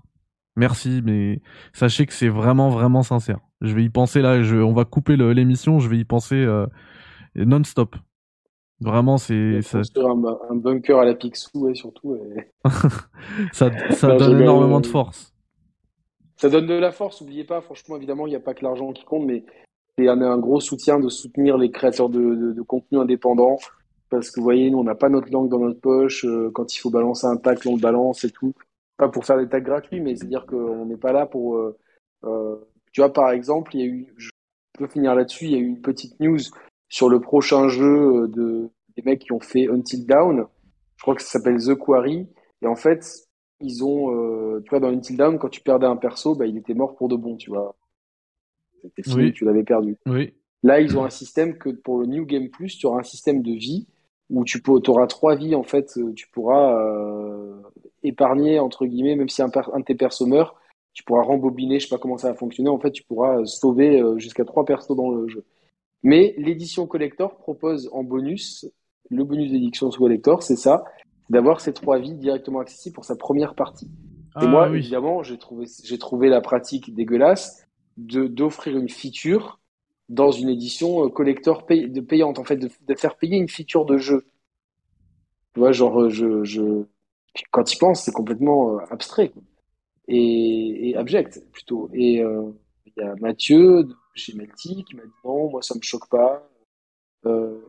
Merci, 0.56 1.02
mais 1.04 1.42
sachez 1.74 2.06
que 2.06 2.14
c'est 2.14 2.30
vraiment 2.30 2.70
vraiment 2.70 3.04
sincère. 3.04 3.40
Je 3.62 3.74
vais 3.74 3.84
y 3.84 3.90
penser 3.90 4.22
là. 4.22 4.44
Je, 4.44 4.56
on 4.58 4.74
va 4.74 4.86
couper 4.86 5.18
l'émission. 5.18 5.80
Je 5.80 5.90
vais 5.90 5.98
y 5.98 6.06
penser 6.06 6.46
non-stop. 7.36 7.96
Vraiment, 8.80 9.18
c'est. 9.18 9.62
Ça... 9.62 9.82
Un, 9.96 10.24
un, 10.50 10.56
bunker 10.56 11.00
à 11.00 11.06
la 11.06 11.16
Picsou, 11.16 11.66
ouais, 11.66 11.74
surtout. 11.74 12.18
ça, 13.52 13.72
ça 13.92 14.16
donne 14.16 14.42
énormément 14.42 14.82
de 14.82 14.88
force. 14.88 15.34
Ça 16.36 16.50
donne 16.50 16.68
de 16.68 16.74
la 16.74 16.92
force, 16.92 17.22
n'oubliez 17.22 17.46
pas, 17.46 17.62
franchement, 17.62 17.96
évidemment, 17.96 18.28
il 18.28 18.32
n'y 18.32 18.36
a 18.36 18.42
pas 18.42 18.54
que 18.54 18.66
l'argent 18.66 18.92
qui 18.92 19.06
compte, 19.06 19.26
mais 19.26 19.46
c'est 19.98 20.10
un, 20.10 20.22
un, 20.22 20.38
gros 20.38 20.60
soutien 20.60 21.00
de 21.00 21.08
soutenir 21.08 21.58
les 21.58 21.72
créateurs 21.72 22.10
de, 22.10 22.20
de, 22.20 22.52
de 22.52 22.62
contenu 22.62 23.00
indépendants. 23.00 23.58
Parce 24.14 24.30
que 24.30 24.40
vous 24.40 24.44
voyez, 24.44 24.70
nous, 24.70 24.78
on 24.78 24.84
n'a 24.84 24.94
pas 24.94 25.10
notre 25.10 25.32
langue 25.32 25.50
dans 25.50 25.58
notre 25.58 25.80
poche. 25.80 26.24
Euh, 26.24 26.52
quand 26.54 26.76
il 26.76 26.78
faut 26.78 26.92
balancer 26.92 27.26
un 27.26 27.36
tacle, 27.36 27.68
on 27.68 27.76
le 27.76 27.82
balance 27.82 28.24
et 28.24 28.30
tout. 28.30 28.54
Pas 28.96 29.10
pour 29.10 29.26
faire 29.26 29.40
des 29.40 29.50
tags 29.50 29.60
gratuits, 29.60 30.02
mais 30.02 30.16
c'est-à-dire 30.16 30.46
qu'on 30.46 30.86
n'est 30.86 30.98
pas 30.98 31.12
là 31.12 31.26
pour. 31.26 31.56
Euh, 31.56 31.76
euh, 32.26 32.58
tu 32.92 33.02
vois, 33.02 33.12
par 33.12 33.32
exemple, 33.32 33.76
il 33.76 33.80
y 33.80 33.84
a 33.84 33.88
eu. 33.88 34.14
Je 34.18 34.30
peux 34.78 34.86
finir 34.86 35.16
là-dessus. 35.16 35.46
Il 35.46 35.52
y 35.52 35.56
a 35.56 35.58
eu 35.58 35.66
une 35.66 35.82
petite 35.82 36.20
news 36.20 36.38
sur 36.90 37.10
le 37.10 37.22
prochain 37.22 37.70
jeu 37.70 38.28
de 38.28 38.70
des 38.96 39.02
mecs 39.02 39.22
qui 39.22 39.32
ont 39.32 39.40
fait 39.40 39.68
Until 39.68 40.06
Down. 40.06 40.46
Je 40.98 41.02
crois 41.02 41.16
que 41.16 41.24
ça 41.24 41.40
s'appelle 41.40 41.58
The 41.58 41.74
Quarry. 41.74 42.28
Et 42.62 42.68
en 42.68 42.76
fait, 42.76 43.04
ils 43.62 43.84
ont, 43.84 44.14
euh, 44.16 44.62
tu 44.62 44.70
vois, 44.70 44.80
dans 44.80 44.90
Until 44.90 45.18
Down, 45.18 45.40
quand 45.40 45.50
tu 45.50 45.62
perdais 45.62 45.88
un 45.88 45.98
perso, 45.98 46.36
bah, 46.36 46.46
il 46.46 46.56
était 46.56 46.76
mort 46.76 46.96
pour 46.96 47.10
de 47.10 47.16
bon, 47.16 47.36
tu 47.36 47.50
vois. 47.50 47.76
C'était 48.84 49.02
fini, 49.02 49.34
tu 49.34 49.44
l'avais 49.44 49.64
perdu. 49.64 49.98
Oui. 50.06 50.36
Là, 50.62 50.80
ils 50.80 50.96
ont 51.00 51.04
un 51.04 51.10
système 51.10 51.58
que 51.58 51.70
pour 51.70 51.98
le 51.98 52.06
New 52.06 52.26
Game 52.28 52.50
Plus, 52.50 52.78
tu 52.78 52.86
auras 52.86 53.00
un 53.00 53.04
système 53.04 53.42
de 53.42 53.54
vie 53.54 53.88
où 54.34 54.44
tu 54.44 54.62
peux, 54.62 54.82
auras 54.88 55.06
trois 55.06 55.36
vies, 55.36 55.54
en 55.54 55.62
fait, 55.62 55.98
tu 56.16 56.28
pourras 56.28 56.76
euh, 56.82 57.62
épargner, 58.02 58.60
entre 58.60 58.88
guillemets, 58.88 59.16
même 59.16 59.30
si 59.30 59.44
un, 59.44 59.52
un 59.74 59.80
de 59.80 59.86
tes 59.86 59.94
persos 59.94 60.26
meurt, 60.26 60.56
tu 60.94 61.04
pourras 61.04 61.22
rembobiner, 61.22 61.80
je 61.80 61.88
sais 61.88 61.96
pas 61.96 62.00
comment 62.00 62.18
ça 62.18 62.30
va 62.30 62.34
fonctionner, 62.34 62.70
en 62.70 62.80
fait, 62.80 62.92
tu 62.92 63.04
pourras 63.04 63.46
sauver 63.46 64.02
euh, 64.02 64.18
jusqu'à 64.18 64.44
trois 64.44 64.66
persos 64.66 64.96
dans 64.96 65.12
le 65.12 65.28
jeu. 65.28 65.46
Mais 66.02 66.34
l'édition 66.38 66.88
collector 66.88 67.38
propose 67.38 67.90
en 67.94 68.04
bonus, 68.04 68.68
le 69.12 69.24
bonus 69.24 69.52
d'édition 69.52 69.90
collector, 69.92 70.42
c'est 70.42 70.56
ça, 70.56 70.84
d'avoir 71.30 71.62
ces 71.62 71.72
trois 71.72 72.00
vies 72.00 72.16
directement 72.16 72.60
accessibles 72.60 72.96
pour 72.96 73.06
sa 73.06 73.16
première 73.16 73.54
partie. 73.54 73.86
et 73.86 73.90
ah 74.36 74.48
moi, 74.48 74.68
évidemment, 74.68 75.22
j'ai 75.22 75.38
trouvé, 75.38 75.68
j'ai 75.84 76.00
trouvé 76.00 76.30
la 76.30 76.42
pratique 76.42 76.94
dégueulasse 76.96 77.68
de 77.98 78.26
d'offrir 78.26 78.76
une 78.76 78.90
feature 78.90 79.60
dans 80.14 80.32
une 80.32 80.50
édition 80.50 81.06
euh, 81.06 81.10
collector 81.10 81.66
de 81.68 82.02
payante, 82.02 82.40
en 82.40 82.44
fait, 82.44 82.58
de, 82.58 82.96
faire 82.96 83.18
payer 83.18 83.38
une 83.38 83.50
feature 83.50 83.86
de 83.86 83.98
jeu. 83.98 84.26
Tu 85.54 85.60
vois, 85.60 85.72
genre, 85.72 86.04
euh, 86.04 86.10
je, 86.10 86.84
quand 87.52 87.74
il 87.74 87.78
pense, 87.78 88.04
c'est 88.04 88.12
complètement 88.12 88.76
euh, 88.76 88.80
abstrait 88.92 89.32
Et, 90.08 90.94
abject 90.96 91.44
plutôt. 91.52 91.90
Et 91.94 92.18
il 92.18 92.94
y 92.98 93.02
a 93.02 93.16
Mathieu 93.16 93.88
chez 94.14 94.34
Melty 94.36 94.84
qui 94.86 94.96
m'a 94.96 95.04
dit 95.04 95.12
non, 95.26 95.50
moi 95.50 95.64
ça 95.64 95.74
me 95.76 95.82
choque 95.82 96.08
pas. 96.08 96.48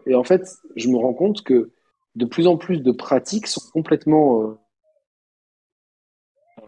et 0.06 0.14
en 0.14 0.24
fait, 0.24 0.42
je 0.76 0.88
me 0.88 0.96
rends 0.98 1.14
compte 1.14 1.42
que 1.42 1.70
de 2.16 2.26
plus 2.26 2.46
en 2.46 2.58
plus 2.58 2.80
de 2.82 2.92
pratiques 2.92 3.46
sont 3.46 3.62
complètement 3.72 4.58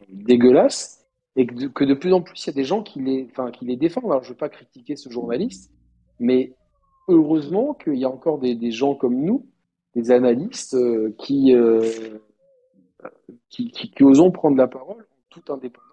dégueulasses 0.09 1.06
et 1.37 1.47
que 1.47 1.85
de, 1.85 1.95
plus 1.95 2.13
en 2.13 2.23
plus 2.23 2.45
il 2.45 2.47
y 2.49 2.51
a 2.51 2.55
des 2.55 2.65
gens 2.65 2.83
qui 2.83 3.01
les, 3.01 3.29
enfin, 3.31 3.51
qui 3.51 3.65
les 3.67 3.77
défendent. 3.77 4.07
Alors 4.07 4.23
je 4.23 4.29
ne 4.29 4.33
veux 4.33 4.39
pas 4.39 4.49
critiquer 4.49 4.97
ce 4.97 5.11
journaliste, 5.11 5.71
mais 6.19 6.55
heureusement 7.09 7.75
qu'il 7.75 7.97
y 7.97 8.05
a 8.05 8.11
encore 8.11 8.39
des, 8.39 8.55
des, 8.55 8.71
gens 8.71 8.95
comme 8.95 9.17
nous, 9.23 9.47
des 9.95 10.11
analystes, 10.11 10.75
euh, 10.75 11.15
qui, 11.19 11.55
euh, 11.55 12.19
qui, 13.51 13.71
qui, 13.71 13.91
qui, 13.91 14.03
osons 14.03 14.31
prendre 14.31 14.57
la 14.57 14.67
parole 14.67 15.03
en 15.03 15.25
toute 15.29 15.51
indépendance. 15.51 15.85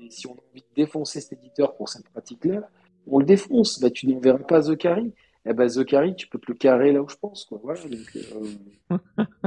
Et 0.00 0.10
si 0.10 0.26
on 0.26 0.32
a 0.32 0.42
envie 0.50 0.62
de 0.62 0.74
défoncer 0.74 1.20
cet 1.20 1.38
éditeur 1.38 1.76
pour 1.76 1.88
cette 1.88 2.08
pratique-là, 2.08 2.68
on 3.06 3.18
le 3.18 3.24
défonce. 3.24 3.80
Bah, 3.80 3.90
tu 3.90 4.06
n'enverras 4.06 4.38
pas 4.38 4.62
Zachary 4.62 5.12
eh 5.44 5.52
ben 5.54 5.68
Zachary, 5.68 6.14
tu 6.14 6.28
peux 6.28 6.38
te 6.38 6.46
le 6.48 6.54
carrer 6.54 6.92
là 6.92 7.02
où 7.02 7.08
je 7.08 7.16
pense, 7.16 7.44
quoi. 7.44 7.58
Voilà, 7.62 7.80
donc, 7.82 8.16
euh, 8.16 8.96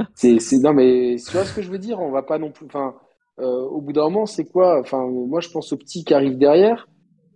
c'est, 0.14 0.38
c'est, 0.40 0.58
non, 0.58 0.74
mais 0.74 1.16
tu 1.16 1.32
vois 1.32 1.44
ce 1.44 1.54
que 1.54 1.62
je 1.62 1.70
veux 1.70 1.78
dire? 1.78 2.00
On 2.00 2.10
va 2.10 2.22
pas 2.22 2.38
non 2.38 2.50
plus. 2.50 2.66
Enfin, 2.66 2.94
au 3.44 3.80
bout 3.80 3.92
d'un 3.92 4.04
moment, 4.04 4.26
c'est 4.26 4.44
quoi? 4.44 4.80
Enfin, 4.80 5.06
moi, 5.06 5.40
je 5.40 5.50
pense 5.50 5.72
au 5.72 5.76
petit 5.76 6.04
qui 6.04 6.14
arrive 6.14 6.38
derrière. 6.38 6.88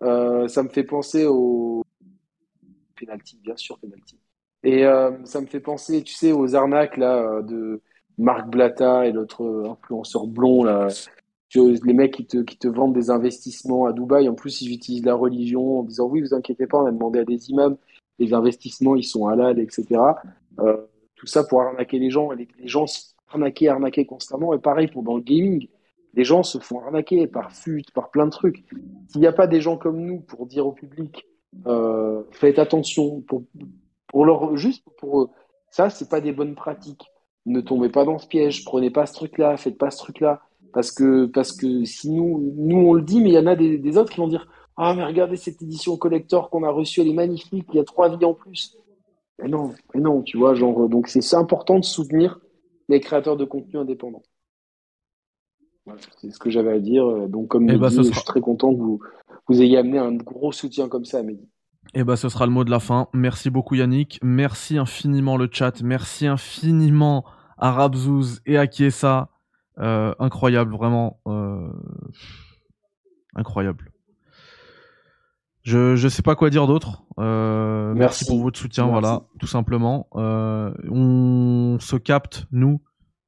Euh, 0.03 0.49
ça 0.49 0.63
me 0.63 0.69
fait 0.69 0.85
penser 0.85 1.27
au 1.27 1.85
penalty, 2.99 3.39
bien 3.43 3.57
sûr, 3.57 3.79
penalty. 3.79 4.19
Et 4.63 4.85
euh, 4.85 5.11
ça 5.25 5.41
me 5.41 5.47
fait 5.47 5.61
penser, 5.61 6.03
tu 6.03 6.15
sais, 6.15 6.33
aux 6.33 6.55
arnaques 6.55 6.97
là 6.97 7.43
de 7.43 7.81
Marc 8.19 8.49
Blata 8.49 9.07
et 9.07 9.13
l'autre 9.13 9.67
influenceur 9.71 10.27
blond 10.27 10.65
là. 10.65 10.89
Les 11.55 11.95
mecs 11.95 12.15
qui 12.15 12.27
te, 12.27 12.39
qui 12.39 12.57
te 12.57 12.69
vendent 12.69 12.95
des 12.95 13.11
investissements 13.11 13.87
à 13.87 13.93
Dubaï, 13.93 14.29
en 14.29 14.35
plus 14.35 14.63
ils 14.63 14.73
utilisent 14.73 15.05
la 15.05 15.15
religion 15.15 15.81
en 15.81 15.83
disant 15.83 16.07
oui, 16.07 16.21
vous 16.21 16.33
inquiétez 16.33 16.67
pas, 16.67 16.79
on 16.79 16.87
a 16.87 16.93
demandé 16.93 17.19
à 17.19 17.25
des 17.25 17.51
imams 17.51 17.77
les 18.21 18.35
investissements 18.35 18.95
ils 18.95 19.05
sont 19.05 19.27
halal, 19.27 19.59
etc. 19.59 20.01
Euh, 20.61 20.77
tout 21.17 21.27
ça 21.27 21.43
pour 21.43 21.63
arnaquer 21.63 21.99
les 21.99 22.11
gens. 22.11 22.31
Les, 22.31 22.47
les 22.59 22.69
gens 22.69 22.85
arnaquer, 23.29 23.69
arnaquer 23.69 24.05
constamment. 24.05 24.55
Et 24.55 24.59
pareil 24.59 24.87
pour 24.87 25.03
dans 25.03 25.17
le 25.17 25.23
gaming, 25.23 25.67
les 26.15 26.25
gens 26.25 26.43
se 26.43 26.59
font 26.59 26.81
arnaquer 26.81 27.27
par 27.27 27.53
FUT, 27.53 27.85
par 27.95 28.11
plein 28.11 28.27
de 28.27 28.31
trucs. 28.31 28.65
S'il 29.09 29.21
n'y 29.21 29.27
a 29.27 29.33
pas 29.33 29.47
des 29.47 29.61
gens 29.61 29.77
comme 29.77 30.01
nous 30.01 30.21
pour 30.21 30.47
dire 30.47 30.67
au 30.67 30.73
public, 30.73 31.27
euh, 31.67 32.23
faites 32.33 32.59
attention, 32.59 33.23
pour, 33.23 33.45
leur 34.25 34.57
juste 34.57 34.85
pour 34.99 35.31
ça, 35.71 35.91
c'est 35.91 36.09
pas 36.09 36.21
des 36.21 36.33
bonnes 36.33 36.55
pratiques. 36.55 37.07
Ne 37.47 37.61
tombez 37.61 37.89
pas 37.89 38.05
dans 38.05 38.19
ce 38.19 38.27
piège, 38.27 38.65
prenez 38.65 38.91
pas 38.91 39.07
ce 39.07 39.15
truc-là, 39.15 39.57
faites 39.57 39.79
pas 39.79 39.91
ce 39.91 39.99
truc-là, 39.99 40.41
parce 40.73 40.93
que 40.93 41.27
parce 41.27 41.53
que 41.53 41.85
si 41.85 42.11
nous 42.11 42.55
nous 42.57 42.77
on 42.77 42.93
le 42.93 43.03
dit, 43.03 43.21
mais 43.21 43.31
il 43.31 43.35
y 43.35 43.39
en 43.39 43.47
a 43.47 43.57
des, 43.57 43.79
des 43.79 43.97
autres 43.97 44.13
qui 44.13 44.21
vont 44.21 44.29
dire 44.29 44.47
ah, 44.77 44.95
mais 44.95 45.05
regardez 45.05 45.37
cette 45.37 45.61
édition 45.63 45.97
collector 45.97 46.51
qu'on 46.51 46.63
a 46.63 46.71
reçue, 46.71 47.03
elle 47.03 47.09
est 47.09 47.15
magnifique, 47.15 47.67
il 47.73 47.77
y 47.77 47.81
a 47.81 47.85
trois 47.85 48.09
vies 48.17 48.25
en 48.25 48.35
plus. 48.35 48.77
Mais 49.39 49.49
non, 49.49 49.75
mais 49.95 50.01
non, 50.01 50.23
tu 50.23 50.39
vois, 50.39 50.55
genre, 50.55 50.89
donc 50.89 51.09
c'est 51.09 51.37
important 51.37 51.79
de 51.79 51.85
soutenir 51.85 52.41
les 52.89 53.01
créateurs 53.01 53.37
de 53.37 53.45
contenu 53.45 53.79
indépendants. 53.79 54.23
C'est 56.21 56.31
ce 56.31 56.39
que 56.39 56.51
j'avais 56.51 56.73
à 56.73 56.81
dire. 56.81 57.29
Donc, 57.29 57.49
comme 57.49 57.69
eh 57.71 57.77
bah, 57.77 57.89
je 57.89 58.03
suis 58.03 58.25
très 58.25 58.41
content 58.41 58.73
que 58.73 58.79
vous, 58.79 59.01
vous 59.49 59.63
ayez 59.63 59.79
amené 59.79 59.99
un 59.99 60.13
gros 60.13 60.53
soutien 60.53 60.89
comme 60.89 61.05
ça 61.05 61.19
à 61.19 61.23
Mehdi. 61.23 61.49
Et 61.93 62.01
eh 62.01 62.05
bah, 62.05 62.17
ce 62.17 62.29
sera 62.29 62.47
le 62.47 62.53
mot 62.53 62.65
de 62.65 62.71
la 62.71 62.79
fin. 62.79 63.09
Merci 63.13 63.51
beaucoup, 63.51 63.75
Yannick. 63.75 64.21
Merci 64.23 64.79
infiniment 64.79 65.37
le 65.37 65.49
chat. 65.51 65.83
Merci 65.83 66.27
infiniment 66.27 67.25
à 67.59 67.73
Rabzouz 67.73 68.43
et 68.47 68.59
à 68.59 68.67
Kiesa. 68.67 69.29
Euh, 69.79 70.15
incroyable, 70.19 70.73
vraiment. 70.73 71.21
Euh... 71.27 71.69
Incroyable. 73.35 73.91
Je 75.63 75.95
je 75.95 76.09
sais 76.09 76.23
pas 76.23 76.37
quoi 76.37 76.51
dire 76.51 76.67
d'autre. 76.67 77.05
Euh, 77.19 77.93
merci. 77.95 78.25
pour 78.25 78.41
votre 78.41 78.59
soutien, 78.59 78.87
voilà, 78.87 79.23
tout 79.39 79.47
simplement. 79.47 80.09
Euh, 80.15 80.73
on 80.91 81.79
se 81.81 81.97
capte 81.97 82.47
nous. 82.51 82.81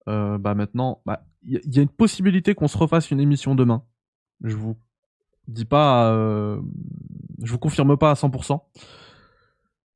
Euh, 0.09 0.39
bah 0.39 0.55
maintenant, 0.55 1.01
bah 1.05 1.23
il 1.45 1.61
y, 1.75 1.79
a 1.79 1.83
une 1.83 1.89
possibilité 1.89 2.55
qu'on 2.55 2.69
se 2.69 2.79
refasse 2.79 3.11
une 3.11 3.21
émission 3.21 3.55
demain. 3.55 3.83
Je 4.43 4.57
vous 4.57 4.77
dis 5.49 5.65
pas, 5.65 6.13
euh, 6.13 6.61
je 7.43 7.51
vous 7.53 7.59
confirme 7.59 7.97
pas 7.97 8.11
à 8.11 8.15
100%. 8.15 8.61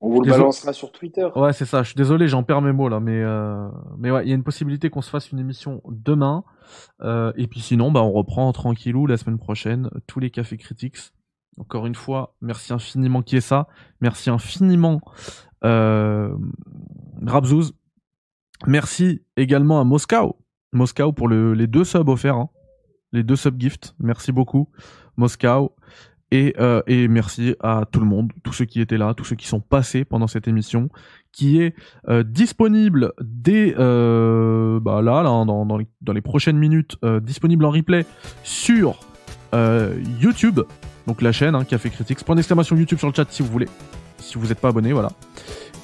On 0.01 0.11
vous 0.11 0.21
le 0.21 0.31
balancera 0.31 0.73
sur 0.73 0.93
Twitter. 0.93 1.27
Ouais, 1.37 1.53
c'est 1.53 1.65
ça. 1.65 1.83
Je 1.83 1.89
suis 1.89 1.97
désolé, 1.97 2.29
j'en 2.29 2.43
perds 2.43 2.61
mes 2.61 2.73
mots 2.73 2.89
là, 2.89 3.01
mais 3.01 3.23
euh, 3.23 3.69
mais 3.99 4.11
ouais, 4.11 4.25
il 4.25 4.29
y 4.29 4.33
a 4.33 4.35
une 4.35 4.43
possibilité 4.43 4.91
qu'on 4.91 5.01
se 5.01 5.09
fasse 5.09 5.33
une 5.33 5.39
émission 5.39 5.83
demain. 5.89 6.45
Euh, 7.01 7.33
et 7.37 7.47
puis 7.47 7.61
sinon, 7.61 7.91
bah 7.91 8.03
on 8.03 8.13
reprend 8.13 8.53
tranquillou 8.53 9.07
la 9.07 9.17
semaine 9.17 9.39
prochaine 9.39 9.89
tous 10.07 10.21
les 10.21 10.31
cafés 10.31 10.59
critiques. 10.59 10.99
Encore 11.59 11.87
une 11.87 11.95
fois, 11.95 12.37
merci 12.43 12.75
infiniment 12.75 13.23
qui 13.23 13.37
est 13.37 13.41
ça. 13.41 13.69
Merci 14.01 14.29
infiniment 14.29 15.01
euh, 15.65 16.37
Rabzouz. 17.25 17.73
Merci 18.67 19.23
également 19.37 19.81
à 19.81 19.85
Moscow. 19.85 20.37
Moscow 20.73 21.13
pour 21.13 21.29
les 21.29 21.67
deux 21.67 21.85
subs 21.85 22.09
offerts. 22.09 22.37
Hein. 22.37 22.49
Les 23.13 23.23
deux 23.23 23.37
subs 23.37 23.59
gifts. 23.59 23.95
Merci 23.99 24.33
beaucoup, 24.33 24.69
Moscow. 25.17 25.75
Et, 26.33 26.57
euh, 26.59 26.83
et, 26.89 27.07
merci 27.07 27.55
à 27.61 27.85
tout 27.91 28.01
le 28.01 28.07
monde, 28.07 28.33
tous 28.43 28.53
ceux 28.53 28.65
qui 28.65 28.81
étaient 28.81 28.99
là, 28.99 29.15
tous 29.15 29.25
ceux 29.25 29.37
qui 29.37 29.47
sont 29.47 29.61
passés 29.61 30.05
pendant 30.05 30.27
cette 30.27 30.49
émission, 30.49 30.89
qui 31.31 31.63
est 31.63 31.77
euh, 32.09 32.25
disponible 32.25 33.13
dès 33.21 33.77
euh, 33.79 34.81
bah 34.81 35.03
là, 35.03 35.23
là 35.23 35.45
dans, 35.45 35.65
dans, 35.65 36.13
les, 36.13 36.21
prochaines 36.21 36.59
minutes, 36.59 36.97
disponible 37.23 37.65
en 37.65 37.71
replay 37.71 38.05
sur 38.43 38.99
YouTube 40.21 40.61
donc 41.07 41.23
la 41.23 41.33
chaîne, 41.33 41.55
hein, 41.55 41.65
Café 41.65 41.91
Critiques. 41.91 42.23
Point 42.25 42.35
d'exclamation 42.35 42.77
YouTube 42.77 42.99
sur 42.99 43.09
le 43.09 43.15
chat 43.15 43.27
si 43.31 43.43
vous 43.43 43.51
voulez. 43.51 43.69
Si 44.19 44.39
vous 44.39 44.49
n'êtes 44.49 44.59
pas 44.59 44.69
abonné, 44.69 44.93
voilà. 44.93 45.11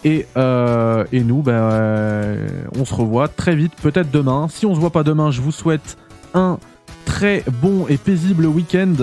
Et, 0.05 0.27
euh, 0.37 1.05
et 1.13 1.23
nous, 1.23 1.43
ben, 1.43 1.53
euh, 1.53 2.49
on 2.77 2.85
se 2.85 2.95
revoit 2.95 3.29
très 3.29 3.55
vite, 3.55 3.73
peut-être 3.81 4.11
demain. 4.11 4.49
Si 4.51 4.67
on 4.67 4.75
se 4.75 4.81
voit 4.81 4.91
pas 4.91 5.05
demain, 5.05 5.31
je 5.31 5.41
vous 5.41 5.53
souhaite 5.53 5.97
un 6.35 6.59
très 7.05 7.45
bon 7.61 7.87
et 7.89 7.97
paisible 7.97 8.47
week-end. 8.47 8.95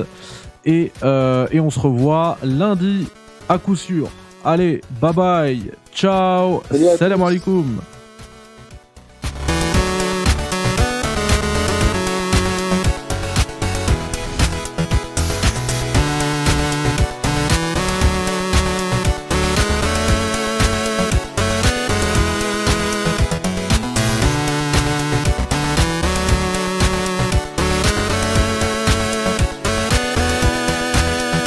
Et, 0.66 0.91
euh, 1.04 1.47
et 1.52 1.60
on 1.60 1.70
se 1.70 1.80
revoit 1.80 2.38
lundi 2.43 3.08
à 3.47 3.58
coup 3.58 3.76
sûr. 3.76 4.10
Allez, 4.43 4.82
bye 5.02 5.14
bye, 5.14 5.72
ciao, 5.93 6.64
salam 6.97 7.24
alaikum. 7.24 7.80